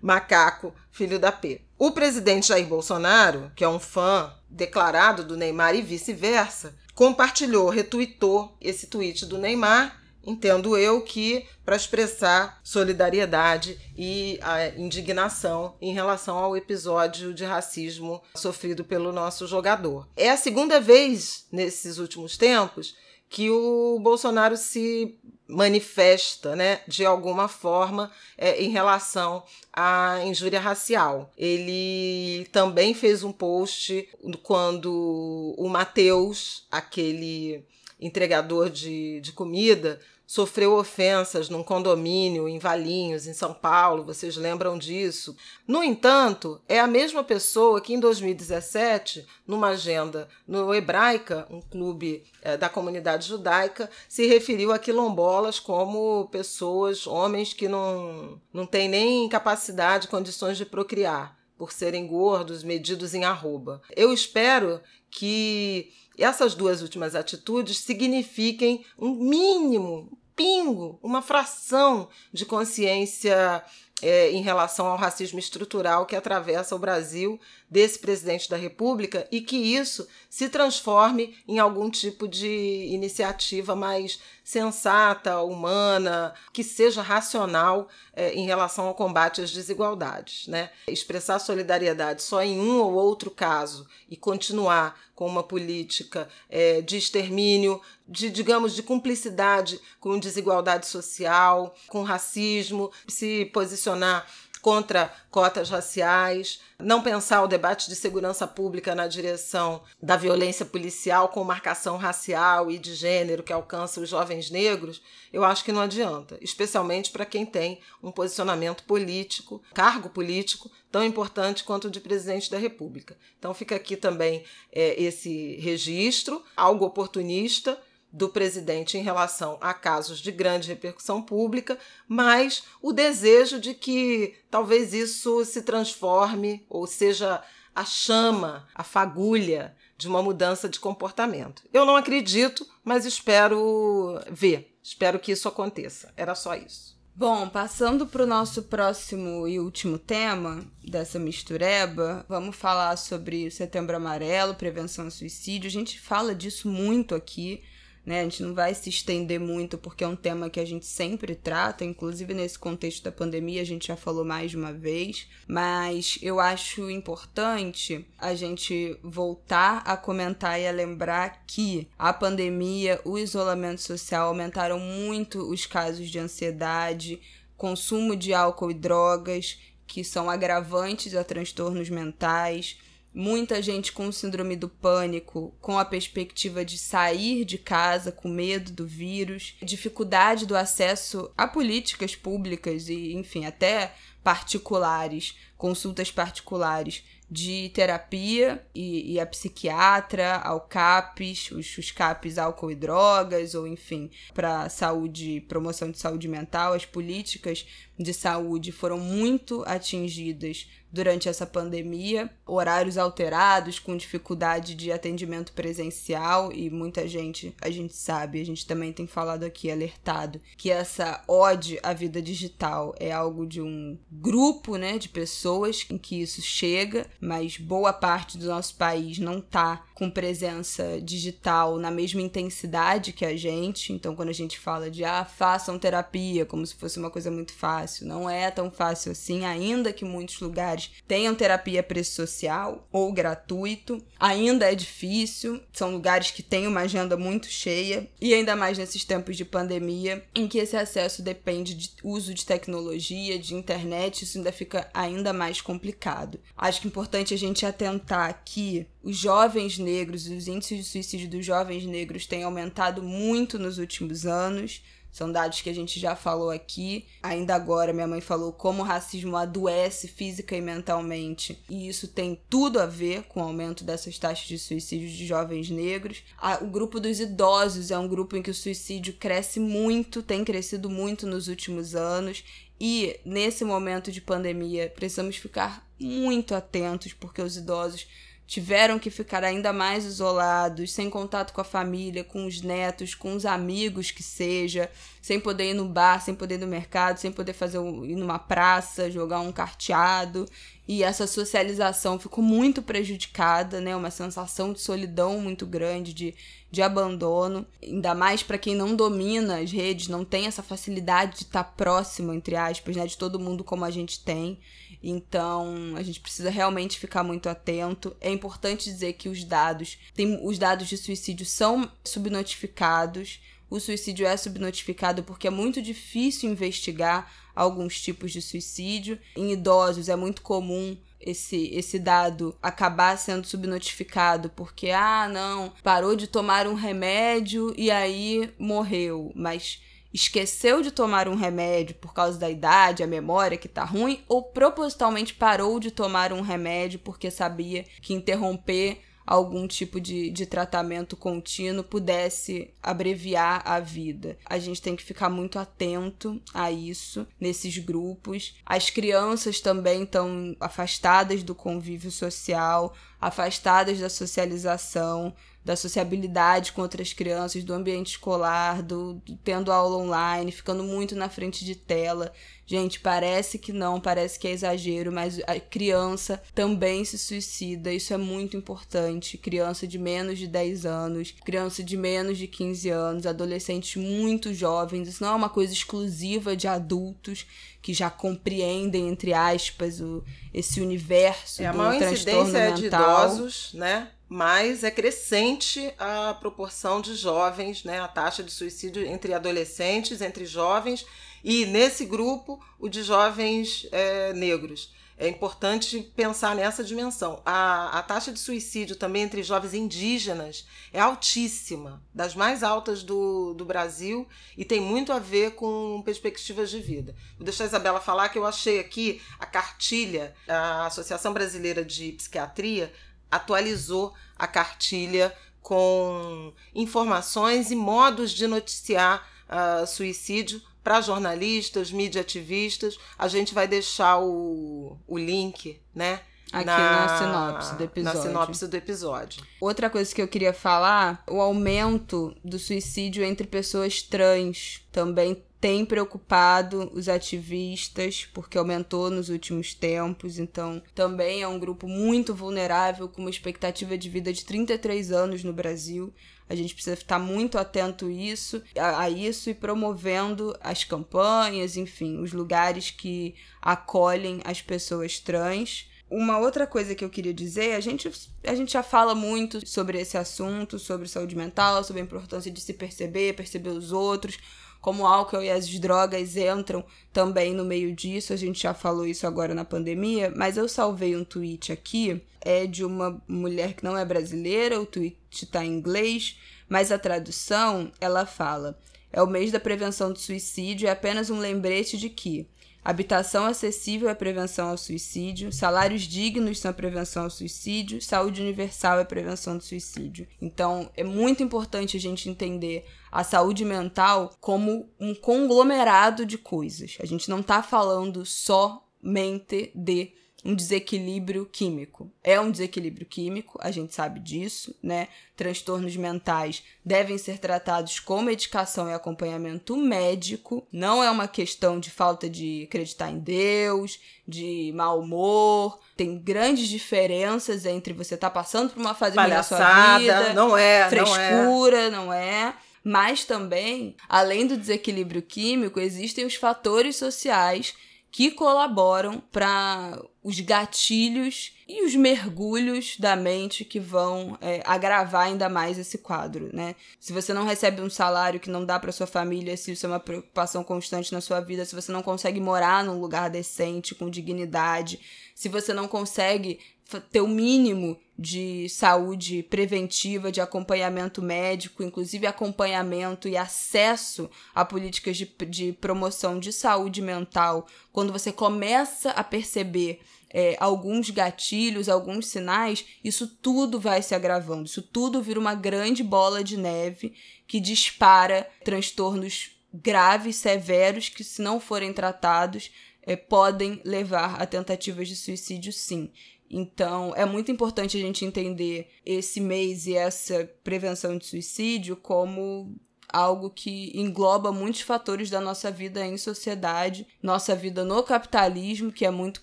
macaco, 0.00 0.74
filho 0.90 1.18
da 1.18 1.30
P. 1.30 1.60
O 1.80 1.92
presidente 1.92 2.48
Jair 2.48 2.66
Bolsonaro, 2.66 3.50
que 3.56 3.64
é 3.64 3.68
um 3.68 3.80
fã 3.80 4.30
declarado 4.50 5.24
do 5.24 5.34
Neymar 5.34 5.74
e 5.74 5.80
vice-versa, 5.80 6.76
compartilhou, 6.94 7.70
retuitou 7.70 8.54
esse 8.60 8.86
tweet 8.88 9.24
do 9.24 9.38
Neymar 9.38 9.98
entendo 10.22 10.76
eu 10.76 11.00
que 11.00 11.46
para 11.64 11.76
expressar 11.76 12.60
solidariedade 12.62 13.78
e 13.96 14.38
a 14.42 14.68
indignação 14.68 15.74
em 15.80 15.94
relação 15.94 16.36
ao 16.36 16.54
episódio 16.54 17.32
de 17.32 17.44
racismo 17.44 18.22
sofrido 18.34 18.84
pelo 18.84 19.12
nosso 19.12 19.46
jogador. 19.46 20.06
É 20.14 20.30
a 20.30 20.36
segunda 20.36 20.80
vez 20.80 21.46
nesses 21.50 21.96
últimos 21.96 22.36
tempos 22.36 22.94
que 23.30 23.48
o 23.48 24.00
Bolsonaro 24.00 24.56
se 24.56 25.16
manifesta, 25.46 26.54
né, 26.56 26.80
de 26.86 27.04
alguma 27.06 27.48
forma, 27.48 28.10
é, 28.36 28.60
em 28.62 28.70
relação 28.70 29.44
à 29.72 30.18
injúria 30.24 30.60
racial. 30.60 31.30
Ele 31.38 32.46
também 32.52 32.92
fez 32.92 33.22
um 33.22 33.32
post 33.32 34.08
quando 34.42 35.54
o 35.56 35.68
Matheus, 35.68 36.66
aquele 36.70 37.64
entregador 38.00 38.68
de, 38.68 39.20
de 39.20 39.32
comida, 39.32 40.00
sofreu 40.30 40.74
ofensas 40.76 41.48
num 41.48 41.64
condomínio 41.64 42.48
em 42.48 42.56
Valinhos, 42.56 43.26
em 43.26 43.32
São 43.34 43.52
Paulo, 43.52 44.04
vocês 44.04 44.36
lembram 44.36 44.78
disso. 44.78 45.36
No 45.66 45.82
entanto, 45.82 46.62
é 46.68 46.78
a 46.78 46.86
mesma 46.86 47.24
pessoa 47.24 47.80
que 47.80 47.94
em 47.94 47.98
2017, 47.98 49.26
numa 49.44 49.70
agenda 49.70 50.28
no 50.46 50.72
Hebraica, 50.72 51.48
um 51.50 51.60
clube 51.60 52.22
é, 52.42 52.56
da 52.56 52.68
comunidade 52.68 53.26
judaica, 53.26 53.90
se 54.08 54.24
referiu 54.28 54.70
a 54.70 54.78
quilombolas 54.78 55.58
como 55.58 56.28
pessoas, 56.30 57.08
homens 57.08 57.52
que 57.52 57.66
não, 57.66 58.40
não 58.52 58.66
têm 58.66 58.88
nem 58.88 59.28
capacidade, 59.28 60.06
condições 60.06 60.56
de 60.56 60.64
procriar, 60.64 61.36
por 61.58 61.72
serem 61.72 62.06
gordos, 62.06 62.62
medidos 62.62 63.14
em 63.14 63.24
arroba. 63.24 63.82
Eu 63.96 64.12
espero 64.12 64.80
que 65.10 65.92
essas 66.16 66.54
duas 66.54 66.82
últimas 66.82 67.14
atitudes 67.14 67.78
signifiquem 67.78 68.84
um 68.98 69.14
mínimo, 69.14 70.18
pingo, 70.34 70.98
uma 71.02 71.22
fração 71.22 72.08
de 72.32 72.46
consciência 72.46 73.64
é, 74.02 74.30
em 74.30 74.42
relação 74.42 74.86
ao 74.86 74.96
racismo 74.96 75.38
estrutural 75.38 76.06
que 76.06 76.16
atravessa 76.16 76.74
o 76.74 76.78
Brasil 76.78 77.38
desse 77.68 77.98
presidente 77.98 78.48
da 78.48 78.56
República 78.56 79.26
e 79.30 79.40
que 79.40 79.56
isso 79.56 80.08
se 80.28 80.48
transforme 80.48 81.36
em 81.46 81.58
algum 81.58 81.90
tipo 81.90 82.26
de 82.26 82.86
iniciativa 82.90 83.76
mais 83.76 84.18
sensata, 84.50 85.40
humana, 85.42 86.34
que 86.52 86.64
seja 86.64 87.02
racional 87.02 87.88
é, 88.12 88.34
em 88.34 88.46
relação 88.46 88.86
ao 88.86 88.94
combate 88.94 89.40
às 89.40 89.52
desigualdades. 89.52 90.48
Né? 90.48 90.70
Expressar 90.88 91.38
solidariedade 91.38 92.20
só 92.20 92.42
em 92.42 92.58
um 92.58 92.80
ou 92.80 92.92
outro 92.94 93.30
caso 93.30 93.86
e 94.10 94.16
continuar 94.16 94.98
com 95.14 95.26
uma 95.26 95.44
política 95.44 96.28
é, 96.48 96.80
de 96.80 96.96
extermínio, 96.96 97.80
de, 98.08 98.28
digamos, 98.28 98.74
de 98.74 98.82
cumplicidade 98.82 99.80
com 100.00 100.18
desigualdade 100.18 100.86
social, 100.86 101.72
com 101.86 102.02
racismo, 102.02 102.90
se 103.06 103.44
posicionar 103.52 104.26
contra 104.60 105.12
cotas 105.30 105.70
raciais, 105.70 106.60
não 106.78 107.02
pensar 107.02 107.42
o 107.42 107.46
debate 107.46 107.88
de 107.88 107.94
segurança 107.94 108.46
pública 108.46 108.94
na 108.94 109.06
direção 109.06 109.82
da 110.02 110.16
violência 110.16 110.64
policial 110.64 111.28
com 111.28 111.42
marcação 111.44 111.96
racial 111.96 112.70
e 112.70 112.78
de 112.78 112.94
gênero 112.94 113.42
que 113.42 113.52
alcança 113.52 114.00
os 114.00 114.08
jovens 114.08 114.50
negros, 114.50 115.02
eu 115.32 115.44
acho 115.44 115.64
que 115.64 115.72
não 115.72 115.80
adianta, 115.80 116.38
especialmente 116.40 117.10
para 117.10 117.24
quem 117.24 117.46
tem 117.46 117.80
um 118.02 118.10
posicionamento 118.10 118.82
político, 118.84 119.62
cargo 119.72 120.08
político 120.10 120.70
tão 120.90 121.04
importante 121.04 121.64
quanto 121.64 121.86
o 121.86 121.90
de 121.90 122.00
presidente 122.00 122.50
da 122.50 122.58
República. 122.58 123.16
Então 123.38 123.54
fica 123.54 123.76
aqui 123.76 123.96
também 123.96 124.44
é, 124.72 125.00
esse 125.00 125.56
registro, 125.56 126.42
algo 126.56 126.84
oportunista, 126.84 127.80
do 128.12 128.28
presidente 128.28 128.98
em 128.98 129.02
relação 129.02 129.56
a 129.60 129.72
casos 129.72 130.18
de 130.18 130.32
grande 130.32 130.68
repercussão 130.68 131.22
pública, 131.22 131.78
mas 132.08 132.64
o 132.82 132.92
desejo 132.92 133.60
de 133.60 133.74
que 133.74 134.34
talvez 134.50 134.92
isso 134.92 135.44
se 135.44 135.62
transforme 135.62 136.64
ou 136.68 136.86
seja 136.86 137.42
a 137.74 137.84
chama, 137.84 138.66
a 138.74 138.82
fagulha 138.82 139.76
de 139.96 140.08
uma 140.08 140.22
mudança 140.22 140.68
de 140.68 140.80
comportamento. 140.80 141.62
Eu 141.72 141.84
não 141.84 141.94
acredito, 141.94 142.66
mas 142.82 143.04
espero 143.04 144.20
ver, 144.30 144.76
espero 144.82 145.18
que 145.18 145.32
isso 145.32 145.46
aconteça. 145.46 146.12
Era 146.16 146.34
só 146.34 146.54
isso. 146.54 146.98
Bom, 147.14 147.48
passando 147.48 148.06
para 148.06 148.22
o 148.22 148.26
nosso 148.26 148.62
próximo 148.62 149.46
e 149.46 149.60
último 149.60 149.98
tema 149.98 150.64
dessa 150.82 151.18
mistureba, 151.18 152.24
vamos 152.28 152.56
falar 152.56 152.96
sobre 152.96 153.46
o 153.46 153.50
Setembro 153.50 153.96
Amarelo, 153.96 154.54
prevenção 154.54 155.04
ao 155.04 155.10
suicídio. 155.10 155.68
A 155.68 155.70
gente 155.70 156.00
fala 156.00 156.34
disso 156.34 156.66
muito 156.68 157.14
aqui 157.14 157.62
né? 158.04 158.20
A 158.20 158.24
gente 158.24 158.42
não 158.42 158.54
vai 158.54 158.74
se 158.74 158.88
estender 158.88 159.38
muito 159.38 159.76
porque 159.76 160.04
é 160.04 160.08
um 160.08 160.16
tema 160.16 160.50
que 160.50 160.60
a 160.60 160.64
gente 160.64 160.86
sempre 160.86 161.34
trata, 161.34 161.84
inclusive 161.84 162.32
nesse 162.34 162.58
contexto 162.58 163.04
da 163.04 163.12
pandemia, 163.12 163.60
a 163.60 163.64
gente 163.64 163.88
já 163.88 163.96
falou 163.96 164.24
mais 164.24 164.50
de 164.50 164.56
uma 164.56 164.72
vez, 164.72 165.28
mas 165.46 166.18
eu 166.22 166.40
acho 166.40 166.90
importante 166.90 168.06
a 168.18 168.34
gente 168.34 168.96
voltar 169.02 169.82
a 169.84 169.96
comentar 169.96 170.60
e 170.60 170.66
a 170.66 170.72
lembrar 170.72 171.44
que 171.46 171.88
a 171.98 172.12
pandemia, 172.12 173.00
o 173.04 173.18
isolamento 173.18 173.80
social 173.80 174.28
aumentaram 174.28 174.78
muito 174.78 175.50
os 175.50 175.66
casos 175.66 176.08
de 176.08 176.18
ansiedade, 176.18 177.20
consumo 177.56 178.16
de 178.16 178.32
álcool 178.32 178.70
e 178.70 178.74
drogas, 178.74 179.58
que 179.86 180.04
são 180.04 180.30
agravantes 180.30 181.14
a 181.14 181.24
transtornos 181.24 181.90
mentais 181.90 182.78
muita 183.12 183.60
gente 183.60 183.92
com 183.92 184.10
síndrome 184.12 184.56
do 184.56 184.68
pânico, 184.68 185.54
com 185.60 185.78
a 185.78 185.84
perspectiva 185.84 186.64
de 186.64 186.78
sair 186.78 187.44
de 187.44 187.58
casa 187.58 188.12
com 188.12 188.28
medo 188.28 188.70
do 188.72 188.86
vírus, 188.86 189.56
dificuldade 189.62 190.46
do 190.46 190.56
acesso 190.56 191.30
a 191.36 191.46
políticas 191.46 192.14
públicas 192.14 192.88
e, 192.88 193.12
enfim, 193.14 193.44
até 193.44 193.94
particulares, 194.22 195.36
consultas 195.56 196.10
particulares 196.10 197.02
de 197.30 197.68
terapia 197.68 198.66
e, 198.74 199.12
e, 199.12 199.20
a 199.20 199.24
psiquiatra, 199.24 200.38
ao 200.38 200.62
CAPES, 200.62 201.52
os, 201.52 201.78
os 201.78 201.90
CAPES 201.92 202.38
álcool 202.38 202.72
e 202.72 202.74
drogas, 202.74 203.54
ou 203.54 203.68
enfim, 203.68 204.10
para 204.34 204.68
saúde, 204.68 205.40
promoção 205.42 205.90
de 205.92 205.98
saúde 205.98 206.26
mental, 206.26 206.72
as 206.72 206.84
políticas 206.84 207.64
de 207.96 208.12
saúde 208.12 208.72
foram 208.72 208.98
muito 208.98 209.62
atingidas 209.64 210.68
durante 210.92 211.28
essa 211.28 211.46
pandemia, 211.46 212.30
horários 212.46 212.98
alterados, 212.98 213.78
com 213.78 213.96
dificuldade 213.96 214.74
de 214.74 214.90
atendimento 214.90 215.52
presencial 215.52 216.52
e 216.52 216.68
muita 216.70 217.06
gente, 217.06 217.54
a 217.60 217.70
gente 217.70 217.94
sabe, 217.94 218.40
a 218.40 218.44
gente 218.44 218.66
também 218.66 218.92
tem 218.92 219.06
falado 219.06 219.44
aqui, 219.44 219.70
alertado, 219.70 220.40
que 220.56 220.70
essa 220.70 221.22
ode 221.28 221.78
à 221.82 221.92
vida 221.92 222.20
digital 222.20 222.94
é 222.98 223.12
algo 223.12 223.46
de 223.46 223.60
um 223.60 223.98
grupo, 224.10 224.76
né, 224.76 224.98
de 224.98 225.08
pessoas 225.08 225.86
em 225.90 225.98
que 225.98 226.20
isso 226.20 226.42
chega, 226.42 227.06
mas 227.20 227.56
boa 227.56 227.92
parte 227.92 228.36
do 228.36 228.46
nosso 228.46 228.74
país 228.74 229.18
não 229.18 229.40
tá 229.40 229.84
com 229.94 230.10
presença 230.10 231.00
digital 231.00 231.76
na 231.78 231.90
mesma 231.90 232.22
intensidade 232.22 233.12
que 233.12 233.24
a 233.24 233.36
gente, 233.36 233.92
então 233.92 234.16
quando 234.16 234.30
a 234.30 234.34
gente 234.34 234.58
fala 234.58 234.90
de 234.90 235.04
ah, 235.04 235.24
façam 235.24 235.78
terapia, 235.78 236.46
como 236.46 236.66
se 236.66 236.74
fosse 236.74 236.98
uma 236.98 237.10
coisa 237.10 237.30
muito 237.30 237.52
fácil, 237.52 238.06
não 238.06 238.28
é 238.28 238.50
tão 238.50 238.70
fácil 238.70 239.12
assim, 239.12 239.44
ainda 239.44 239.92
que 239.92 240.04
muitos 240.04 240.40
lugares 240.40 240.79
tenham 241.06 241.34
terapia 241.34 241.82
preço 241.82 242.12
social 242.12 242.86
ou 242.92 243.12
gratuito. 243.12 244.02
Ainda 244.18 244.70
é 244.70 244.74
difícil, 244.74 245.60
são 245.72 245.92
lugares 245.92 246.30
que 246.30 246.42
têm 246.42 246.66
uma 246.66 246.80
agenda 246.80 247.16
muito 247.16 247.48
cheia 247.48 248.08
e 248.20 248.32
ainda 248.34 248.54
mais 248.54 248.78
nesses 248.78 249.04
tempos 249.04 249.36
de 249.36 249.44
pandemia, 249.44 250.24
em 250.34 250.46
que 250.46 250.58
esse 250.58 250.76
acesso 250.76 251.22
depende 251.22 251.74
de 251.74 251.90
uso 252.02 252.32
de 252.34 252.44
tecnologia, 252.44 253.38
de 253.38 253.54
internet, 253.54 254.22
isso 254.22 254.38
ainda 254.38 254.52
fica 254.52 254.88
ainda 254.92 255.32
mais 255.32 255.60
complicado. 255.60 256.38
Acho 256.56 256.80
que 256.80 256.86
é 256.86 256.90
importante 256.90 257.34
a 257.34 257.38
gente 257.38 257.66
atentar 257.66 258.42
que 258.44 258.86
os 259.02 259.16
jovens 259.16 259.78
negros, 259.78 260.26
os 260.26 260.46
índices 260.46 260.78
de 260.78 260.84
suicídio 260.84 261.28
dos 261.28 261.44
jovens 261.44 261.84
negros 261.86 262.26
têm 262.26 262.42
aumentado 262.42 263.02
muito 263.02 263.58
nos 263.58 263.78
últimos 263.78 264.26
anos. 264.26 264.82
São 265.12 265.30
dados 265.30 265.60
que 265.60 265.68
a 265.68 265.74
gente 265.74 265.98
já 265.98 266.14
falou 266.14 266.50
aqui. 266.50 267.06
Ainda 267.22 267.54
agora, 267.54 267.92
minha 267.92 268.06
mãe 268.06 268.20
falou 268.20 268.52
como 268.52 268.82
o 268.82 268.86
racismo 268.86 269.36
adoece 269.36 270.08
física 270.08 270.56
e 270.56 270.60
mentalmente. 270.60 271.62
E 271.68 271.88
isso 271.88 272.08
tem 272.08 272.40
tudo 272.48 272.80
a 272.80 272.86
ver 272.86 273.24
com 273.24 273.40
o 273.40 273.44
aumento 273.44 273.84
dessas 273.84 274.18
taxas 274.18 274.46
de 274.46 274.58
suicídio 274.58 275.08
de 275.08 275.26
jovens 275.26 275.68
negros. 275.68 276.22
O 276.60 276.66
grupo 276.66 277.00
dos 277.00 277.18
idosos 277.18 277.90
é 277.90 277.98
um 277.98 278.08
grupo 278.08 278.36
em 278.36 278.42
que 278.42 278.50
o 278.50 278.54
suicídio 278.54 279.14
cresce 279.14 279.58
muito, 279.58 280.22
tem 280.22 280.44
crescido 280.44 280.88
muito 280.88 281.26
nos 281.26 281.48
últimos 281.48 281.94
anos. 281.94 282.44
E 282.80 283.20
nesse 283.24 283.64
momento 283.64 284.10
de 284.10 284.20
pandemia, 284.20 284.90
precisamos 284.94 285.36
ficar 285.36 285.86
muito 285.98 286.54
atentos, 286.54 287.12
porque 287.12 287.42
os 287.42 287.56
idosos 287.56 288.06
tiveram 288.50 288.98
que 288.98 289.10
ficar 289.10 289.44
ainda 289.44 289.72
mais 289.72 290.04
isolados, 290.04 290.90
sem 290.90 291.08
contato 291.08 291.52
com 291.52 291.60
a 291.60 291.64
família, 291.64 292.24
com 292.24 292.46
os 292.46 292.60
netos, 292.60 293.14
com 293.14 293.36
os 293.36 293.46
amigos 293.46 294.10
que 294.10 294.24
seja, 294.24 294.90
sem 295.22 295.38
poder 295.38 295.70
ir 295.70 295.74
no 295.74 295.84
bar, 295.84 296.20
sem 296.20 296.34
poder 296.34 296.56
ir 296.56 296.58
no 296.58 296.66
mercado, 296.66 297.18
sem 297.18 297.30
poder 297.30 297.52
fazer 297.52 297.78
ir 297.78 298.16
numa 298.16 298.40
praça, 298.40 299.08
jogar 299.08 299.38
um 299.38 299.52
carteado. 299.52 300.48
E 300.88 301.04
essa 301.04 301.28
socialização 301.28 302.18
ficou 302.18 302.42
muito 302.42 302.82
prejudicada, 302.82 303.80
né? 303.80 303.94
Uma 303.94 304.10
sensação 304.10 304.72
de 304.72 304.80
solidão 304.80 305.38
muito 305.38 305.64
grande, 305.64 306.12
de, 306.12 306.34
de 306.72 306.82
abandono. 306.82 307.64
Ainda 307.80 308.16
mais 308.16 308.42
para 308.42 308.58
quem 308.58 308.74
não 308.74 308.96
domina 308.96 309.60
as 309.60 309.70
redes, 309.70 310.08
não 310.08 310.24
tem 310.24 310.48
essa 310.48 310.60
facilidade 310.60 311.36
de 311.36 311.42
estar 311.44 311.62
tá 311.62 311.70
próximo, 311.70 312.34
entre 312.34 312.56
aspas, 312.56 312.96
né? 312.96 313.06
De 313.06 313.16
todo 313.16 313.38
mundo 313.38 313.62
como 313.62 313.84
a 313.84 313.90
gente 313.92 314.18
tem. 314.24 314.58
Então, 315.02 315.94
a 315.96 316.02
gente 316.02 316.20
precisa 316.20 316.50
realmente 316.50 316.98
ficar 316.98 317.22
muito 317.22 317.48
atento. 317.48 318.14
É 318.20 318.30
importante 318.30 318.84
dizer 318.84 319.14
que 319.14 319.28
os 319.28 319.44
dados, 319.44 319.98
tem, 320.14 320.38
os 320.46 320.58
dados 320.58 320.88
de 320.88 320.96
suicídio 320.96 321.46
são 321.46 321.90
subnotificados. 322.04 323.40
O 323.70 323.78
suicídio 323.78 324.26
é 324.26 324.36
subnotificado 324.36 325.22
porque 325.22 325.46
é 325.46 325.50
muito 325.50 325.80
difícil 325.80 326.50
investigar 326.50 327.32
alguns 327.54 328.00
tipos 328.00 328.32
de 328.32 328.42
suicídio. 328.42 329.18
Em 329.36 329.52
idosos 329.52 330.08
é 330.08 330.16
muito 330.16 330.42
comum 330.42 330.96
esse, 331.20 331.68
esse 331.72 331.98
dado 331.98 332.56
acabar 332.62 333.16
sendo 333.16 333.46
subnotificado 333.46 334.50
porque, 334.50 334.90
ah, 334.90 335.28
não, 335.28 335.72
parou 335.82 336.16
de 336.16 336.26
tomar 336.26 336.66
um 336.66 336.74
remédio 336.74 337.72
e 337.76 337.90
aí 337.90 338.52
morreu. 338.58 339.32
Mas 339.34 339.80
esqueceu 340.12 340.82
de 340.82 340.90
tomar 340.90 341.28
um 341.28 341.34
remédio 341.34 341.94
por 341.96 342.12
causa 342.12 342.38
da 342.38 342.50
idade, 342.50 343.02
a 343.02 343.06
memória 343.06 343.58
que 343.58 343.68
tá 343.68 343.84
ruim, 343.84 344.22
ou 344.28 344.42
propositalmente 344.42 345.34
parou 345.34 345.78
de 345.78 345.90
tomar 345.90 346.32
um 346.32 346.40
remédio 346.40 346.98
porque 346.98 347.30
sabia 347.30 347.84
que 348.00 348.14
interromper 348.14 349.00
algum 349.30 349.68
tipo 349.68 350.00
de, 350.00 350.28
de 350.28 350.44
tratamento 350.44 351.16
contínuo 351.16 351.84
pudesse 351.84 352.74
abreviar 352.82 353.62
a 353.64 353.78
vida. 353.78 354.36
A 354.44 354.58
gente 354.58 354.82
tem 354.82 354.96
que 354.96 355.04
ficar 355.04 355.28
muito 355.28 355.56
atento 355.56 356.42
a 356.52 356.72
isso 356.72 357.24
nesses 357.40 357.78
grupos. 357.78 358.56
As 358.66 358.90
crianças 358.90 359.60
também 359.60 360.02
estão 360.02 360.56
afastadas 360.58 361.44
do 361.44 361.54
convívio 361.54 362.10
social, 362.10 362.92
afastadas 363.20 364.00
da 364.00 364.08
socialização 364.08 365.32
da 365.64 365.76
sociabilidade 365.76 366.72
com 366.72 366.80
outras 366.80 367.12
crianças, 367.12 367.62
do 367.62 367.74
ambiente 367.74 368.12
escolar, 368.12 368.82
do, 368.82 369.14
do, 369.14 369.36
tendo 369.36 369.70
aula 369.70 369.96
online, 369.96 370.50
ficando 370.50 370.82
muito 370.82 371.14
na 371.14 371.28
frente 371.28 371.64
de 371.64 371.74
tela. 371.74 372.32
Gente, 372.64 373.00
parece 373.00 373.58
que 373.58 373.72
não, 373.72 374.00
parece 374.00 374.38
que 374.38 374.48
é 374.48 374.52
exagero, 374.52 375.12
mas 375.12 375.40
a 375.46 375.58
criança 375.60 376.40
também 376.54 377.04
se 377.04 377.18
suicida. 377.18 377.92
Isso 377.92 378.14
é 378.14 378.16
muito 378.16 378.56
importante. 378.56 379.36
Criança 379.36 379.86
de 379.86 379.98
menos 379.98 380.38
de 380.38 380.46
10 380.46 380.86
anos, 380.86 381.34
criança 381.44 381.82
de 381.82 381.96
menos 381.96 382.38
de 382.38 382.46
15 382.46 382.88
anos, 382.88 383.26
adolescentes 383.26 384.00
muito 384.00 384.54
jovens. 384.54 385.08
Isso 385.08 385.22
não 385.22 385.32
é 385.32 385.36
uma 385.36 385.48
coisa 385.48 385.72
exclusiva 385.72 386.56
de 386.56 386.68
adultos 386.68 387.44
que 387.82 387.92
já 387.92 388.08
compreendem, 388.08 389.08
entre 389.08 389.34
aspas, 389.34 390.00
o, 390.00 390.22
esse 390.54 390.80
universo 390.80 391.62
é, 391.62 391.64
do 391.64 391.70
a 391.70 391.72
maior 391.72 391.98
transtorno 391.98 392.42
incidência 392.42 392.70
mental. 392.70 392.72
é 392.72 392.80
de 392.80 392.86
idosos, 392.86 393.74
né? 393.74 394.10
Mas 394.30 394.84
é 394.84 394.92
crescente 394.92 395.92
a 395.98 396.32
proporção 396.34 397.00
de 397.00 397.16
jovens, 397.16 397.82
né, 397.82 397.98
a 397.98 398.06
taxa 398.06 398.44
de 398.44 398.52
suicídio 398.52 399.04
entre 399.04 399.34
adolescentes, 399.34 400.20
entre 400.20 400.46
jovens, 400.46 401.04
e 401.42 401.66
nesse 401.66 402.06
grupo, 402.06 402.64
o 402.78 402.88
de 402.88 403.02
jovens 403.02 403.88
é, 403.90 404.32
negros. 404.32 404.94
É 405.18 405.28
importante 405.28 406.00
pensar 406.16 406.54
nessa 406.54 406.82
dimensão. 406.82 407.42
A, 407.44 407.98
a 407.98 408.02
taxa 408.02 408.32
de 408.32 408.38
suicídio 408.38 408.96
também 408.96 409.22
entre 409.22 409.42
jovens 409.42 409.74
indígenas 409.74 410.66
é 410.92 411.00
altíssima, 411.00 412.02
das 412.14 412.34
mais 412.34 412.62
altas 412.62 413.02
do, 413.02 413.52
do 413.52 413.64
Brasil, 413.64 414.26
e 414.56 414.64
tem 414.64 414.80
muito 414.80 415.12
a 415.12 415.18
ver 415.18 415.56
com 415.56 416.00
perspectivas 416.04 416.70
de 416.70 416.80
vida. 416.80 417.14
Vou 417.36 417.44
deixar 417.44 417.64
a 417.64 417.66
Isabela 417.66 418.00
falar 418.00 418.28
que 418.28 418.38
eu 418.38 418.46
achei 418.46 418.78
aqui 418.78 419.20
a 419.38 419.44
cartilha, 419.44 420.34
a 420.48 420.86
Associação 420.86 421.34
Brasileira 421.34 421.84
de 421.84 422.12
Psiquiatria 422.12 422.90
atualizou 423.30 424.14
a 424.38 424.46
cartilha 424.46 425.34
com 425.62 426.52
informações 426.74 427.70
e 427.70 427.76
modos 427.76 428.30
de 428.30 428.46
noticiar 428.46 429.26
uh, 429.48 429.86
suicídio 429.86 430.60
para 430.82 431.00
jornalistas, 431.00 431.92
mídia 431.92 432.22
ativistas. 432.22 432.96
A 433.18 433.28
gente 433.28 433.54
vai 433.54 433.68
deixar 433.68 434.18
o, 434.18 434.96
o 435.06 435.18
link, 435.18 435.80
né? 435.94 436.20
Aqui 436.52 436.66
na, 436.66 437.06
na, 437.06 437.18
sinopse 437.18 437.74
do 437.76 437.84
episódio. 437.84 438.18
Na 438.18 438.26
sinopse 438.26 438.66
do 438.66 438.76
episódio. 438.76 439.46
Outra 439.60 439.88
coisa 439.88 440.12
que 440.12 440.20
eu 440.20 440.26
queria 440.26 440.52
falar, 440.52 441.22
o 441.28 441.40
aumento 441.40 442.34
do 442.44 442.58
suicídio 442.58 443.22
entre 443.22 443.46
pessoas 443.46 444.02
trans 444.02 444.84
também 444.90 445.44
tem 445.60 445.84
preocupado 445.84 446.90
os 446.94 447.08
ativistas, 447.08 448.26
porque 448.32 448.56
aumentou 448.56 449.10
nos 449.10 449.28
últimos 449.28 449.74
tempos, 449.74 450.38
então 450.38 450.82
também 450.94 451.42
é 451.42 451.48
um 451.48 451.58
grupo 451.58 451.86
muito 451.86 452.34
vulnerável, 452.34 453.08
com 453.08 453.20
uma 453.20 453.30
expectativa 453.30 453.98
de 453.98 454.08
vida 454.08 454.32
de 454.32 454.44
33 454.44 455.12
anos 455.12 455.44
no 455.44 455.52
Brasil. 455.52 456.12
A 456.48 456.54
gente 456.54 456.74
precisa 456.74 456.94
estar 456.94 457.18
muito 457.18 457.58
atento 457.58 458.10
isso, 458.10 458.62
a, 458.76 459.02
a 459.02 459.10
isso 459.10 459.50
e 459.50 459.54
promovendo 459.54 460.56
as 460.60 460.82
campanhas, 460.82 461.76
enfim, 461.76 462.18
os 462.18 462.32
lugares 462.32 462.90
que 462.90 463.34
acolhem 463.60 464.40
as 464.44 464.62
pessoas 464.62 465.20
trans. 465.20 465.88
Uma 466.10 466.38
outra 466.38 466.66
coisa 466.66 466.92
que 466.94 467.04
eu 467.04 467.10
queria 467.10 467.32
dizer, 467.32 467.74
a 467.74 467.80
gente, 467.80 468.10
a 468.42 468.54
gente 468.54 468.72
já 468.72 468.82
fala 468.82 469.14
muito 469.14 469.64
sobre 469.64 470.00
esse 470.00 470.18
assunto, 470.18 470.76
sobre 470.76 471.06
saúde 471.06 471.36
mental, 471.36 471.84
sobre 471.84 472.02
a 472.02 472.04
importância 472.04 472.50
de 472.50 472.60
se 472.60 472.72
perceber, 472.72 473.36
perceber 473.36 473.70
os 473.70 473.92
outros, 473.92 474.36
como 474.80 475.06
álcool 475.06 475.42
e 475.42 475.50
as 475.50 475.68
drogas 475.78 476.36
entram 476.36 476.84
também 477.12 477.52
no 477.52 477.64
meio 477.64 477.94
disso, 477.94 478.32
a 478.32 478.36
gente 478.36 478.62
já 478.62 478.72
falou 478.72 479.06
isso 479.06 479.26
agora 479.26 479.54
na 479.54 479.64
pandemia, 479.64 480.32
mas 480.34 480.56
eu 480.56 480.68
salvei 480.68 481.14
um 481.16 481.24
tweet 481.24 481.70
aqui, 481.70 482.22
é 482.40 482.66
de 482.66 482.84
uma 482.84 483.20
mulher 483.28 483.74
que 483.74 483.84
não 483.84 483.96
é 483.96 484.04
brasileira, 484.04 484.80
o 484.80 484.86
tweet 484.86 485.16
está 485.30 485.64
em 485.64 485.72
inglês, 485.74 486.38
mas 486.68 486.90
a 486.90 486.98
tradução, 486.98 487.92
ela 488.00 488.24
fala: 488.24 488.78
"É 489.12 489.22
o 489.22 489.26
mês 489.26 489.52
da 489.52 489.60
prevenção 489.60 490.12
do 490.12 490.18
suicídio, 490.18 490.88
é 490.88 490.90
apenas 490.90 491.28
um 491.30 491.38
lembrete 491.38 491.98
de 491.98 492.08
que 492.08 492.48
Habitação 492.82 493.44
acessível 493.44 494.08
é 494.08 494.14
prevenção 494.14 494.70
ao 494.70 494.78
suicídio, 494.78 495.52
salários 495.52 496.02
dignos 496.02 496.58
são 496.58 496.72
prevenção 496.72 497.24
ao 497.24 497.30
suicídio, 497.30 498.00
saúde 498.00 498.40
universal 498.40 498.98
é 498.98 499.04
prevenção 499.04 499.58
do 499.58 499.62
suicídio. 499.62 500.26
Então, 500.40 500.90
é 500.96 501.04
muito 501.04 501.42
importante 501.42 501.96
a 501.96 502.00
gente 502.00 502.30
entender 502.30 502.86
a 503.12 503.22
saúde 503.22 503.64
mental 503.64 504.34
como 504.40 504.88
um 504.98 505.14
conglomerado 505.14 506.24
de 506.24 506.38
coisas. 506.38 506.96
A 507.02 507.06
gente 507.06 507.28
não 507.28 507.40
está 507.40 507.62
falando 507.62 508.24
somente 508.24 509.70
de 509.74 510.12
um 510.44 510.54
desequilíbrio 510.54 511.46
químico. 511.50 512.10
É 512.24 512.40
um 512.40 512.50
desequilíbrio 512.50 513.06
químico, 513.06 513.58
a 513.62 513.70
gente 513.70 513.94
sabe 513.94 514.20
disso, 514.20 514.74
né? 514.82 515.08
Transtornos 515.36 515.96
mentais 515.96 516.62
devem 516.84 517.18
ser 517.18 517.38
tratados 517.38 518.00
com 518.00 518.22
medicação 518.22 518.88
e 518.88 518.94
acompanhamento 518.94 519.76
médico. 519.76 520.66
Não 520.72 521.02
é 521.02 521.10
uma 521.10 521.28
questão 521.28 521.78
de 521.78 521.90
falta 521.90 522.28
de 522.28 522.64
acreditar 522.68 523.10
em 523.10 523.18
Deus, 523.18 524.00
de 524.26 524.72
mau 524.74 525.00
humor. 525.00 525.78
Tem 525.96 526.18
grandes 526.18 526.68
diferenças 526.68 527.66
entre 527.66 527.92
você 527.92 528.14
estar 528.14 528.30
tá 528.30 528.34
passando 528.34 528.70
por 528.70 528.80
uma 528.80 528.94
fase 528.94 529.16
ruim 529.16 529.28
na 529.28 529.42
sua 529.42 529.98
vida, 529.98 530.32
não 530.32 530.56
é, 530.56 530.88
frescura, 530.88 531.90
não 531.90 532.10
é. 532.10 532.10
Não 532.10 532.12
é 532.12 532.54
mas 532.82 533.24
também, 533.24 533.94
além 534.08 534.46
do 534.46 534.56
desequilíbrio 534.56 535.20
químico, 535.22 535.78
existem 535.78 536.24
os 536.24 536.34
fatores 536.34 536.96
sociais 536.96 537.74
que 538.10 538.30
colaboram 538.32 539.22
para 539.30 540.02
os 540.22 540.40
gatilhos 540.40 541.52
e 541.66 541.84
os 541.84 541.94
mergulhos 541.94 542.96
da 542.98 543.14
mente 543.14 543.64
que 543.64 543.78
vão 543.78 544.36
é, 544.40 544.60
agravar 544.66 545.26
ainda 545.26 545.48
mais 545.48 545.78
esse 545.78 545.98
quadro, 545.98 546.50
né? 546.52 546.74
Se 546.98 547.12
você 547.12 547.32
não 547.32 547.46
recebe 547.46 547.80
um 547.80 547.88
salário 547.88 548.40
que 548.40 548.50
não 548.50 548.64
dá 548.64 548.78
para 548.80 548.90
sua 548.90 549.06
família, 549.06 549.56
se 549.56 549.72
isso 549.72 549.86
é 549.86 549.88
uma 549.88 550.00
preocupação 550.00 550.64
constante 550.64 551.12
na 551.12 551.20
sua 551.20 551.40
vida, 551.40 551.64
se 551.64 551.74
você 551.74 551.92
não 551.92 552.02
consegue 552.02 552.40
morar 552.40 552.84
num 552.84 553.00
lugar 553.00 553.30
decente, 553.30 553.94
com 553.94 554.10
dignidade, 554.10 555.00
se 555.34 555.48
você 555.48 555.72
não 555.72 555.86
consegue 555.86 556.58
ter 556.98 557.20
o 557.20 557.28
mínimo 557.28 557.98
de 558.18 558.68
saúde 558.68 559.42
preventiva, 559.42 560.32
de 560.32 560.40
acompanhamento 560.40 561.22
médico, 561.22 561.82
inclusive 561.82 562.26
acompanhamento 562.26 563.28
e 563.28 563.36
acesso 563.36 564.28
a 564.54 564.64
políticas 564.64 565.16
de, 565.16 565.26
de 565.48 565.72
promoção 565.72 566.38
de 566.38 566.52
saúde 566.52 567.00
mental, 567.00 567.66
quando 567.92 568.12
você 568.12 568.32
começa 568.32 569.10
a 569.10 569.22
perceber 569.24 570.00
é, 570.32 570.56
alguns 570.60 571.10
gatilhos, 571.10 571.88
alguns 571.88 572.26
sinais, 572.26 572.84
isso 573.02 573.26
tudo 573.26 573.80
vai 573.80 574.02
se 574.02 574.14
agravando, 574.14 574.66
isso 574.66 574.82
tudo 574.82 575.22
vira 575.22 575.40
uma 575.40 575.54
grande 575.54 576.02
bola 576.02 576.44
de 576.44 576.56
neve 576.56 577.14
que 577.46 577.58
dispara 577.58 578.48
transtornos 578.64 579.50
graves, 579.72 580.36
severos, 580.36 581.08
que, 581.08 581.24
se 581.24 581.42
não 581.42 581.58
forem 581.58 581.92
tratados, 581.92 582.70
é, 583.02 583.16
podem 583.16 583.80
levar 583.84 584.40
a 584.40 584.46
tentativas 584.46 585.08
de 585.08 585.16
suicídio, 585.16 585.72
sim. 585.72 586.10
Então, 586.50 587.12
é 587.14 587.24
muito 587.24 587.52
importante 587.52 587.96
a 587.96 588.00
gente 588.00 588.24
entender 588.24 588.88
esse 589.06 589.40
mês 589.40 589.86
e 589.86 589.94
essa 589.94 590.50
prevenção 590.64 591.16
de 591.16 591.24
suicídio 591.24 591.96
como 591.96 592.74
algo 593.12 593.50
que 593.50 593.92
engloba 593.94 594.52
muitos 594.52 594.82
fatores 594.82 595.30
da 595.30 595.40
nossa 595.40 595.70
vida 595.70 596.04
em 596.06 596.16
sociedade, 596.16 597.06
nossa 597.22 597.54
vida 597.54 597.84
no 597.84 598.02
capitalismo, 598.02 598.92
que 598.92 599.04
é 599.04 599.10
muito 599.10 599.42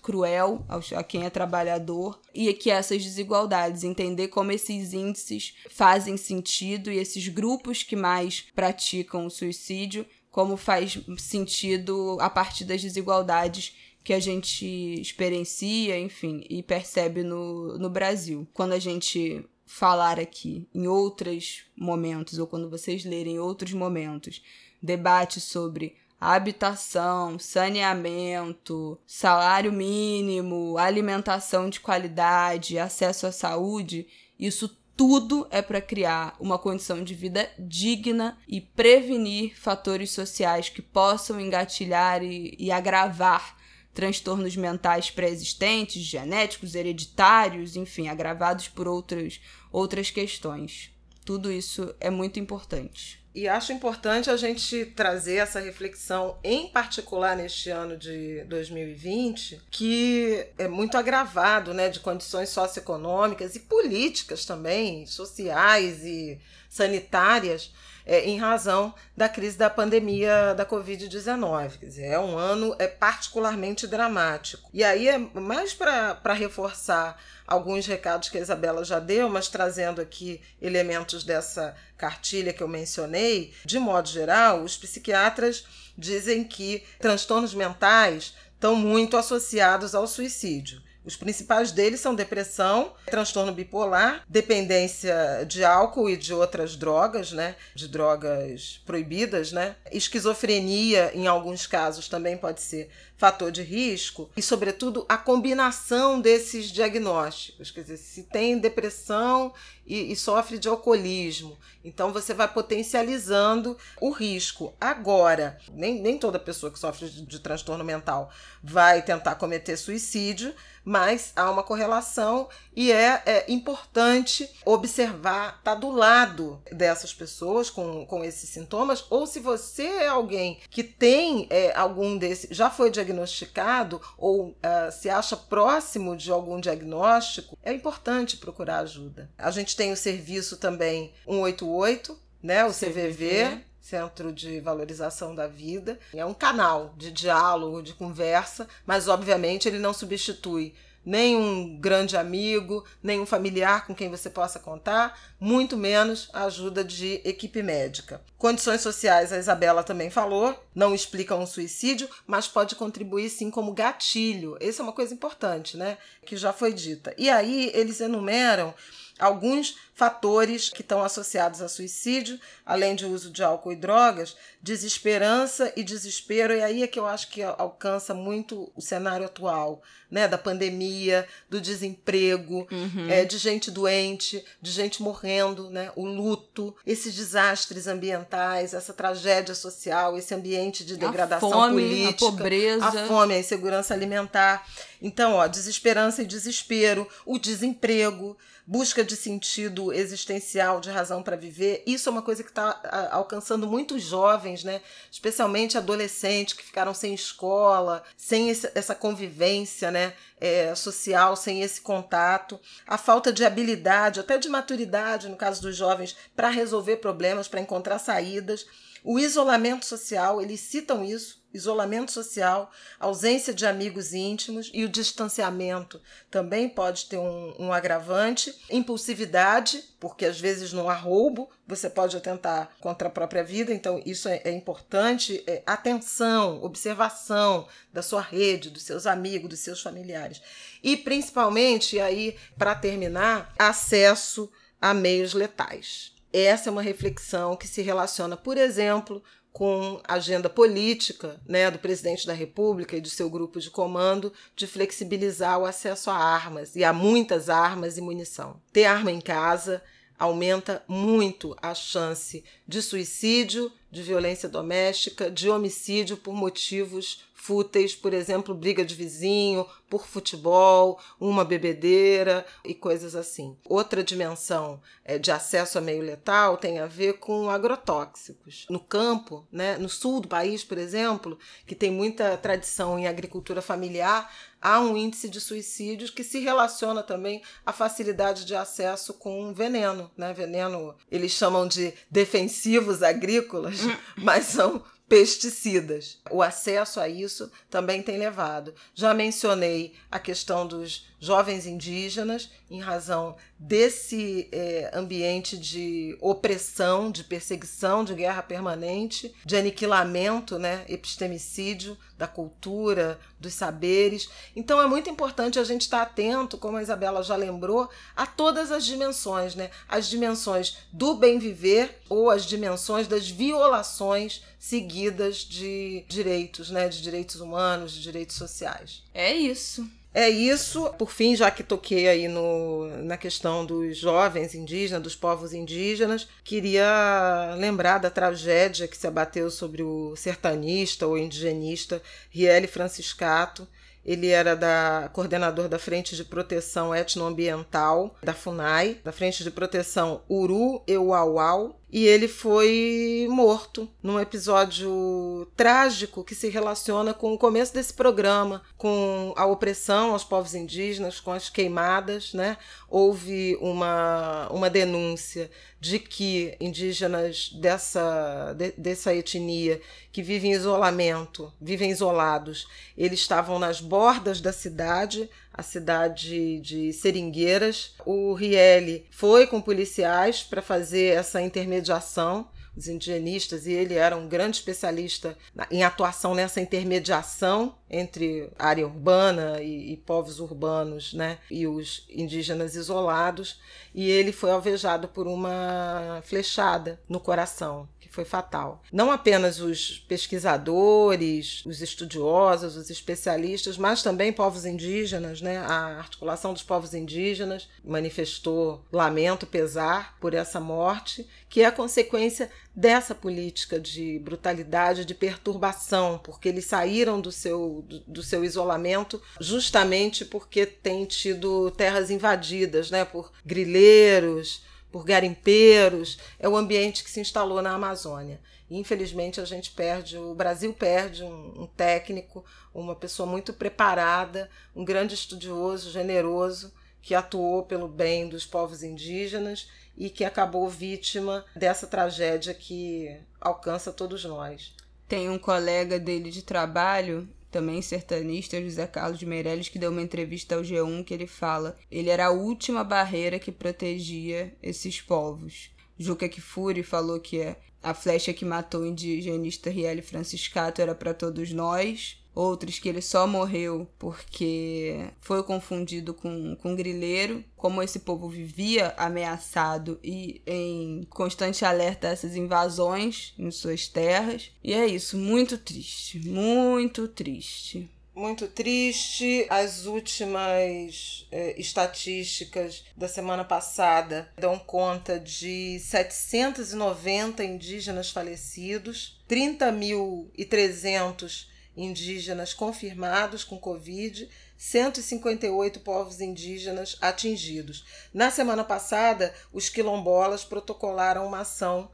cruel 0.00 0.64
a 0.68 1.02
quem 1.02 1.24
é 1.24 1.30
trabalhador, 1.30 2.18
e 2.34 2.52
que 2.54 2.70
essas 2.70 3.02
desigualdades, 3.02 3.84
entender 3.84 4.28
como 4.28 4.52
esses 4.52 4.92
índices 4.92 5.54
fazem 5.70 6.16
sentido 6.16 6.90
e 6.90 6.98
esses 6.98 7.28
grupos 7.28 7.82
que 7.82 7.96
mais 7.96 8.46
praticam 8.54 9.26
o 9.26 9.30
suicídio, 9.30 10.06
como 10.30 10.56
faz 10.56 10.98
sentido 11.18 12.16
a 12.20 12.30
partir 12.30 12.64
das 12.64 12.80
desigualdades 12.80 13.74
que 14.08 14.14
a 14.14 14.20
gente 14.20 14.64
experiencia, 14.98 16.00
enfim, 16.00 16.42
e 16.48 16.62
percebe 16.62 17.22
no, 17.22 17.76
no 17.76 17.90
Brasil. 17.90 18.48
Quando 18.54 18.72
a 18.72 18.78
gente 18.78 19.44
falar 19.66 20.18
aqui 20.18 20.66
em 20.74 20.88
outros 20.88 21.64
momentos, 21.76 22.38
ou 22.38 22.46
quando 22.46 22.70
vocês 22.70 23.04
lerem 23.04 23.34
em 23.34 23.38
outros 23.38 23.74
momentos, 23.74 24.42
debate 24.82 25.42
sobre 25.42 25.94
habitação, 26.18 27.38
saneamento, 27.38 28.98
salário 29.06 29.70
mínimo, 29.70 30.78
alimentação 30.78 31.68
de 31.68 31.78
qualidade, 31.78 32.78
acesso 32.78 33.26
à 33.26 33.30
saúde, 33.30 34.06
isso 34.40 34.74
tudo 34.96 35.46
é 35.50 35.60
para 35.60 35.82
criar 35.82 36.34
uma 36.40 36.58
condição 36.58 37.04
de 37.04 37.14
vida 37.14 37.46
digna 37.58 38.38
e 38.48 38.58
prevenir 38.58 39.60
fatores 39.60 40.12
sociais 40.12 40.70
que 40.70 40.80
possam 40.80 41.38
engatilhar 41.38 42.22
e, 42.22 42.56
e 42.58 42.72
agravar 42.72 43.57
transtornos 43.98 44.54
mentais 44.54 45.10
pré-existentes, 45.10 46.00
genéticos, 46.02 46.76
hereditários, 46.76 47.74
enfim, 47.74 48.06
agravados 48.06 48.68
por 48.68 48.86
outras, 48.86 49.40
outras 49.72 50.08
questões. 50.08 50.92
Tudo 51.24 51.50
isso 51.50 51.92
é 51.98 52.08
muito 52.08 52.38
importante. 52.38 53.20
E 53.34 53.48
acho 53.48 53.72
importante 53.72 54.30
a 54.30 54.36
gente 54.36 54.84
trazer 54.84 55.38
essa 55.38 55.58
reflexão, 55.58 56.38
em 56.44 56.68
particular 56.68 57.36
neste 57.36 57.70
ano 57.70 57.96
de 57.96 58.44
2020, 58.44 59.62
que 59.68 60.46
é 60.56 60.68
muito 60.68 60.96
agravado 60.96 61.74
né, 61.74 61.88
de 61.88 61.98
condições 61.98 62.50
socioeconômicas 62.50 63.56
e 63.56 63.60
políticas 63.60 64.44
também, 64.44 65.06
sociais 65.06 66.04
e 66.04 66.38
sanitárias, 66.68 67.72
é, 68.08 68.24
em 68.24 68.38
razão 68.38 68.94
da 69.14 69.28
crise 69.28 69.58
da 69.58 69.68
pandemia 69.68 70.54
da 70.54 70.64
Covid-19. 70.64 71.98
É 71.98 72.18
um 72.18 72.38
ano 72.38 72.74
é 72.78 72.86
particularmente 72.86 73.86
dramático. 73.86 74.70
E 74.72 74.82
aí 74.82 75.06
é 75.06 75.18
mais 75.18 75.74
para 75.74 76.32
reforçar 76.32 77.20
alguns 77.46 77.86
recados 77.86 78.30
que 78.30 78.38
a 78.38 78.40
Isabela 78.40 78.82
já 78.82 78.98
deu, 78.98 79.28
mas 79.28 79.48
trazendo 79.48 80.00
aqui 80.00 80.40
elementos 80.60 81.22
dessa 81.22 81.76
cartilha 81.98 82.54
que 82.54 82.62
eu 82.62 82.68
mencionei. 82.68 83.52
De 83.62 83.78
modo 83.78 84.08
geral, 84.08 84.62
os 84.62 84.76
psiquiatras 84.76 85.66
dizem 85.96 86.44
que 86.44 86.82
transtornos 86.98 87.52
mentais 87.52 88.34
estão 88.54 88.74
muito 88.74 89.18
associados 89.18 89.94
ao 89.94 90.06
suicídio. 90.06 90.80
Os 91.08 91.16
principais 91.16 91.72
deles 91.72 92.00
são 92.00 92.14
depressão, 92.14 92.92
transtorno 93.06 93.50
bipolar, 93.50 94.22
dependência 94.28 95.42
de 95.48 95.64
álcool 95.64 96.10
e 96.10 96.18
de 96.18 96.34
outras 96.34 96.76
drogas, 96.76 97.32
né? 97.32 97.56
De 97.74 97.88
drogas 97.88 98.82
proibidas, 98.84 99.50
né? 99.50 99.76
Esquizofrenia, 99.90 101.10
em 101.14 101.26
alguns 101.26 101.66
casos, 101.66 102.10
também 102.10 102.36
pode 102.36 102.60
ser 102.60 102.90
fator 103.18 103.50
de 103.50 103.62
risco 103.62 104.30
e, 104.36 104.42
sobretudo, 104.42 105.06
a 105.08 105.16
combinação 105.16 106.20
desses 106.20 106.70
diagnósticos. 106.70 107.70
Quer 107.70 107.80
dizer, 107.82 107.96
se 107.96 108.22
tem 108.24 108.58
depressão 108.58 109.52
e, 109.84 110.12
e, 110.12 110.16
sofre 110.16 110.56
de 110.56 110.68
alcoolismo, 110.68 111.58
então 111.82 112.12
você 112.12 112.32
vai 112.32 112.46
potencializando 112.46 113.76
o 114.00 114.10
risco. 114.10 114.72
Agora, 114.80 115.58
nem, 115.72 116.00
nem 116.00 116.16
toda 116.16 116.38
pessoa 116.38 116.70
que 116.70 116.78
sofre 116.78 117.08
de, 117.08 117.22
de 117.22 117.40
transtorno 117.40 117.82
mental 117.82 118.30
vai 118.62 119.02
tentar 119.02 119.34
cometer 119.34 119.76
suicídio, 119.76 120.54
mas 120.88 121.34
há 121.36 121.50
uma 121.50 121.62
correlação 121.62 122.48
e 122.74 122.90
é, 122.90 123.22
é 123.26 123.44
importante 123.52 124.48
observar, 124.64 125.58
estar 125.58 125.62
tá 125.62 125.74
do 125.74 125.90
lado 125.90 126.62
dessas 126.72 127.12
pessoas 127.12 127.68
com, 127.68 128.06
com 128.06 128.24
esses 128.24 128.48
sintomas, 128.48 129.04
ou 129.10 129.26
se 129.26 129.38
você 129.38 129.82
é 129.82 130.08
alguém 130.08 130.60
que 130.70 130.82
tem 130.82 131.46
é, 131.50 131.76
algum 131.76 132.16
desses, 132.16 132.56
já 132.56 132.70
foi 132.70 132.90
diagnosticado 132.90 134.00
ou 134.16 134.48
uh, 134.48 134.90
se 134.90 135.10
acha 135.10 135.36
próximo 135.36 136.16
de 136.16 136.32
algum 136.32 136.58
diagnóstico, 136.58 137.58
é 137.62 137.70
importante 137.70 138.38
procurar 138.38 138.78
ajuda. 138.78 139.30
A 139.36 139.50
gente 139.50 139.76
tem 139.76 139.92
o 139.92 139.96
serviço 139.96 140.56
também 140.56 141.12
188, 141.26 142.18
né, 142.42 142.64
o 142.64 142.70
CVV, 142.70 142.88
CVV. 142.88 143.67
Centro 143.80 144.32
de 144.32 144.60
Valorização 144.60 145.34
da 145.34 145.46
Vida. 145.46 145.98
É 146.14 146.24
um 146.24 146.34
canal 146.34 146.94
de 146.96 147.10
diálogo, 147.10 147.82
de 147.82 147.94
conversa, 147.94 148.68
mas 148.86 149.08
obviamente 149.08 149.68
ele 149.68 149.78
não 149.78 149.92
substitui 149.92 150.74
nem 151.08 151.36
um 151.36 151.78
grande 151.78 152.18
amigo, 152.18 152.84
nem 153.02 153.18
um 153.18 153.24
familiar 153.24 153.86
com 153.86 153.94
quem 153.94 154.10
você 154.10 154.28
possa 154.28 154.58
contar, 154.58 155.18
muito 155.40 155.74
menos 155.74 156.28
a 156.34 156.44
ajuda 156.44 156.84
de 156.84 157.22
equipe 157.24 157.62
médica. 157.62 158.20
Condições 158.36 158.82
sociais, 158.82 159.32
a 159.32 159.38
Isabela 159.38 159.82
também 159.82 160.10
falou, 160.10 160.54
não 160.74 160.94
explicam 160.94 161.40
um 161.40 161.46
suicídio, 161.46 162.10
mas 162.26 162.46
pode 162.46 162.74
contribuir 162.74 163.30
sim 163.30 163.50
como 163.50 163.72
gatilho. 163.72 164.58
Essa 164.60 164.82
é 164.82 164.84
uma 164.84 164.92
coisa 164.92 165.14
importante, 165.14 165.78
né? 165.78 165.96
Que 166.26 166.36
já 166.36 166.52
foi 166.52 166.74
dita. 166.74 167.14
E 167.16 167.30
aí 167.30 167.70
eles 167.72 168.02
enumeram 168.02 168.74
alguns 169.18 169.76
fatores 169.98 170.68
que 170.68 170.80
estão 170.80 171.02
associados 171.02 171.60
a 171.60 171.68
suicídio, 171.68 172.38
além 172.64 172.94
de 172.94 173.04
uso 173.04 173.32
de 173.32 173.42
álcool 173.42 173.72
e 173.72 173.76
drogas, 173.76 174.36
desesperança 174.62 175.72
e 175.74 175.82
desespero, 175.82 176.52
e 176.54 176.62
aí 176.62 176.84
é 176.84 176.86
que 176.86 177.00
eu 177.00 177.04
acho 177.04 177.28
que 177.28 177.42
alcança 177.42 178.14
muito 178.14 178.70
o 178.76 178.80
cenário 178.80 179.26
atual, 179.26 179.82
né, 180.08 180.28
da 180.28 180.38
pandemia, 180.38 181.26
do 181.50 181.60
desemprego, 181.60 182.64
uhum. 182.70 183.10
é, 183.10 183.24
de 183.24 183.38
gente 183.38 183.72
doente, 183.72 184.44
de 184.62 184.70
gente 184.70 185.02
morrendo, 185.02 185.68
né, 185.68 185.90
o 185.96 186.06
luto, 186.06 186.76
esses 186.86 187.12
desastres 187.12 187.88
ambientais, 187.88 188.74
essa 188.74 188.92
tragédia 188.92 189.54
social, 189.54 190.16
esse 190.16 190.32
ambiente 190.32 190.84
de 190.84 190.96
degradação 190.96 191.48
a 191.48 191.52
fome, 191.52 191.82
política, 191.82 192.24
a 192.24 192.30
pobreza, 192.30 192.86
a 192.86 193.06
fome, 193.08 193.34
a 193.34 193.38
insegurança 193.40 193.94
alimentar. 193.94 194.64
Então, 195.02 195.34
ó, 195.34 195.48
desesperança 195.48 196.22
e 196.22 196.26
desespero, 196.26 197.08
o 197.26 197.36
desemprego, 197.36 198.38
busca 198.68 199.02
de 199.02 199.16
sentido 199.16 199.87
existencial, 199.92 200.80
de 200.80 200.90
razão 200.90 201.22
para 201.22 201.36
viver. 201.36 201.82
Isso 201.86 202.08
é 202.08 202.12
uma 202.12 202.22
coisa 202.22 202.42
que 202.42 202.50
está 202.50 203.08
alcançando 203.10 203.66
muitos 203.66 204.02
jovens, 204.02 204.64
né? 204.64 204.80
especialmente 205.10 205.78
adolescentes 205.78 206.54
que 206.54 206.64
ficaram 206.64 206.94
sem 206.94 207.14
escola, 207.14 208.02
sem 208.16 208.50
esse, 208.50 208.70
essa 208.74 208.94
convivência 208.94 209.90
né? 209.90 210.14
É, 210.40 210.72
social, 210.74 211.34
sem 211.34 211.62
esse 211.62 211.80
contato. 211.80 212.60
A 212.86 212.96
falta 212.96 213.32
de 213.32 213.44
habilidade, 213.44 214.20
até 214.20 214.38
de 214.38 214.48
maturidade, 214.48 215.28
no 215.28 215.36
caso 215.36 215.60
dos 215.60 215.76
jovens, 215.76 216.16
para 216.36 216.48
resolver 216.48 216.98
problemas, 216.98 217.48
para 217.48 217.60
encontrar 217.60 217.98
saídas. 217.98 218.64
O 219.02 219.18
isolamento 219.18 219.84
social, 219.84 220.40
eles 220.40 220.60
citam 220.60 221.04
isso, 221.04 221.37
isolamento 221.52 222.12
social, 222.12 222.70
ausência 223.00 223.54
de 223.54 223.66
amigos 223.66 224.12
íntimos 224.12 224.70
e 224.72 224.84
o 224.84 224.88
distanciamento 224.88 226.00
também 226.30 226.68
pode 226.68 227.06
ter 227.06 227.16
um, 227.16 227.54
um 227.58 227.72
agravante. 227.72 228.54
Impulsividade, 228.70 229.82
porque 229.98 230.26
às 230.26 230.40
vezes 230.40 230.72
não 230.72 230.88
há 230.88 230.94
roubo, 230.94 231.50
você 231.66 231.88
pode 231.88 232.16
atentar 232.16 232.70
contra 232.80 233.08
a 233.08 233.10
própria 233.10 233.42
vida, 233.42 233.72
então 233.72 234.02
isso 234.04 234.28
é, 234.28 234.40
é 234.44 234.50
importante. 234.50 235.42
É, 235.46 235.62
atenção, 235.66 236.62
observação 236.62 237.66
da 237.92 238.02
sua 238.02 238.20
rede, 238.20 238.70
dos 238.70 238.82
seus 238.82 239.06
amigos, 239.06 239.48
dos 239.48 239.60
seus 239.60 239.80
familiares. 239.80 240.42
E 240.82 240.96
principalmente, 240.96 241.98
aí, 241.98 242.36
para 242.56 242.74
terminar, 242.74 243.52
acesso 243.58 244.50
a 244.80 244.94
meios 244.94 245.34
letais. 245.34 246.17
Essa 246.32 246.68
é 246.68 246.72
uma 246.72 246.82
reflexão 246.82 247.56
que 247.56 247.66
se 247.66 247.82
relaciona, 247.82 248.36
por 248.36 248.58
exemplo, 248.58 249.22
com 249.52 250.00
a 250.06 250.14
agenda 250.14 250.48
política 250.48 251.40
né, 251.46 251.70
do 251.70 251.78
presidente 251.78 252.26
da 252.26 252.32
República 252.32 252.96
e 252.96 253.00
do 253.00 253.08
seu 253.08 253.28
grupo 253.28 253.58
de 253.58 253.70
comando 253.70 254.32
de 254.54 254.66
flexibilizar 254.66 255.58
o 255.58 255.66
acesso 255.66 256.10
a 256.10 256.14
armas, 256.14 256.76
e 256.76 256.84
a 256.84 256.92
muitas 256.92 257.48
armas 257.48 257.98
e 257.98 258.00
munição. 258.00 258.60
Ter 258.72 258.84
arma 258.84 259.10
em 259.10 259.20
casa 259.20 259.82
aumenta 260.18 260.82
muito 260.86 261.56
a 261.62 261.74
chance 261.74 262.44
de 262.66 262.82
suicídio, 262.82 263.72
de 263.90 264.02
violência 264.02 264.48
doméstica, 264.48 265.30
de 265.30 265.48
homicídio 265.48 266.16
por 266.16 266.34
motivos 266.34 267.24
fúteis, 267.38 267.94
por 267.94 268.12
exemplo, 268.12 268.54
briga 268.54 268.84
de 268.84 268.94
vizinho, 268.94 269.64
por 269.88 270.06
futebol, 270.06 271.00
uma 271.18 271.44
bebedeira 271.44 272.44
e 272.64 272.74
coisas 272.74 273.14
assim. 273.14 273.56
Outra 273.64 274.02
dimensão 274.02 274.82
é, 275.04 275.18
de 275.18 275.30
acesso 275.30 275.78
a 275.78 275.80
meio 275.80 276.02
letal 276.02 276.56
tem 276.56 276.80
a 276.80 276.86
ver 276.86 277.14
com 277.14 277.48
agrotóxicos. 277.48 278.66
No 278.68 278.80
campo, 278.80 279.46
né, 279.50 279.78
no 279.78 279.88
sul 279.88 280.20
do 280.20 280.28
país, 280.28 280.64
por 280.64 280.76
exemplo, 280.76 281.38
que 281.64 281.76
tem 281.76 281.90
muita 281.90 282.36
tradição 282.36 282.98
em 282.98 283.06
agricultura 283.06 283.62
familiar, 283.62 284.30
há 284.60 284.80
um 284.80 284.96
índice 284.96 285.28
de 285.28 285.40
suicídios 285.40 286.10
que 286.10 286.24
se 286.24 286.40
relaciona 286.40 287.02
também 287.04 287.40
à 287.64 287.72
facilidade 287.72 288.44
de 288.44 288.54
acesso 288.56 289.14
com 289.14 289.54
veneno, 289.54 290.10
né? 290.16 290.32
Veneno, 290.32 290.94
eles 291.10 291.30
chamam 291.30 291.66
de 291.66 291.94
defensivos 292.10 293.02
agrícolas, 293.02 293.84
hum. 293.84 293.96
mas 294.18 294.46
são 294.46 294.82
pesticidas. 295.08 296.18
O 296.30 296.42
acesso 296.42 297.00
a 297.00 297.08
isso 297.08 297.50
também 297.70 298.02
tem 298.02 298.18
levado. 298.18 298.74
Já 298.94 299.14
mencionei 299.14 299.94
a 300.10 300.18
questão 300.18 300.66
dos 300.66 301.06
jovens 301.20 301.66
indígenas, 301.66 302.50
em 302.70 302.80
razão 302.80 303.36
desse 303.58 304.48
é, 304.52 304.90
ambiente 304.94 305.56
de 305.56 306.16
opressão, 306.20 307.10
de 307.10 307.24
perseguição, 307.24 308.04
de 308.04 308.14
guerra 308.14 308.42
permanente, 308.42 309.34
de 309.44 309.56
aniquilamento, 309.56 310.58
né, 310.58 310.84
epistemicídio 310.88 311.98
da 312.16 312.26
cultura, 312.26 313.18
dos 313.40 313.54
saberes. 313.54 314.28
Então 314.54 314.80
é 314.80 314.86
muito 314.86 315.08
importante 315.08 315.58
a 315.58 315.64
gente 315.64 315.82
estar 315.82 316.02
atento, 316.02 316.58
como 316.58 316.76
a 316.76 316.82
Isabela 316.82 317.22
já 317.22 317.36
lembrou, 317.36 317.88
a 318.16 318.26
todas 318.26 318.70
as 318.72 318.84
dimensões, 318.84 319.54
né? 319.54 319.70
As 319.88 320.08
dimensões 320.08 320.78
do 320.92 321.14
bem 321.14 321.38
viver 321.38 322.00
ou 322.08 322.30
as 322.30 322.44
dimensões 322.44 323.06
das 323.06 323.28
violações 323.28 324.42
seguidas 324.58 325.38
de 325.38 326.04
direitos, 326.08 326.70
né, 326.70 326.88
de 326.88 327.00
direitos 327.00 327.40
humanos, 327.40 327.92
de 327.92 328.02
direitos 328.02 328.36
sociais. 328.36 329.04
É 329.14 329.32
isso. 329.32 329.88
É 330.12 330.28
isso. 330.28 330.88
Por 330.94 331.10
fim, 331.10 331.36
já 331.36 331.50
que 331.50 331.62
toquei 331.62 332.08
aí 332.08 332.28
no, 332.28 332.88
na 333.04 333.16
questão 333.16 333.64
dos 333.64 333.96
jovens 333.96 334.54
indígenas, 334.54 335.02
dos 335.02 335.14
povos 335.14 335.52
indígenas, 335.52 336.28
queria 336.42 337.54
lembrar 337.56 337.98
da 337.98 338.10
tragédia 338.10 338.88
que 338.88 338.96
se 338.96 339.06
abateu 339.06 339.50
sobre 339.50 339.82
o 339.82 340.16
sertanista 340.16 341.06
ou 341.06 341.18
indigenista 341.18 342.02
Riele 342.30 342.66
Franciscato. 342.66 343.68
Ele 344.04 344.28
era 344.28 344.56
da 344.56 345.10
coordenador 345.12 345.68
da 345.68 345.78
Frente 345.78 346.16
de 346.16 346.24
Proteção 346.24 346.94
Etnoambiental 346.94 348.16
da 348.22 348.32
FUNAI, 348.32 348.98
da 349.04 349.12
Frente 349.12 349.44
de 349.44 349.50
Proteção 349.50 350.22
Uru 350.28 350.82
Euauau, 350.86 351.77
e 351.90 352.06
ele 352.06 352.28
foi 352.28 353.26
morto 353.30 353.88
num 354.02 354.20
episódio 354.20 355.48
trágico 355.56 356.22
que 356.22 356.34
se 356.34 356.48
relaciona 356.50 357.14
com 357.14 357.32
o 357.32 357.38
começo 357.38 357.72
desse 357.72 357.94
programa, 357.94 358.62
com 358.76 359.32
a 359.36 359.46
opressão 359.46 360.12
aos 360.12 360.22
povos 360.22 360.54
indígenas, 360.54 361.18
com 361.18 361.32
as 361.32 361.48
queimadas, 361.48 362.34
né? 362.34 362.58
Houve 362.90 363.56
uma, 363.60 364.48
uma 364.50 364.68
denúncia 364.68 365.50
de 365.80 365.98
que 365.98 366.56
indígenas 366.60 367.50
dessa, 367.60 368.52
de, 368.54 368.72
dessa 368.72 369.14
etnia 369.14 369.80
que 370.12 370.22
vivem 370.22 370.50
em 370.50 370.54
isolamento, 370.54 371.52
vivem 371.60 371.90
isolados, 371.90 372.66
eles 372.96 373.20
estavam 373.20 373.58
nas 373.58 373.80
bordas 373.80 374.40
da 374.40 374.52
cidade, 374.52 375.30
a 375.58 375.62
cidade 375.62 376.60
de 376.60 376.92
Seringueiras. 376.92 377.96
O 378.06 378.32
Riele 378.32 379.06
foi 379.10 379.44
com 379.44 379.60
policiais 379.60 380.44
para 380.44 380.62
fazer 380.62 381.16
essa 381.16 381.42
intermediação. 381.42 382.48
Os 382.76 382.86
indigenistas, 382.86 383.66
e 383.66 383.72
ele 383.72 383.94
era 383.94 384.16
um 384.16 384.28
grande 384.28 384.58
especialista 384.58 385.36
em 385.68 385.82
atuação 385.82 386.32
nessa 386.32 386.60
intermediação 386.60 387.74
entre 387.90 388.48
área 388.56 388.86
urbana 388.86 389.60
e, 389.60 389.94
e, 389.94 389.96
povos 389.96 390.38
urbanos, 390.38 391.12
né, 391.12 391.38
e 391.50 391.66
os 391.66 392.06
indígenas 392.08 392.76
isolados, 392.76 393.60
e 393.92 394.08
ele 394.08 394.30
foi 394.30 394.52
alvejado 394.52 395.08
por 395.08 395.26
uma 395.26 396.22
flechada 396.22 397.00
no 397.08 397.18
coração 397.18 397.88
que 398.08 398.14
foi 398.14 398.24
fatal. 398.24 398.82
Não 398.90 399.10
apenas 399.10 399.60
os 399.60 399.98
pesquisadores, 400.08 401.62
os 401.66 401.82
estudiosos, 401.82 402.74
os 402.74 402.88
especialistas, 402.88 403.76
mas 403.76 404.02
também 404.02 404.32
povos 404.32 404.64
indígenas, 404.64 405.42
né? 405.42 405.58
A 405.58 405.98
articulação 405.98 406.52
dos 406.54 406.62
povos 406.62 406.94
indígenas 406.94 407.68
manifestou 407.84 408.84
lamento, 408.90 409.46
pesar 409.46 410.16
por 410.18 410.32
essa 410.32 410.58
morte, 410.58 411.28
que 411.48 411.62
é 411.62 411.70
consequência 411.70 412.50
dessa 412.74 413.14
política 413.14 413.78
de 413.78 414.18
brutalidade, 414.20 415.04
de 415.04 415.14
perturbação, 415.14 416.18
porque 416.22 416.48
eles 416.48 416.64
saíram 416.64 417.20
do 417.20 417.30
seu, 417.30 417.84
do, 417.86 418.00
do 418.00 418.22
seu 418.22 418.44
isolamento 418.44 419.20
justamente 419.38 420.24
porque 420.24 420.64
têm 420.64 421.04
tido 421.04 421.70
terras 421.72 422.10
invadidas, 422.10 422.90
né? 422.90 423.04
Por 423.04 423.30
grileiros, 423.44 424.62
por 424.90 425.04
garimpeiros, 425.04 426.18
é 426.38 426.48
o 426.48 426.56
ambiente 426.56 427.04
que 427.04 427.10
se 427.10 427.20
instalou 427.20 427.60
na 427.62 427.72
Amazônia. 427.72 428.40
E, 428.70 428.78
infelizmente, 428.78 429.40
a 429.40 429.44
gente 429.44 429.70
perde, 429.72 430.16
o 430.16 430.34
Brasil 430.34 430.72
perde 430.72 431.24
um, 431.24 431.62
um 431.62 431.66
técnico, 431.66 432.44
uma 432.74 432.94
pessoa 432.94 433.26
muito 433.26 433.52
preparada, 433.52 434.50
um 434.74 434.84
grande 434.84 435.14
estudioso, 435.14 435.90
generoso, 435.90 436.72
que 437.00 437.14
atuou 437.14 437.62
pelo 437.62 437.88
bem 437.88 438.28
dos 438.28 438.44
povos 438.44 438.82
indígenas 438.82 439.68
e 439.96 440.10
que 440.10 440.24
acabou 440.24 440.68
vítima 440.68 441.44
dessa 441.54 441.86
tragédia 441.86 442.52
que 442.52 443.18
alcança 443.40 443.92
todos 443.92 444.24
nós. 444.24 444.74
Tem 445.06 445.30
um 445.30 445.38
colega 445.38 445.98
dele 445.98 446.30
de 446.30 446.42
trabalho 446.42 447.28
também 447.50 447.80
sertanista, 447.82 448.62
José 448.62 448.86
Carlos 448.86 449.18
de 449.18 449.26
Meirelles, 449.26 449.68
que 449.68 449.78
deu 449.78 449.90
uma 449.90 450.02
entrevista 450.02 450.54
ao 450.54 450.62
G1 450.62 451.04
que 451.04 451.14
ele 451.14 451.26
fala: 451.26 451.76
ele 451.90 452.10
era 452.10 452.26
a 452.26 452.30
última 452.30 452.84
barreira 452.84 453.38
que 453.38 453.52
protegia 453.52 454.54
esses 454.62 455.00
povos. 455.00 455.70
Juca 455.98 456.28
Kifuri 456.28 456.82
falou 456.82 457.18
que 457.18 457.56
a 457.82 457.94
flecha 457.94 458.32
que 458.32 458.44
matou 458.44 458.82
o 458.82 458.86
indigenista 458.86 459.70
Riele 459.70 460.02
Franciscato 460.02 460.80
era 460.80 460.94
para 460.94 461.14
todos 461.14 461.52
nós 461.52 462.18
outros 462.38 462.78
que 462.78 462.88
ele 462.88 463.02
só 463.02 463.26
morreu 463.26 463.88
porque 463.98 465.10
foi 465.20 465.42
confundido 465.42 466.14
com, 466.14 466.54
com 466.56 466.76
grileiro. 466.76 467.44
Como 467.56 467.82
esse 467.82 467.98
povo 467.98 468.28
vivia 468.28 468.94
ameaçado 468.96 469.98
e 470.04 470.40
em 470.46 471.04
constante 471.10 471.64
alerta 471.64 472.06
a 472.06 472.10
essas 472.12 472.36
invasões 472.36 473.34
em 473.36 473.50
suas 473.50 473.88
terras. 473.88 474.52
E 474.62 474.72
é 474.72 474.86
isso, 474.86 475.18
muito 475.18 475.58
triste, 475.58 476.20
muito 476.28 477.08
triste 477.08 477.90
muito 478.18 478.48
triste. 478.48 479.46
As 479.48 479.86
últimas 479.86 481.24
é, 481.30 481.54
estatísticas 481.58 482.84
da 482.96 483.06
semana 483.06 483.44
passada 483.44 484.28
dão 484.36 484.58
conta 484.58 485.20
de 485.20 485.78
790 485.78 487.44
indígenas 487.44 488.10
falecidos, 488.10 489.22
30.300 489.30 491.46
indígenas 491.76 492.52
confirmados 492.52 493.44
com 493.44 493.56
Covid, 493.56 494.28
158 494.56 495.78
povos 495.80 496.20
indígenas 496.20 496.96
atingidos. 497.00 497.86
Na 498.12 498.32
semana 498.32 498.64
passada, 498.64 499.32
os 499.52 499.68
quilombolas 499.68 500.44
protocolaram 500.44 501.24
uma 501.24 501.42
ação 501.42 501.88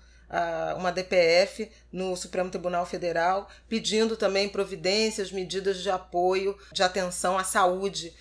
uma 0.76 0.90
DPF 0.90 1.70
no 1.92 2.16
Supremo 2.16 2.50
Tribunal 2.50 2.84
Federal, 2.84 3.48
pedindo 3.68 4.16
também 4.16 4.48
providências, 4.48 5.30
medidas 5.30 5.80
de 5.80 5.90
apoio, 5.90 6.58
de 6.72 6.82
atenção 6.82 7.38
à 7.38 7.44
saúde 7.44 8.12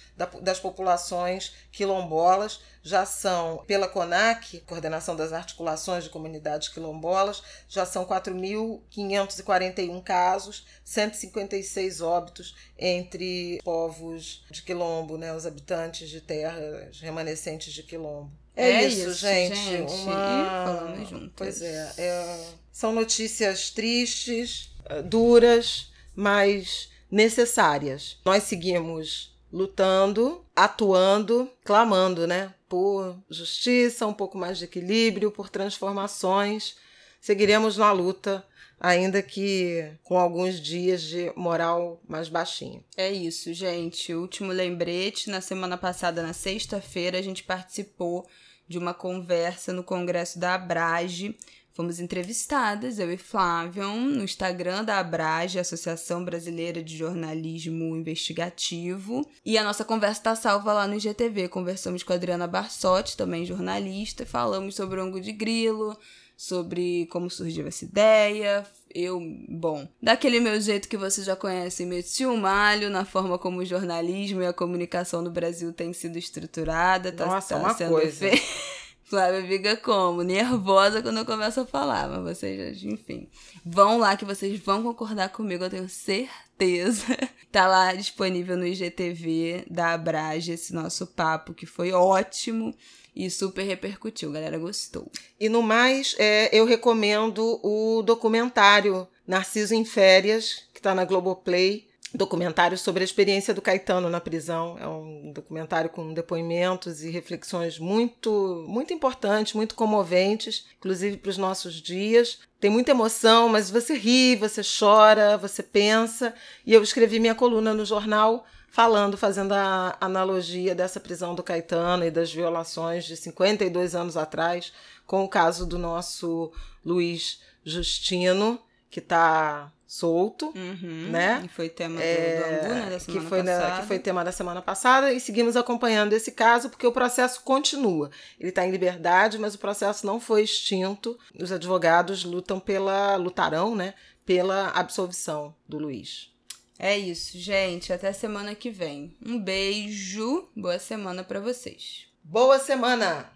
das 0.41 0.59
populações 0.59 1.55
quilombolas. 1.71 2.59
Já 2.85 3.05
são, 3.05 3.63
pela 3.65 3.87
CONAC, 3.87 4.59
Coordenação 4.61 5.15
das 5.15 5.31
Articulações 5.31 6.03
de 6.03 6.09
Comunidades 6.09 6.67
Quilombolas, 6.67 7.41
já 7.69 7.85
são 7.85 8.05
4.541 8.05 10.03
casos, 10.03 10.67
156 10.83 12.01
óbitos 12.01 12.53
entre 12.77 13.61
povos 13.63 14.43
de 14.51 14.61
quilombo, 14.61 15.17
né, 15.17 15.33
os 15.33 15.45
habitantes 15.45 16.09
de 16.09 16.19
terras 16.19 16.99
remanescentes 16.99 17.71
de 17.71 17.83
quilombo. 17.83 18.42
É, 18.55 18.69
é 18.69 18.87
isso, 18.87 19.09
isso, 19.09 19.19
gente. 19.19 19.55
gente. 19.55 19.91
Uma... 19.91 20.63
falando 20.65 21.05
juntos. 21.09 21.31
Pois 21.35 21.61
é, 21.61 21.93
é, 21.97 22.47
São 22.71 22.93
notícias 22.93 23.69
tristes, 23.71 24.69
eh, 24.85 25.01
duras, 25.01 25.91
mas 26.15 26.89
necessárias. 27.09 28.17
Nós 28.25 28.43
seguimos 28.43 29.35
lutando, 29.51 30.43
atuando, 30.55 31.49
clamando, 31.63 32.25
né? 32.25 32.53
Por 32.67 33.17
justiça, 33.29 34.07
um 34.07 34.13
pouco 34.13 34.37
mais 34.37 34.57
de 34.57 34.65
equilíbrio, 34.65 35.31
por 35.31 35.49
transformações. 35.49 36.75
Seguiremos 37.21 37.77
na 37.77 37.91
luta 37.91 38.45
ainda 38.83 39.23
que 39.23 39.89
com 40.03 40.19
alguns 40.19 40.59
dias 40.59 41.01
de 41.01 41.31
moral 41.35 42.01
mais 42.07 42.27
baixinho. 42.27 42.83
É 42.97 43.09
isso, 43.09 43.53
gente. 43.53 44.13
Último 44.13 44.51
lembrete: 44.51 45.29
na 45.29 45.39
semana 45.39 45.77
passada, 45.77 46.21
na 46.21 46.33
sexta-feira, 46.33 47.17
a 47.17 47.21
gente 47.21 47.43
participou 47.43 48.27
de 48.67 48.77
uma 48.77 48.93
conversa 48.93 49.71
no 49.71 49.83
congresso 49.83 50.37
da 50.37 50.55
Abrage 50.55 51.35
Fomos 51.73 51.99
entrevistadas, 51.99 52.99
eu 52.99 53.11
e 53.11 53.17
Flavion, 53.17 53.97
no 53.97 54.23
Instagram 54.23 54.83
da 54.83 54.99
Abrage, 54.99 55.57
Associação 55.57 56.23
Brasileira 56.23 56.83
de 56.83 56.95
Jornalismo 56.95 57.95
Investigativo. 57.95 59.27
E 59.43 59.57
a 59.57 59.63
nossa 59.63 59.83
conversa 59.83 60.19
está 60.19 60.35
salva 60.35 60.71
lá 60.71 60.87
no 60.87 60.93
IGTV. 60.93 61.47
Conversamos 61.47 62.03
com 62.03 62.13
a 62.13 62.15
Adriana 62.15 62.45
Barsotti, 62.45 63.17
também 63.17 63.43
jornalista, 63.43 64.23
falamos 64.23 64.75
sobre 64.75 64.99
o 64.99 65.03
Ango 65.03 65.19
de 65.19 65.31
Grilo, 65.31 65.97
sobre 66.35 67.07
como 67.07 67.29
surgiu 67.29 67.67
essa 67.67 67.85
ideia. 67.85 68.65
Eu, 68.93 69.19
bom, 69.49 69.87
daquele 70.01 70.39
meu 70.39 70.59
jeito 70.61 70.87
que 70.87 70.97
vocês 70.97 71.25
já 71.25 71.35
conhecem, 71.35 71.85
meti 71.85 72.25
um 72.25 72.37
malho 72.37 72.89
na 72.89 73.03
forma 73.03 73.39
como 73.39 73.59
o 73.59 73.65
jornalismo 73.65 74.41
e 74.41 74.45
a 74.45 74.53
comunicação 74.53 75.21
no 75.21 75.31
Brasil 75.31 75.73
tem 75.73 75.91
sido 75.93 76.17
estruturada. 76.17 77.11
Tá, 77.11 77.25
Nossa, 77.25 77.55
tá 77.55 77.59
uma 77.59 77.73
sendo 77.73 77.89
coisa. 77.89 78.27
Flávia 79.13 79.45
fica 79.45 79.77
como? 79.77 80.23
Nervosa 80.23 80.99
quando 80.99 81.19
eu 81.19 81.25
começo 81.25 81.59
a 81.59 81.65
falar, 81.67 82.09
mas 82.09 82.39
vocês, 82.39 82.83
enfim. 82.83 83.29
Vão 83.63 83.99
lá 83.99 84.17
que 84.17 84.25
vocês 84.25 84.59
vão 84.59 84.81
concordar 84.81 85.29
comigo, 85.29 85.63
eu 85.63 85.69
tenho 85.69 85.87
certeza. 85.87 87.05
Tá 87.53 87.67
lá 87.67 87.93
disponível 87.93 88.57
no 88.57 88.65
IGTV 88.65 89.65
da 89.69 89.93
Abrage 89.93 90.53
esse 90.53 90.73
nosso 90.73 91.05
papo, 91.05 91.53
que 91.53 91.67
foi 91.67 91.91
ótimo 91.91 92.73
e 93.15 93.29
super 93.29 93.61
repercutiu, 93.61 94.31
a 94.31 94.33
galera 94.33 94.57
gostou. 94.57 95.11
E 95.39 95.47
no 95.47 95.61
mais, 95.61 96.15
é, 96.17 96.49
eu 96.51 96.65
recomendo 96.65 97.59
o 97.61 98.01
documentário 98.01 99.07
Narciso 99.27 99.75
em 99.75 99.85
Férias, 99.85 100.63
que 100.73 100.79
está 100.79 100.95
na 100.95 101.05
Globoplay. 101.05 101.87
Documentário 102.13 102.77
sobre 102.77 103.01
a 103.01 103.05
experiência 103.05 103.53
do 103.53 103.61
Caetano 103.61 104.07
na 104.07 104.21
prisão. 104.21 104.77
É 104.79 104.87
um 104.87 105.31
documentário 105.33 105.89
com 105.89 106.13
depoimentos 106.13 107.03
e 107.03 107.09
reflexões 107.09 107.79
muito, 107.79 108.63
muito 108.67 108.93
importantes, 108.93 109.53
muito 109.53 109.73
comoventes, 109.73 110.65
inclusive 110.77 111.17
para 111.17 111.31
os 111.31 111.37
nossos 111.37 111.73
dias. 111.73 112.39
Tem 112.59 112.69
muita 112.69 112.91
emoção, 112.91 113.49
mas 113.49 113.71
você 113.71 113.95
ri, 113.95 114.35
você 114.35 114.61
chora, 114.61 115.37
você 115.37 115.63
pensa. 115.63 116.35
E 116.65 116.73
eu 116.73 116.83
escrevi 116.83 117.19
minha 117.19 117.33
coluna 117.33 117.73
no 117.73 117.83
jornal 117.83 118.45
falando, 118.73 119.17
fazendo 119.17 119.53
a 119.53 119.95
analogia 120.01 120.73
dessa 120.73 120.99
prisão 120.99 121.35
do 121.35 121.43
Caetano 121.43 122.05
e 122.05 122.11
das 122.11 122.33
violações 122.33 123.05
de 123.05 123.15
52 123.15 123.93
anos 123.93 124.17
atrás, 124.17 124.73
com 125.05 125.23
o 125.23 125.29
caso 125.29 125.65
do 125.65 125.77
nosso 125.77 126.51
Luiz 126.83 127.39
Justino, 127.63 128.59
que 128.89 128.99
está 128.99 129.71
solto, 129.95 130.51
Uhum. 130.55 131.09
Né? 131.11 131.43
E 131.45 131.47
foi 131.47 131.69
tema 131.69 131.97
do, 131.97 132.01
é, 132.01 132.37
do 132.37 132.45
Angu, 132.65 132.73
né, 132.73 132.89
da 132.89 132.97
que, 132.97 133.03
semana 133.05 133.29
foi 133.29 133.43
na- 133.43 133.51
passada. 133.59 133.81
que 133.81 133.87
foi 133.87 133.99
tema 133.99 134.23
da 134.25 134.31
semana 134.31 134.61
passada, 134.61 135.13
e 135.13 135.19
seguimos 135.19 135.55
acompanhando 135.55 136.13
esse 136.13 136.31
caso 136.31 136.69
porque 136.69 136.87
o 136.87 136.91
processo 136.91 137.41
continua. 137.43 138.09
Ele 138.39 138.49
está 138.49 138.65
em 138.65 138.71
liberdade, 138.71 139.37
mas 139.37 139.53
o 139.53 139.59
processo 139.59 140.05
não 140.05 140.19
foi 140.19 140.41
extinto. 140.43 141.17
Os 141.39 141.51
advogados 141.51 142.23
lutam 142.23 142.59
pela, 142.59 143.15
lutarão, 143.17 143.75
né, 143.75 143.93
pela 144.25 144.69
absolvição 144.69 145.53
do 145.69 145.77
Luiz. 145.77 146.31
É 146.79 146.97
isso, 146.97 147.37
gente. 147.37 147.93
Até 147.93 148.11
semana 148.11 148.55
que 148.55 148.71
vem. 148.71 149.15
Um 149.23 149.39
beijo. 149.39 150.49
Boa 150.55 150.79
semana 150.79 151.23
pra 151.23 151.39
vocês. 151.39 152.07
Boa 152.23 152.57
semana! 152.57 153.29